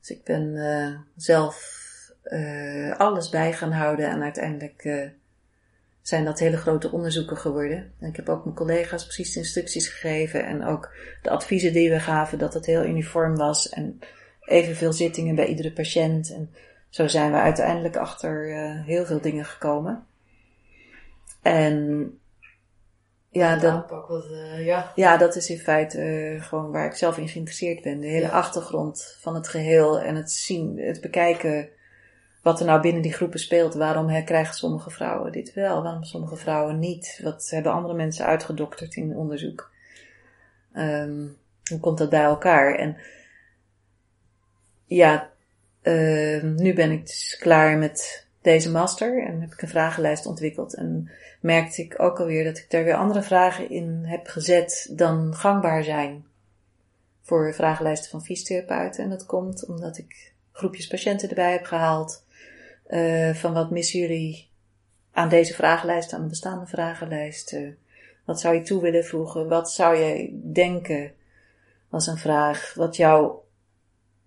Dus 0.00 0.10
ik 0.10 0.24
ben 0.24 1.06
zelf 1.16 1.77
eh, 2.28 2.96
alles 2.98 3.28
bij 3.28 3.52
gaan 3.52 3.72
houden 3.72 4.08
en 4.08 4.22
uiteindelijk 4.22 4.84
eh, 4.84 5.08
zijn 6.02 6.24
dat 6.24 6.38
hele 6.38 6.56
grote 6.56 6.92
onderzoeken 6.92 7.36
geworden. 7.36 7.92
En 8.00 8.08
ik 8.08 8.16
heb 8.16 8.28
ook 8.28 8.44
mijn 8.44 8.56
collega's 8.56 9.04
precies 9.04 9.32
de 9.32 9.38
instructies 9.38 9.88
gegeven 9.88 10.46
en 10.46 10.64
ook 10.64 10.94
de 11.22 11.30
adviezen 11.30 11.72
die 11.72 11.90
we 11.90 12.00
gaven, 12.00 12.38
dat 12.38 12.54
het 12.54 12.66
heel 12.66 12.84
uniform 12.84 13.36
was 13.36 13.68
en 13.68 13.98
evenveel 14.40 14.92
zittingen 14.92 15.34
bij 15.34 15.46
iedere 15.46 15.72
patiënt. 15.72 16.32
En 16.32 16.50
zo 16.88 17.06
zijn 17.06 17.32
we 17.32 17.38
uiteindelijk 17.38 17.96
achter 17.96 18.52
eh, 18.56 18.84
heel 18.84 19.04
veel 19.04 19.20
dingen 19.20 19.44
gekomen. 19.44 20.06
En 21.42 22.10
ja, 23.30 23.56
dat, 23.56 23.72
aanpak, 23.72 24.06
wat, 24.06 24.26
ja, 24.58 24.92
ja, 24.94 25.16
dat 25.16 25.36
is 25.36 25.50
in 25.50 25.58
feite 25.58 26.36
gewoon 26.40 26.70
waar 26.70 26.86
ik 26.86 26.94
zelf 26.94 27.18
in 27.18 27.28
geïnteresseerd 27.28 27.82
ben. 27.82 28.00
De 28.00 28.06
hele 28.06 28.26
Ja. 28.26 28.30
achtergrond 28.30 29.16
van 29.20 29.34
het 29.34 29.48
geheel 29.48 30.00
en 30.00 30.14
het 30.14 30.32
zien, 30.32 30.78
het 30.78 31.00
bekijken 31.00 31.68
wat 32.42 32.60
er 32.60 32.66
nou 32.66 32.80
binnen 32.80 33.02
die 33.02 33.12
groepen 33.12 33.40
speelt. 33.40 33.74
Waarom 33.74 34.24
krijgen 34.24 34.54
sommige 34.54 34.90
vrouwen 34.90 35.32
dit 35.32 35.54
wel, 35.54 35.82
waarom 35.82 36.04
sommige 36.04 36.36
vrouwen 36.36 36.78
niet? 36.78 37.20
Wat 37.22 37.48
hebben 37.50 37.72
andere 37.72 37.94
mensen 37.94 38.26
uitgedokterd 38.26 38.94
in 38.94 39.16
onderzoek? 39.16 39.70
Ehm, 40.72 41.26
hoe 41.68 41.80
komt 41.80 41.98
dat 41.98 42.10
bij 42.10 42.22
elkaar? 42.22 42.74
En 42.74 42.96
ja, 44.84 45.30
ehm, 45.82 46.54
nu 46.54 46.74
ben 46.74 46.90
ik 46.90 47.06
dus 47.06 47.36
klaar 47.40 47.78
met 47.78 48.26
deze 48.42 48.70
master 48.70 49.26
en 49.26 49.40
heb 49.40 49.52
ik 49.52 49.62
een 49.62 49.68
vragenlijst 49.68 50.26
ontwikkeld. 50.26 50.74
En 50.74 51.10
merkte 51.40 51.82
ik 51.82 51.94
ook 51.96 52.20
alweer 52.20 52.44
dat 52.44 52.58
ik 52.58 52.70
daar 52.70 52.84
weer 52.84 52.94
andere 52.94 53.22
vragen 53.22 53.70
in 53.70 54.04
heb 54.04 54.26
gezet 54.26 54.90
dan 54.92 55.34
gangbaar 55.34 55.84
zijn 55.84 56.24
voor 57.22 57.54
vragenlijsten 57.54 58.10
van 58.10 58.24
fysiotherapeuten. 58.24 59.04
En 59.04 59.10
dat 59.10 59.26
komt 59.26 59.66
omdat 59.66 59.98
ik 59.98 60.32
groepjes 60.52 60.86
patiënten 60.86 61.28
erbij 61.28 61.52
heb 61.52 61.64
gehaald. 61.64 62.24
Eh, 62.88 63.34
van 63.34 63.52
wat 63.52 63.70
missen 63.70 64.00
jullie 64.00 64.48
aan 65.12 65.28
deze 65.28 65.54
vragenlijst, 65.54 66.12
aan 66.12 66.22
de 66.22 66.28
bestaande 66.28 66.66
vragenlijst? 66.66 67.52
Eh, 67.52 67.68
wat 68.24 68.40
zou 68.40 68.54
je 68.54 68.62
toe 68.62 68.82
willen 68.82 69.04
voegen? 69.04 69.48
Wat 69.48 69.72
zou 69.72 69.96
je 69.96 70.40
denken 70.52 71.12
als 71.90 72.06
een 72.06 72.16
vraag 72.16 72.74
wat 72.74 72.96
jou, 72.96 73.32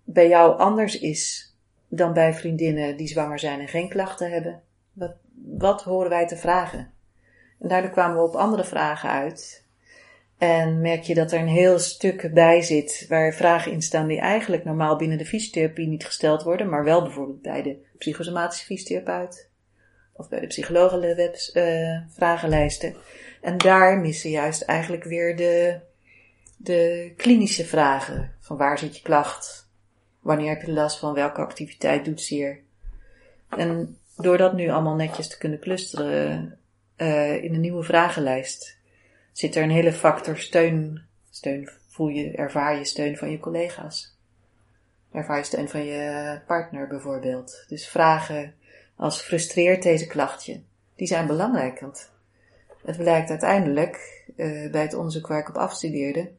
bij 0.04 0.28
jou 0.28 0.58
anders 0.58 0.98
is 0.98 1.54
dan 1.88 2.12
bij 2.12 2.34
vriendinnen 2.34 2.96
die 2.96 3.08
zwanger 3.08 3.38
zijn 3.38 3.60
en 3.60 3.68
geen 3.68 3.88
klachten 3.88 4.30
hebben? 4.30 4.62
Wat, 4.92 5.14
wat 5.34 5.82
horen 5.82 6.10
wij 6.10 6.26
te 6.26 6.36
vragen? 6.36 6.92
En 7.60 7.68
daardoor 7.68 7.90
kwamen 7.90 8.16
we 8.16 8.22
op 8.22 8.34
andere 8.34 8.64
vragen 8.64 9.10
uit. 9.10 9.61
En 10.42 10.80
merk 10.80 11.02
je 11.02 11.14
dat 11.14 11.32
er 11.32 11.40
een 11.40 11.48
heel 11.48 11.78
stuk 11.78 12.30
bij 12.34 12.62
zit 12.62 13.06
waar 13.08 13.34
vragen 13.34 13.72
in 13.72 13.82
staan 13.82 14.06
die 14.06 14.20
eigenlijk 14.20 14.64
normaal 14.64 14.96
binnen 14.96 15.18
de 15.18 15.24
fysiotherapie 15.24 15.86
niet 15.86 16.04
gesteld 16.04 16.42
worden, 16.42 16.68
maar 16.68 16.84
wel 16.84 17.02
bijvoorbeeld 17.02 17.42
bij 17.42 17.62
de 17.62 17.76
psychosomatische 17.98 18.64
fysiotherapeut 18.64 19.48
of 20.12 20.28
bij 20.28 20.40
de 20.40 20.46
psychologenwebs 20.46 21.52
eh 21.52 21.98
vragenlijsten. 22.08 22.94
En 23.40 23.58
daar 23.58 23.98
missen 23.98 24.30
juist 24.30 24.62
eigenlijk 24.62 25.04
weer 25.04 25.36
de, 25.36 25.78
de 26.56 27.12
klinische 27.16 27.64
vragen. 27.64 28.34
Van 28.40 28.56
waar 28.56 28.78
zit 28.78 28.96
je 28.96 29.02
klacht? 29.02 29.68
Wanneer 30.20 30.48
heb 30.48 30.62
je 30.62 30.72
last 30.72 30.98
van? 30.98 31.14
Welke 31.14 31.40
activiteit 31.40 32.04
doet 32.04 32.20
zeer? 32.20 32.60
En 33.48 33.98
door 34.16 34.38
dat 34.38 34.52
nu 34.52 34.70
allemaal 34.70 34.96
netjes 34.96 35.28
te 35.28 35.38
kunnen 35.38 35.60
clusteren 35.60 36.58
eh, 36.96 37.42
in 37.44 37.54
een 37.54 37.60
nieuwe 37.60 37.82
vragenlijst, 37.82 38.80
zit 39.32 39.56
er 39.56 39.62
een 39.62 39.70
hele 39.70 39.92
factor 39.92 40.38
steun. 40.38 41.02
Steun 41.30 41.68
voel 41.88 42.08
je, 42.08 42.30
ervaar 42.30 42.76
je 42.76 42.84
steun 42.84 43.16
van 43.16 43.30
je 43.30 43.38
collega's. 43.38 44.16
Ervaar 45.12 45.36
je 45.38 45.44
steun 45.44 45.68
van 45.68 45.84
je 45.84 46.38
partner 46.46 46.88
bijvoorbeeld. 46.88 47.64
Dus 47.68 47.88
vragen 47.88 48.54
als 48.96 49.22
frustreert 49.22 49.82
deze 49.82 50.06
klachtje, 50.06 50.60
die 50.96 51.06
zijn 51.06 51.26
belangrijk. 51.26 51.80
Want 51.80 52.10
het 52.84 52.96
blijkt 52.96 53.30
uiteindelijk, 53.30 54.24
eh, 54.36 54.70
bij 54.70 54.82
het 54.82 54.94
onderzoek 54.94 55.26
waar 55.26 55.40
ik 55.40 55.48
op 55.48 55.56
afstudeerde, 55.56 56.30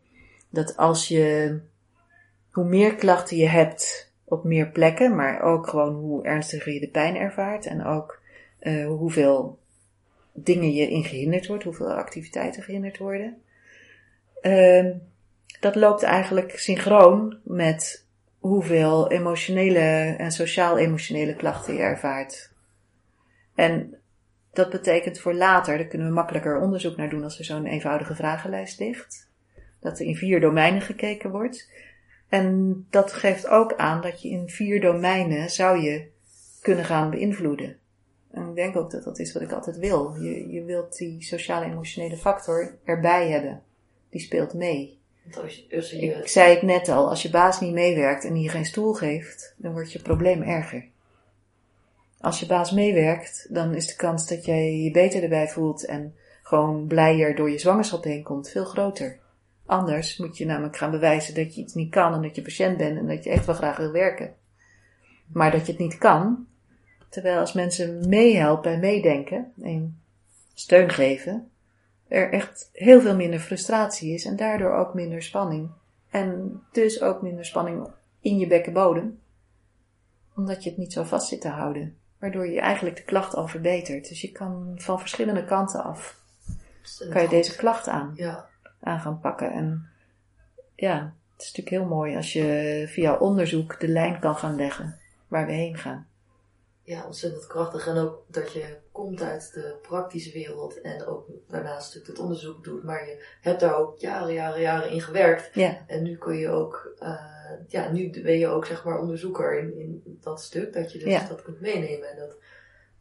dat 0.50 0.78
als 0.78 1.08
je, 1.08 1.60
hoe 2.52 2.66
meer 2.66 2.96
klachten 2.96 3.38
je 3.38 3.48
hebt 3.48 4.12
op 4.24 4.44
meer 4.44 4.68
plekken, 4.68 5.16
maar 5.16 5.42
ook 5.42 5.68
gewoon 5.68 5.96
hoe 5.96 6.24
ernstiger 6.24 6.74
je 6.74 6.80
de 6.80 6.90
pijn 6.90 7.16
ervaart 7.16 7.66
en 7.66 7.86
ook 7.86 8.22
eh, 8.60 8.86
hoeveel 8.86 9.60
dingen 10.34 10.74
je 10.74 10.90
in 10.90 11.04
gehinderd 11.04 11.48
wordt, 11.48 11.64
hoeveel 11.64 11.94
activiteiten 11.94 12.64
gehinderd 12.64 12.98
worden. 12.98 13.42
Ehm, 14.42 14.92
dat 15.60 15.76
loopt 15.76 16.04
eigenlijk 16.04 16.60
synchroon 16.60 17.38
met 17.44 18.06
hoeveel 18.40 19.12
emotionele 19.12 20.16
en 20.18 20.32
sociaal-emotionele 20.32 21.36
klachten 21.36 21.74
je 21.74 21.80
ervaart. 21.80 22.52
En 23.56 23.98
dat 24.54 24.70
betekent 24.70 25.20
voor 25.20 25.34
later, 25.34 25.78
daar 25.78 25.88
kunnen 25.88 26.08
we 26.08 26.14
makkelijker 26.14 26.60
onderzoek 26.60 26.98
naar 26.98 27.10
doen 27.10 27.24
als 27.24 27.40
er 27.40 27.46
zo'n 27.46 27.66
eenvoudige 27.66 28.16
vragenlijst 28.16 28.80
ligt. 28.80 29.30
Dat 29.80 30.00
er 30.00 30.06
in 30.06 30.16
vier 30.16 30.40
domeinen 30.40 30.82
gekeken 30.82 31.32
wordt. 31.32 31.70
En 32.30 32.86
dat 32.90 33.14
geeft 33.14 33.48
ook 33.48 33.76
aan 33.76 34.02
dat 34.02 34.22
je 34.22 34.30
in 34.30 34.50
vier 34.50 34.82
domeinen 34.82 35.50
zou 35.50 35.82
je 35.82 36.08
kunnen 36.62 36.86
gaan 36.86 37.10
beïnvloeden. 37.10 37.78
En 38.34 38.50
ik 38.50 38.56
denk 38.56 38.76
ook 38.76 38.92
dat 38.92 39.04
dat 39.04 39.20
is 39.20 39.34
wat 39.34 39.42
ik 39.42 39.52
altijd 39.52 39.78
wil. 39.78 40.16
Je, 40.20 40.52
je 40.52 40.64
wilt 40.64 40.98
die 40.98 41.24
sociale 41.24 41.66
emotionele 41.66 42.18
factor 42.18 42.78
erbij 42.84 43.30
hebben. 43.30 43.62
Die 44.10 44.22
speelt 44.22 44.54
mee. 44.54 45.00
Je, 45.24 45.76
als 45.76 45.92
je, 45.92 46.06
Ik 46.06 46.28
zei 46.28 46.54
het 46.54 46.62
net 46.62 46.90
al, 46.90 47.10
als 47.10 47.22
je 47.22 47.30
baas 47.30 47.60
niet 47.60 47.74
meewerkt 47.74 48.26
en 48.26 48.42
je 48.42 48.50
geen 48.50 48.66
stoel 48.66 48.94
geeft, 48.94 49.54
dan 49.58 49.72
wordt 49.72 49.92
je 49.92 50.02
probleem 50.02 50.42
erger. 50.42 50.86
Als 52.20 52.40
je 52.40 52.46
baas 52.46 52.72
meewerkt, 52.72 53.48
dan 53.50 53.76
is 53.76 53.88
de 53.88 53.96
kans 53.96 54.28
dat 54.28 54.46
jij 54.46 54.78
je 54.78 54.92
beter 54.92 55.24
erbij 55.24 55.48
voelt 55.48 55.86
en 55.86 56.16
gewoon 56.44 56.88
blijer 56.88 57.36
door 57.36 57.52
je 57.52 57.58
zwangerschap 57.58 58.04
heen 58.04 58.24
komt 58.24 58.50
veel 58.50 58.66
groter. 58.66 59.20
Anders 59.66 60.18
moet 60.18 60.38
je 60.38 60.46
namelijk 60.46 60.78
gaan 60.78 60.92
bewijzen 60.92 61.36
dat 61.36 61.56
je 61.56 61.62
iets 61.62 61.74
niet 61.74 61.92
kan 61.92 62.14
en 62.14 62.22
dat 62.22 62.36
je 62.36 62.42
patiënt 62.42 62.78
bent 62.78 62.98
en 62.98 63.08
dat 63.08 63.24
je 63.24 63.30
echt 63.30 63.46
wel 63.46 63.56
graag 63.56 63.78
wil 63.78 63.92
werken. 63.92 64.36
Maar 65.34 65.52
dat 65.52 65.66
je 65.66 65.72
het 65.72 65.82
niet 65.82 65.98
kan, 65.98 66.48
terwijl 67.14 67.40
als 67.40 67.54
mensen 67.54 68.10
meehelpen 68.10 68.72
en 68.72 68.80
meedenken 68.80 69.54
en 69.62 70.02
steun 70.54 70.90
geven, 70.90 71.50
er 72.08 72.32
echt 72.32 72.70
heel 72.72 73.02
veel 73.02 73.16
minder 73.16 73.40
frustratie 73.40 74.14
is 74.14 74.26
en 74.26 74.36
daardoor 74.36 74.74
ook 74.74 74.94
minder 74.94 75.24
spanning. 75.24 75.70
En 76.10 76.62
dus 76.72 77.02
ook 77.02 77.22
minder 77.22 77.46
spanning 77.46 77.88
in 78.20 78.38
je 78.38 78.48
bekkenbodem, 78.48 79.20
omdat 80.36 80.64
je 80.64 80.70
het 80.70 80.80
niet 80.80 80.94
zo 80.94 81.04
vast 81.04 81.28
zit 81.28 81.42
te 81.42 81.50
houden. 81.50 81.98
Waardoor 82.20 82.48
je 82.48 82.60
eigenlijk 82.60 82.96
de 82.96 83.04
klacht 83.04 83.36
al 83.36 83.48
verbetert. 83.48 84.10
Dus 84.10 84.22
je 84.22 84.32
kan 84.32 84.74
van 84.76 85.00
verschillende 85.00 85.46
kanten 85.46 85.84
af, 85.84 86.20
kan 87.10 87.22
je 87.22 87.28
deze 87.28 87.56
klacht 87.56 87.88
aan, 87.88 88.12
Ja, 88.16 88.48
aan 88.80 89.00
gaan 89.00 89.20
pakken. 89.20 89.52
En 89.52 89.88
ja, 90.76 91.14
het 91.34 91.42
is 91.42 91.48
natuurlijk 91.54 91.84
heel 91.84 91.96
mooi 91.96 92.16
als 92.16 92.34
je 92.34 92.86
via 92.88 93.18
onderzoek 93.18 93.80
de 93.80 93.88
lijn 93.88 94.20
kan 94.20 94.36
gaan 94.36 94.56
leggen 94.56 95.00
waar 95.28 95.46
we 95.46 95.52
heen 95.52 95.78
gaan. 95.78 96.08
Ja, 96.86 97.06
ontzettend 97.06 97.48
krachtig. 97.48 97.88
En 97.88 97.98
ook 97.98 98.24
dat 98.28 98.52
je 98.52 98.78
komt 98.92 99.22
uit 99.22 99.54
de 99.54 99.76
praktische 99.82 100.32
wereld 100.32 100.82
en 100.82 101.06
ook 101.06 101.28
daarnaast 101.48 101.86
natuurlijk 101.86 102.08
het 102.08 102.20
onderzoek 102.20 102.64
doet. 102.64 102.84
Maar 102.84 103.06
je 103.08 103.26
hebt 103.42 103.60
daar 103.60 103.76
ook 103.76 103.98
jaren, 104.00 104.34
jaren, 104.34 104.62
jaren 104.62 104.90
in 104.90 105.02
gewerkt. 105.02 105.50
Ja, 105.54 105.84
En 105.88 106.04
nu 106.04 106.18
kun 106.18 106.36
je 106.38 106.50
ook, 106.50 106.94
eh, 107.00 107.52
ja, 107.68 107.92
nu 107.92 108.22
ben 108.24 108.38
je 108.38 108.48
ook 108.48 108.66
zeg 108.66 108.84
maar 108.84 109.00
onderzoeker 109.00 109.58
in, 109.60 109.78
in 109.80 110.18
dat 110.22 110.42
stuk. 110.42 110.74
Dat 110.74 110.92
je 110.92 111.00
dus 111.00 111.08
Ja. 111.08 111.28
dat 111.28 111.42
kunt 111.42 111.60
meenemen 111.62 112.10
en 112.10 112.18
dat 112.18 112.36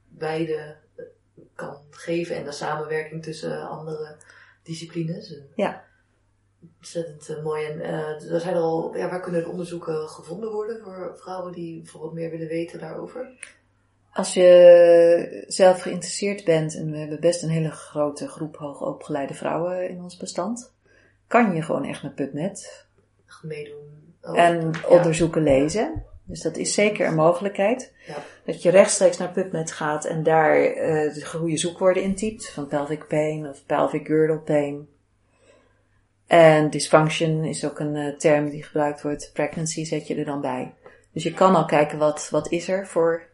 beide 0.08 0.76
eh, 0.96 1.04
kan 1.54 1.76
geven. 1.90 2.36
En 2.36 2.44
de 2.44 2.52
samenwerking 2.52 3.22
tussen 3.22 3.68
andere 3.68 4.16
disciplines. 4.62 5.40
Ja. 5.54 5.84
Ontzettend 6.76 7.28
eh, 7.28 7.42
mooi. 7.44 7.64
En 7.66 7.80
er 8.30 8.40
zijn 8.40 8.54
er 8.54 8.60
al, 8.60 8.96
ja, 8.96 9.08
waar 9.10 9.20
kunnen 9.20 9.42
de 9.42 9.48
onderzoeken 9.48 10.08
gevonden 10.08 10.50
worden 10.52 10.80
voor 10.82 11.12
vrouwen 11.16 11.52
die 11.52 11.80
bijvoorbeeld 11.82 12.12
meer 12.12 12.30
willen 12.30 12.48
weten 12.48 12.78
daarover? 12.78 13.38
Als 14.12 14.34
je 14.34 15.44
zelf 15.46 15.80
geïnteresseerd 15.80 16.44
bent, 16.44 16.76
en 16.76 16.90
we 16.90 16.98
hebben 16.98 17.20
best 17.20 17.42
een 17.42 17.48
hele 17.48 17.70
grote 17.70 18.28
groep 18.28 18.56
hoogopgeleide 18.56 19.34
vrouwen 19.34 19.88
in 19.88 20.02
ons 20.02 20.16
bestand, 20.16 20.72
kan 21.26 21.54
je 21.54 21.62
gewoon 21.62 21.84
echt 21.84 22.02
met 22.02 22.14
PubMed 22.14 22.86
meedoen. 23.42 24.14
Oh, 24.22 24.38
en 24.38 24.70
ja. 24.70 24.88
onderzoeken 24.88 25.42
lezen. 25.42 26.04
Dus 26.24 26.40
dat 26.40 26.56
is 26.56 26.74
zeker 26.74 27.06
een 27.06 27.14
mogelijkheid. 27.14 27.92
Ja. 28.06 28.16
Dat 28.44 28.62
je 28.62 28.70
rechtstreeks 28.70 29.18
naar 29.18 29.30
PubMed 29.30 29.72
gaat 29.72 30.04
en 30.04 30.22
daar 30.22 30.56
eh, 30.56 31.14
de 31.14 31.26
goede 31.26 31.56
zoekwoorden 31.56 32.02
intypt, 32.02 32.50
van 32.50 32.66
pelvic 32.66 33.06
pain 33.06 33.48
of 33.48 33.66
pelvic 33.66 34.06
girdle 34.06 34.38
pain. 34.38 34.88
En 36.26 36.70
dysfunction 36.70 37.44
is 37.44 37.64
ook 37.64 37.78
een 37.78 37.96
eh, 37.96 38.16
term 38.16 38.50
die 38.50 38.62
gebruikt 38.62 39.02
wordt. 39.02 39.30
Pregnancy 39.32 39.84
zet 39.84 40.06
je 40.06 40.14
er 40.14 40.24
dan 40.24 40.40
bij. 40.40 40.74
Dus 41.12 41.22
je 41.22 41.34
kan 41.34 41.54
al 41.54 41.64
kijken 41.64 41.98
wat, 41.98 42.28
wat 42.30 42.50
is 42.50 42.68
er 42.68 42.86
voor 42.86 43.30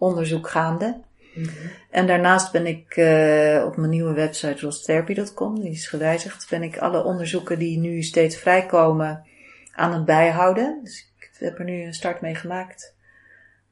onderzoek 0.00 0.48
gaande. 0.48 1.00
Mhm. 1.34 1.48
En 1.90 2.06
daarnaast 2.06 2.52
ben 2.52 2.66
ik 2.66 2.96
eh, 2.96 3.64
op 3.66 3.76
mijn 3.76 3.90
nieuwe 3.90 4.12
website 4.12 4.64
rostherapy.com, 4.64 5.60
die 5.60 5.70
is 5.70 5.88
gewijzigd, 5.88 6.46
ben 6.50 6.62
ik 6.62 6.78
alle 6.78 7.04
onderzoeken 7.04 7.58
die 7.58 7.78
nu 7.78 8.02
steeds 8.02 8.36
vrijkomen 8.36 9.26
aan 9.72 9.92
het 9.92 10.04
bijhouden. 10.04 10.80
Dus 10.84 11.12
ik 11.18 11.30
heb 11.38 11.58
er 11.58 11.64
nu 11.64 11.82
een 11.82 11.94
start 11.94 12.20
mee 12.20 12.34
gemaakt. 12.34 12.94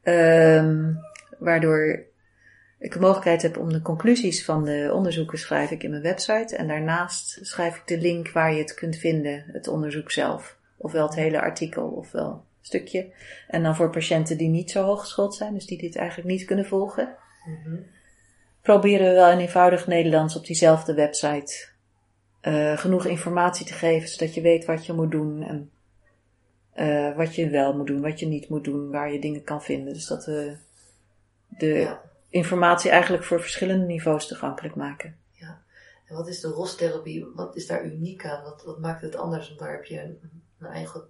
Ehm, 0.03 0.93
waardoor 1.39 2.07
ik 2.79 2.93
de 2.93 3.01
mogelijkheid 3.01 3.43
heb 3.43 3.59
om 3.59 3.73
de 3.73 3.83
conclusies 3.83 4.45
van 4.45 4.65
de 4.65 4.91
onderzoeken 4.95 5.39
schrijf 5.39 5.71
ik 5.71 5.83
in 5.83 5.91
mijn 5.91 6.03
website. 6.03 6.57
En 6.57 6.69
daarnaast 6.69 7.39
schrijf 7.43 7.77
ik 7.77 7.87
de 7.87 7.99
link 7.99 8.31
waar 8.31 8.53
je 8.53 8.59
het 8.59 8.75
kunt 8.75 8.97
vinden, 8.97 9.45
het 9.53 9.69
onderzoek 9.69 10.11
zelf. 10.11 10.57
Ofwel 10.77 11.07
het 11.07 11.15
hele 11.15 11.41
artikel, 11.41 11.87
ofwel 11.89 12.45
stukje. 12.69 13.13
En 13.49 13.63
dan 13.63 13.77
voor 13.77 13.91
patiënten 13.91 14.39
die 14.39 14.49
niet 14.49 14.71
zo 14.71 14.85
hooggeschoold 14.85 15.35
zijn, 15.35 15.55
dus 15.55 15.67
die 15.67 15.79
dit 15.79 15.97
eigenlijk 15.97 16.29
niet 16.29 16.45
kunnen 16.45 16.67
volgen 16.67 17.17
Mhm. 17.47 17.77
proberen 18.63 19.07
we 19.09 19.13
wel 19.15 19.31
in 19.31 19.39
eenvoudig 19.39 19.87
Nederlands 19.87 20.37
op 20.37 20.47
diezelfde 20.47 20.95
website 20.95 21.69
eh, 22.41 22.79
genoeg 22.79 23.05
informatie 23.05 23.67
te 23.67 23.73
geven, 23.73 24.09
zodat 24.09 24.35
je 24.35 24.41
weet 24.41 24.65
wat 24.65 24.87
je 24.87 24.93
moet 24.93 25.11
doen 25.11 25.43
en 25.43 25.71
eh, 26.73 27.17
wat 27.17 27.35
je 27.35 27.49
wel 27.51 27.77
moet 27.77 27.87
doen, 27.87 28.01
wat 28.01 28.21
je 28.21 28.27
niet 28.27 28.49
moet 28.49 28.65
doen, 28.65 28.91
waar 28.91 29.13
je 29.13 29.21
dingen 29.21 29.45
kan 29.45 29.63
vinden. 29.63 29.93
Dus 29.95 30.07
dat 30.07 30.25
we 30.25 30.57
de 31.49 31.67
Ja. 31.67 32.01
informatie 32.29 32.91
eigenlijk 32.91 33.25
voor 33.25 33.41
verschillende 33.41 33.87
niveaus 33.87 34.27
toegankelijk 34.27 34.75
maken. 34.75 35.17
En 36.09 36.15
wat 36.17 36.29
is 36.29 36.41
de 36.41 36.49
rostherapie? 36.49 37.27
Wat 37.35 37.57
is 37.57 37.67
daar 37.67 37.85
uniek 37.85 38.25
aan? 38.27 38.43
Wat, 38.43 38.63
wat 38.65 38.79
maakt 38.79 39.03
het 39.03 39.17
anders? 39.17 39.47
Want 39.49 39.59
daar 39.61 39.73
heb 39.73 39.85
je 39.85 40.01
een, 40.03 40.19
een 40.59 40.67
eigen 40.67 41.03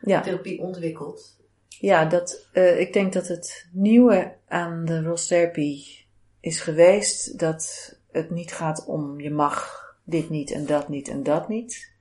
Ja, 0.00 0.20
therapie 0.20 0.60
ontwikkeld. 0.60 1.36
ja 1.68 2.04
dat, 2.04 2.46
eh, 2.52 2.80
ik 2.80 2.92
denk 2.92 3.12
dat 3.12 3.28
het 3.28 3.66
nieuwe 3.72 4.34
aan 4.48 4.84
de 4.84 5.02
rostherapie 5.02 6.06
is 6.40 6.60
geweest 6.60 7.38
dat 7.38 7.96
het 8.10 8.30
niet 8.30 8.52
gaat 8.52 8.84
om 8.86 9.20
je 9.20 9.30
mag 9.30 9.86
dit 10.04 10.30
niet 10.30 10.50
en 10.50 10.66
dat 10.66 10.88
niet 10.88 11.08
en 11.08 11.22
dat 11.22 11.48
niet. 11.48 11.92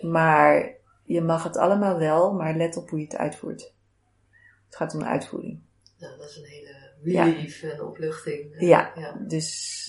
Maar 0.00 0.70
je 1.04 1.20
mag 1.20 1.42
het 1.44 1.56
allemaal 1.56 1.98
wel, 1.98 2.32
maar 2.32 2.56
let 2.56 2.76
op 2.76 2.90
hoe 2.90 2.98
je 2.98 3.04
het 3.04 3.16
uitvoert. 3.16 3.72
Het 4.66 4.76
gaat 4.76 4.94
om 4.94 5.00
de 5.00 5.06
uitvoering. 5.06 5.60
Nou, 5.98 6.18
dat 6.18 6.28
is 6.28 6.36
een 6.36 6.44
hele 6.44 7.24
relief 7.24 7.62
en 7.62 7.82
opluchting. 7.82 8.54
Ja. 8.58 8.92
ja. 8.94 9.16
Dus 9.18 9.80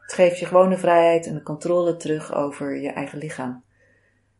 het 0.00 0.12
geeft 0.12 0.38
je 0.38 0.46
gewoon 0.46 0.70
de 0.70 0.78
vrijheid 0.78 1.26
en 1.26 1.34
de 1.34 1.42
controle 1.42 1.96
terug 1.96 2.34
over 2.34 2.80
je 2.80 2.90
eigen 2.90 3.18
lichaam. 3.18 3.64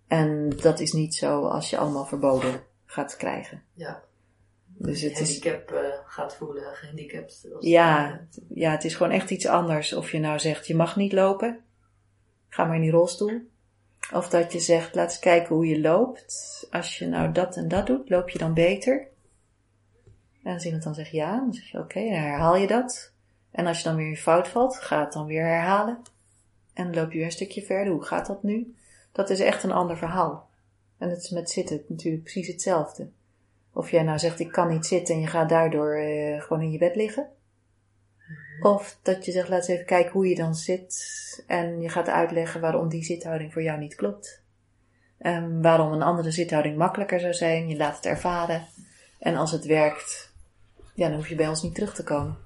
En 0.07 0.51
dat 0.63 0.81
is 0.81 0.93
niet 0.93 1.15
zo 1.15 1.45
als 1.45 1.71
je 1.71 1.79
allemaal 1.79 2.07
verboden 2.07 2.63
gaat 2.91 3.17
krijgen. 3.17 3.63
ja. 3.75 4.07
Dus 4.81 5.01
het 5.01 5.21
is, 5.21 5.43
handicap 5.43 5.71
eh, 5.71 5.89
gaat 6.07 6.37
voelen, 6.37 6.75
gehandicapt. 6.75 7.49
ja, 7.61 8.21
ja, 8.49 8.71
het 8.71 8.85
is 8.85 8.95
gewoon 8.95 9.13
echt 9.13 9.31
iets 9.31 9.47
anders 9.47 9.93
of 9.93 10.11
je 10.13 10.19
nou 10.19 10.39
zegt 10.39 10.67
je 10.67 10.75
mag 10.75 10.97
niet 10.97 11.13
lopen. 11.13 11.61
Ga 12.49 12.65
maar 12.65 12.75
in 12.75 12.81
die 12.81 12.91
rolstoel. 12.91 13.41
Of 14.13 14.29
dat 14.29 14.53
je 14.53 14.59
zegt 14.59 14.95
laat 14.95 15.11
eens 15.11 15.19
kijken 15.19 15.55
hoe 15.55 15.67
je 15.67 15.81
loopt. 15.81 16.67
Als 16.71 16.99
je 16.99 17.07
nou 17.07 17.33
dat 17.33 17.57
en 17.57 17.69
dat 17.69 17.87
doet, 17.87 18.09
loop 18.11 18.29
je 18.29 18.39
dan 18.39 18.55
beter? 18.55 19.09
En 20.43 20.55
als 20.55 20.65
iemand 20.65 20.83
dan 20.83 20.95
zegt 20.95 21.11
ja, 21.11 21.37
dan 21.37 21.55
zeg 21.55 21.71
je 21.71 21.79
oké, 21.79 22.01
dan 22.01 22.13
herhaal 22.13 22.57
je 22.57 22.67
dat. 22.67 23.13
En 23.51 23.67
als 23.67 23.79
je 23.79 23.85
dan 23.85 23.97
weer 23.97 24.09
in 24.09 24.17
fout 24.17 24.49
valt, 24.49 24.77
ga 24.77 25.01
het 25.01 25.13
dan 25.13 25.27
weer 25.27 25.45
herhalen. 25.45 26.03
En 26.75 26.85
dan 26.85 26.95
loop 26.95 27.11
je 27.11 27.17
weer 27.17 27.27
een 27.27 27.33
stukje 27.33 27.63
verder. 27.63 27.93
Hoe 27.93 28.05
gaat 28.05 28.27
dat 28.27 28.43
nu? 28.43 28.75
Dat 29.13 29.31
is 29.31 29.41
echt 29.41 29.63
een 29.63 29.73
ander 29.73 29.97
verhaal. 29.97 30.48
En 30.99 31.11
het 31.11 31.23
is 31.23 31.31
met 31.31 31.51
zitten 31.51 31.83
natuurlijk 31.89 32.23
precies 32.23 32.47
hetzelfde. 32.47 33.09
Of 33.73 33.91
jij 33.91 34.03
nou 34.03 34.19
zegt 34.19 34.41
ik 34.41 34.53
kan 34.53 34.69
niet 34.69 34.87
zitten 34.87 35.15
en 35.15 35.21
je 35.21 35.27
gaat 35.27 35.49
daardoor 35.49 35.95
eh, 35.95 36.43
gewoon 36.43 36.63
in 36.63 36.71
je 36.71 36.79
bed 36.79 36.97
liggen. 36.97 37.29
Of 38.61 38.99
dat 39.03 39.25
je 39.25 39.33
zegt 39.33 39.49
laat 39.49 39.59
eens 39.59 39.69
even 39.69 39.87
kijken 39.87 40.13
hoe 40.13 40.29
je 40.29 40.35
dan 40.35 40.55
zit. 40.55 41.45
En 41.47 41.81
je 41.81 41.89
gaat 41.89 42.09
uitleggen 42.09 42.61
waarom 42.61 42.89
die 42.89 43.05
zithouding 43.05 43.53
voor 43.53 43.63
jou 43.63 43.79
niet 43.79 43.95
klopt. 43.95 44.43
En 45.19 45.63
waarom 45.63 45.93
een 45.93 46.03
andere 46.03 46.31
zithouding 46.31 46.77
makkelijker 46.77 47.21
zou 47.21 47.35
zijn. 47.35 47.69
Je 47.69 47.77
laat 47.77 47.97
het 47.97 48.07
ervaren. 48.07 48.67
En 49.19 49.37
als 49.37 49.53
het 49.53 49.65
werkt, 49.65 50.33
ja, 50.95 51.09
dan 51.09 51.17
hoef 51.17 51.29
je 51.29 51.35
bij 51.35 51.49
ons 51.49 51.63
niet 51.63 51.75
terug 51.75 51.95
te 51.95 52.05
komen. 52.05 52.37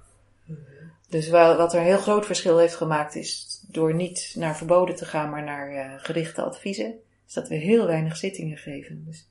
Dus 1.09 1.29
wa- 1.29 1.57
wat 1.57 1.73
er 1.73 1.79
een 1.79 1.87
heel 1.87 1.99
groot 1.99 2.27
verschil 2.27 2.59
heeft 2.59 2.75
gemaakt 2.75 3.15
is 3.15 3.61
door 3.69 3.95
niet 3.95 4.33
naar 4.37 4.57
verboden 4.57 4.95
te 4.97 5.05
gaan, 5.05 5.31
maar 5.31 5.43
naar 5.43 5.71
eh, 5.71 5.93
gerichte 5.97 6.43
adviezen, 6.43 6.95
dat 7.33 7.49
we 7.49 7.55
heel 7.55 7.87
weinig 7.87 8.17
zittingen 8.17 8.57
geven. 8.57 9.05
Dus 9.05 9.29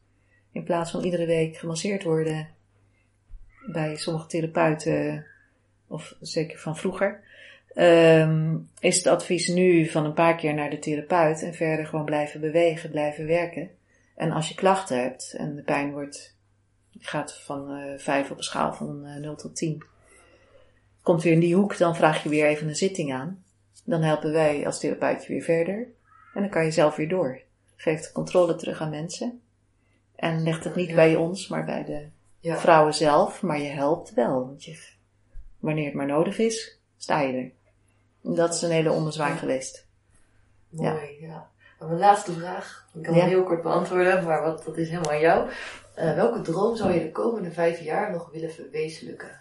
in 0.51 0.63
plaats 0.63 0.91
van 0.91 1.03
iedere 1.03 1.25
week 1.25 1.57
gemasseerd 1.57 2.03
worden 2.03 2.49
bij 3.65 3.95
sommige 3.95 4.27
therapeuten, 4.27 5.25
of 5.87 6.15
zeker 6.19 6.59
van 6.59 6.77
vroeger, 6.77 7.23
ehm, 7.73 8.57
is 8.79 8.97
het 8.97 9.07
advies 9.07 9.47
nu 9.47 9.87
van 9.87 10.05
een 10.05 10.13
paar 10.13 10.35
keer 10.35 10.53
naar 10.53 10.69
de 10.69 10.79
therapeut 10.79 11.41
en 11.41 11.53
verder 11.53 11.85
gewoon 11.85 12.05
blijven 12.05 12.41
bewegen, 12.41 12.89
blijven 12.89 13.27
werken. 13.27 13.69
En 14.15 14.31
als 14.31 14.49
je 14.49 14.55
klachten 14.55 15.01
hebt 15.01 15.33
en 15.37 15.55
de 15.55 15.61
pijn 15.61 15.91
wordt, 15.91 16.35
gaat 16.99 17.39
van 17.39 17.71
eh 17.71 17.97
5 17.97 18.31
op 18.31 18.37
een 18.37 18.43
schaal 18.43 18.73
van 18.73 19.05
eh 19.05 19.15
0 19.15 19.35
tot 19.35 19.55
10, 19.55 19.83
komt 21.01 21.23
weer 21.23 21.33
in 21.33 21.39
die 21.39 21.55
hoek, 21.55 21.77
dan 21.77 21.95
vraag 21.95 22.23
je 22.23 22.29
weer 22.29 22.45
even 22.45 22.67
een 22.67 22.75
zitting 22.75 23.13
aan. 23.13 23.43
Dan 23.85 24.01
helpen 24.01 24.31
wij 24.31 24.65
als 24.65 24.79
therapeut 24.79 25.25
je 25.25 25.33
weer 25.33 25.41
verder. 25.41 25.87
En 26.33 26.41
dan 26.41 26.49
kan 26.49 26.65
je 26.65 26.71
zelf 26.71 26.95
weer 26.95 27.09
door. 27.09 27.41
Geeft 27.81 28.03
de 28.03 28.11
controle 28.11 28.55
terug 28.55 28.81
aan 28.81 28.89
mensen. 28.89 29.41
En 30.15 30.43
legt 30.43 30.63
het 30.63 30.75
niet 30.75 30.89
Ja. 30.89 30.95
bij 30.95 31.15
ons, 31.15 31.47
maar 31.47 31.65
bij 31.65 31.83
de 31.85 32.07
Ja. 32.39 32.57
vrouwen 32.57 32.93
zelf. 32.93 33.41
Maar 33.41 33.59
je 33.59 33.69
helpt 33.69 34.13
wel. 34.13 34.45
Want 34.45 34.63
je, 34.63 34.83
wanneer 35.59 35.85
het 35.85 35.93
maar 35.93 36.05
nodig 36.05 36.37
is, 36.37 36.79
sta 36.97 37.19
je 37.19 37.33
er. 37.33 37.51
En 38.23 38.35
dat 38.35 38.53
is 38.53 38.61
een 38.61 38.71
hele 38.71 38.91
ommezwaai 38.91 39.37
geweest. 39.37 39.85
Mooi, 40.69 41.17
ja. 41.19 41.49
Mijn 41.79 41.97
laatste 41.97 42.31
vraag, 42.33 42.87
ik 42.93 43.03
kan 43.03 43.13
hem 43.13 43.27
heel 43.27 43.43
kort 43.43 43.61
beantwoorden, 43.61 44.23
maar 44.23 44.41
wat, 44.41 44.63
dat 44.65 44.77
is 44.77 44.89
helemaal 44.89 45.11
aan 45.11 45.19
jou. 45.19 45.49
Eh, 45.95 46.15
welke 46.15 46.41
droom 46.41 46.75
zou 46.75 46.91
je 46.91 46.99
de 46.99 47.11
komende 47.11 47.51
vijf 47.51 47.79
jaar 47.79 48.11
nog 48.11 48.29
willen 48.31 48.51
verwezenlijken? 48.51 49.39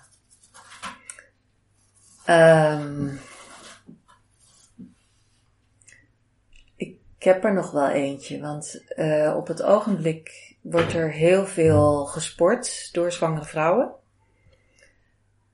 Ehm, 2.25 3.09
ik 7.21 7.27
heb 7.27 7.45
er 7.45 7.55
nog 7.55 7.71
wel 7.71 7.89
eentje, 7.89 8.41
want 8.41 8.85
eh, 8.89 9.35
op 9.37 9.47
het 9.47 9.63
ogenblik 9.63 10.55
wordt 10.61 10.93
er 10.93 11.13
heel 11.13 11.47
veel 11.47 12.07
gesport 12.07 12.89
door 12.93 13.13
zwangere 13.13 13.45
vrouwen. 13.45 13.93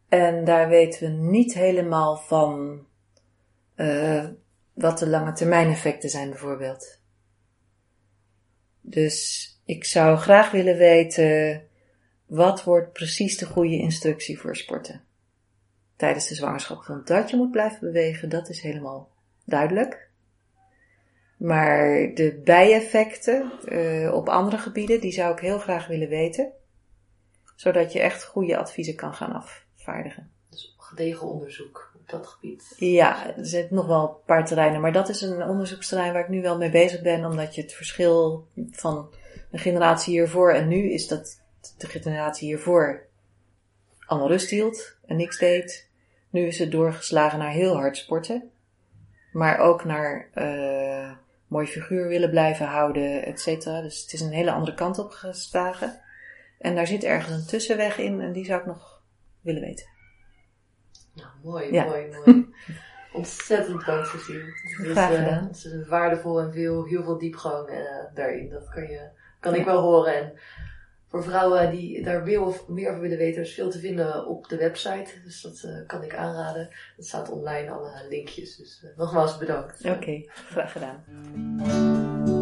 En 0.08 0.44
daar 0.44 0.68
weten 0.68 1.00
we 1.00 1.22
niet 1.22 1.54
helemaal 1.54 2.16
van 2.16 2.80
eh, 3.74 4.24
wat 4.72 4.98
de 4.98 5.08
lange 5.08 5.32
termijn 5.32 5.68
effecten 5.68 6.10
zijn 6.10 6.30
bijvoorbeeld. 6.30 7.00
Dus 8.80 9.50
ik 9.64 9.84
zou 9.84 10.16
graag 10.16 10.50
willen 10.50 10.76
weten 10.76 11.62
wat 12.26 12.64
wordt 12.64 12.92
precies 12.92 13.38
de 13.38 13.46
goede 13.46 13.78
instructie 13.78 14.38
voor 14.38 14.56
sporten 14.56 15.04
tijdens 15.96 16.28
de 16.28 16.34
zwangerschap. 16.34 16.84
Want 16.84 17.06
dat 17.06 17.30
je 17.30 17.36
moet 17.36 17.50
blijven 17.50 17.80
bewegen, 17.80 18.28
dat 18.28 18.48
is 18.48 18.60
helemaal 18.60 19.10
duidelijk. 19.44 20.05
Maar 21.36 22.10
de 22.14 22.40
bijeffecten 22.44 23.52
eh, 23.64 24.14
op 24.14 24.28
andere 24.28 24.58
gebieden, 24.58 25.00
die 25.00 25.12
zou 25.12 25.32
ik 25.32 25.38
heel 25.38 25.58
graag 25.58 25.86
willen 25.86 26.08
weten. 26.08 26.52
Zodat 27.56 27.92
je 27.92 28.00
echt 28.00 28.24
goede 28.24 28.56
adviezen 28.56 28.94
kan 28.94 29.14
gaan 29.14 29.32
afvaardigen. 29.32 30.30
Dus 30.50 30.74
gedegen 30.78 31.26
onderzoek 31.26 31.92
op 31.94 32.08
dat 32.08 32.26
gebied. 32.26 32.74
Ja, 32.76 33.36
er 33.36 33.46
zitten 33.46 33.76
nog 33.76 33.86
wel 33.86 34.02
een 34.02 34.24
paar 34.26 34.46
terreinen, 34.46 34.80
maar 34.80 34.92
dat 34.92 35.08
is 35.08 35.20
een 35.20 35.42
onderzoeksterrein 35.42 36.12
waar 36.12 36.22
ik 36.22 36.28
nu 36.28 36.42
wel 36.42 36.56
mee 36.56 36.70
bezig 36.70 37.02
ben, 37.02 37.24
omdat 37.24 37.54
je 37.54 37.62
het 37.62 37.72
verschil 37.72 38.46
van 38.70 39.14
een 39.50 39.58
generatie 39.58 40.12
hiervoor 40.12 40.52
en 40.52 40.68
nu 40.68 40.90
is 40.90 41.08
dat 41.08 41.42
de 41.76 41.86
generatie 41.86 42.48
hiervoor 42.48 43.06
allemaal 44.06 44.28
rust 44.28 44.50
hield 44.50 44.96
en 45.06 45.16
niks 45.16 45.38
deed. 45.38 45.88
Nu 46.30 46.46
is 46.46 46.58
het 46.58 46.70
doorgeslagen 46.70 47.38
naar 47.38 47.50
heel 47.50 47.76
hard 47.76 47.96
sporten, 47.96 48.50
maar 49.32 49.58
ook 49.58 49.84
naar 49.84 50.28
eh 50.32 51.10
mooi 51.46 51.66
figuur 51.66 52.08
willen 52.08 52.30
blijven 52.30 52.66
houden, 52.66 53.24
et 53.24 53.40
cetera. 53.40 53.80
Dus 53.80 54.02
het 54.02 54.12
is 54.12 54.20
een 54.20 54.32
hele 54.32 54.50
andere 54.52 54.74
kant 54.74 54.98
op 54.98 55.10
geslagen. 55.10 56.00
En 56.58 56.74
daar 56.74 56.86
zit 56.86 57.04
ergens 57.04 57.32
een 57.34 57.46
tussenweg 57.46 57.98
in 57.98 58.20
en 58.20 58.32
die 58.32 58.44
zou 58.44 58.60
ik 58.60 58.66
nog 58.66 59.02
willen 59.40 59.60
weten. 59.62 59.86
Nou, 61.14 61.28
mooi, 61.42 61.72
Ja. 61.72 61.84
mooi, 61.84 62.06
mooi. 62.24 62.46
Ontzettend 63.12 63.82
Cecile. 63.82 64.38
Het 64.44 64.86
is 64.86 64.90
Graag 64.92 65.10
eh, 65.10 65.18
gedaan. 65.24 65.46
ontzettend 65.46 65.86
waardevol 65.86 66.40
en 66.40 66.52
veel, 66.52 66.84
heel 66.84 67.02
veel 67.02 67.18
diepgang 67.18 67.68
eh, 67.68 68.14
daarin. 68.14 68.48
Dat 68.50 68.68
kan, 68.68 68.82
je, 68.82 69.08
kan 69.40 69.54
ik 69.54 69.64
wel 69.64 69.80
horen. 69.82 70.14
En 70.14 70.32
voor 71.06 71.22
vrouwen 71.22 71.70
die 71.70 72.02
daar 72.02 72.22
meer, 72.22 72.42
of, 72.42 72.68
meer 72.68 72.88
over 72.88 73.00
willen 73.00 73.18
weten, 73.18 73.42
is 73.42 73.54
veel 73.54 73.70
te 73.70 73.78
vinden 73.78 74.26
op 74.26 74.48
de 74.48 74.56
website. 74.56 75.10
Dus 75.24 75.40
dat 75.40 75.62
eh, 75.62 75.86
kan 75.86 76.02
ik 76.02 76.14
aanraden. 76.14 76.68
Dat 76.96 77.06
staat 77.06 77.30
online, 77.30 77.70
alle 77.70 78.06
linkjes. 78.08 78.56
Dus 78.56 78.80
eh, 78.84 78.96
nogmaals 78.96 79.38
bedankt. 79.38 79.84
Oké, 79.84 80.22
graag 80.26 80.72
gedaan. 80.72 82.35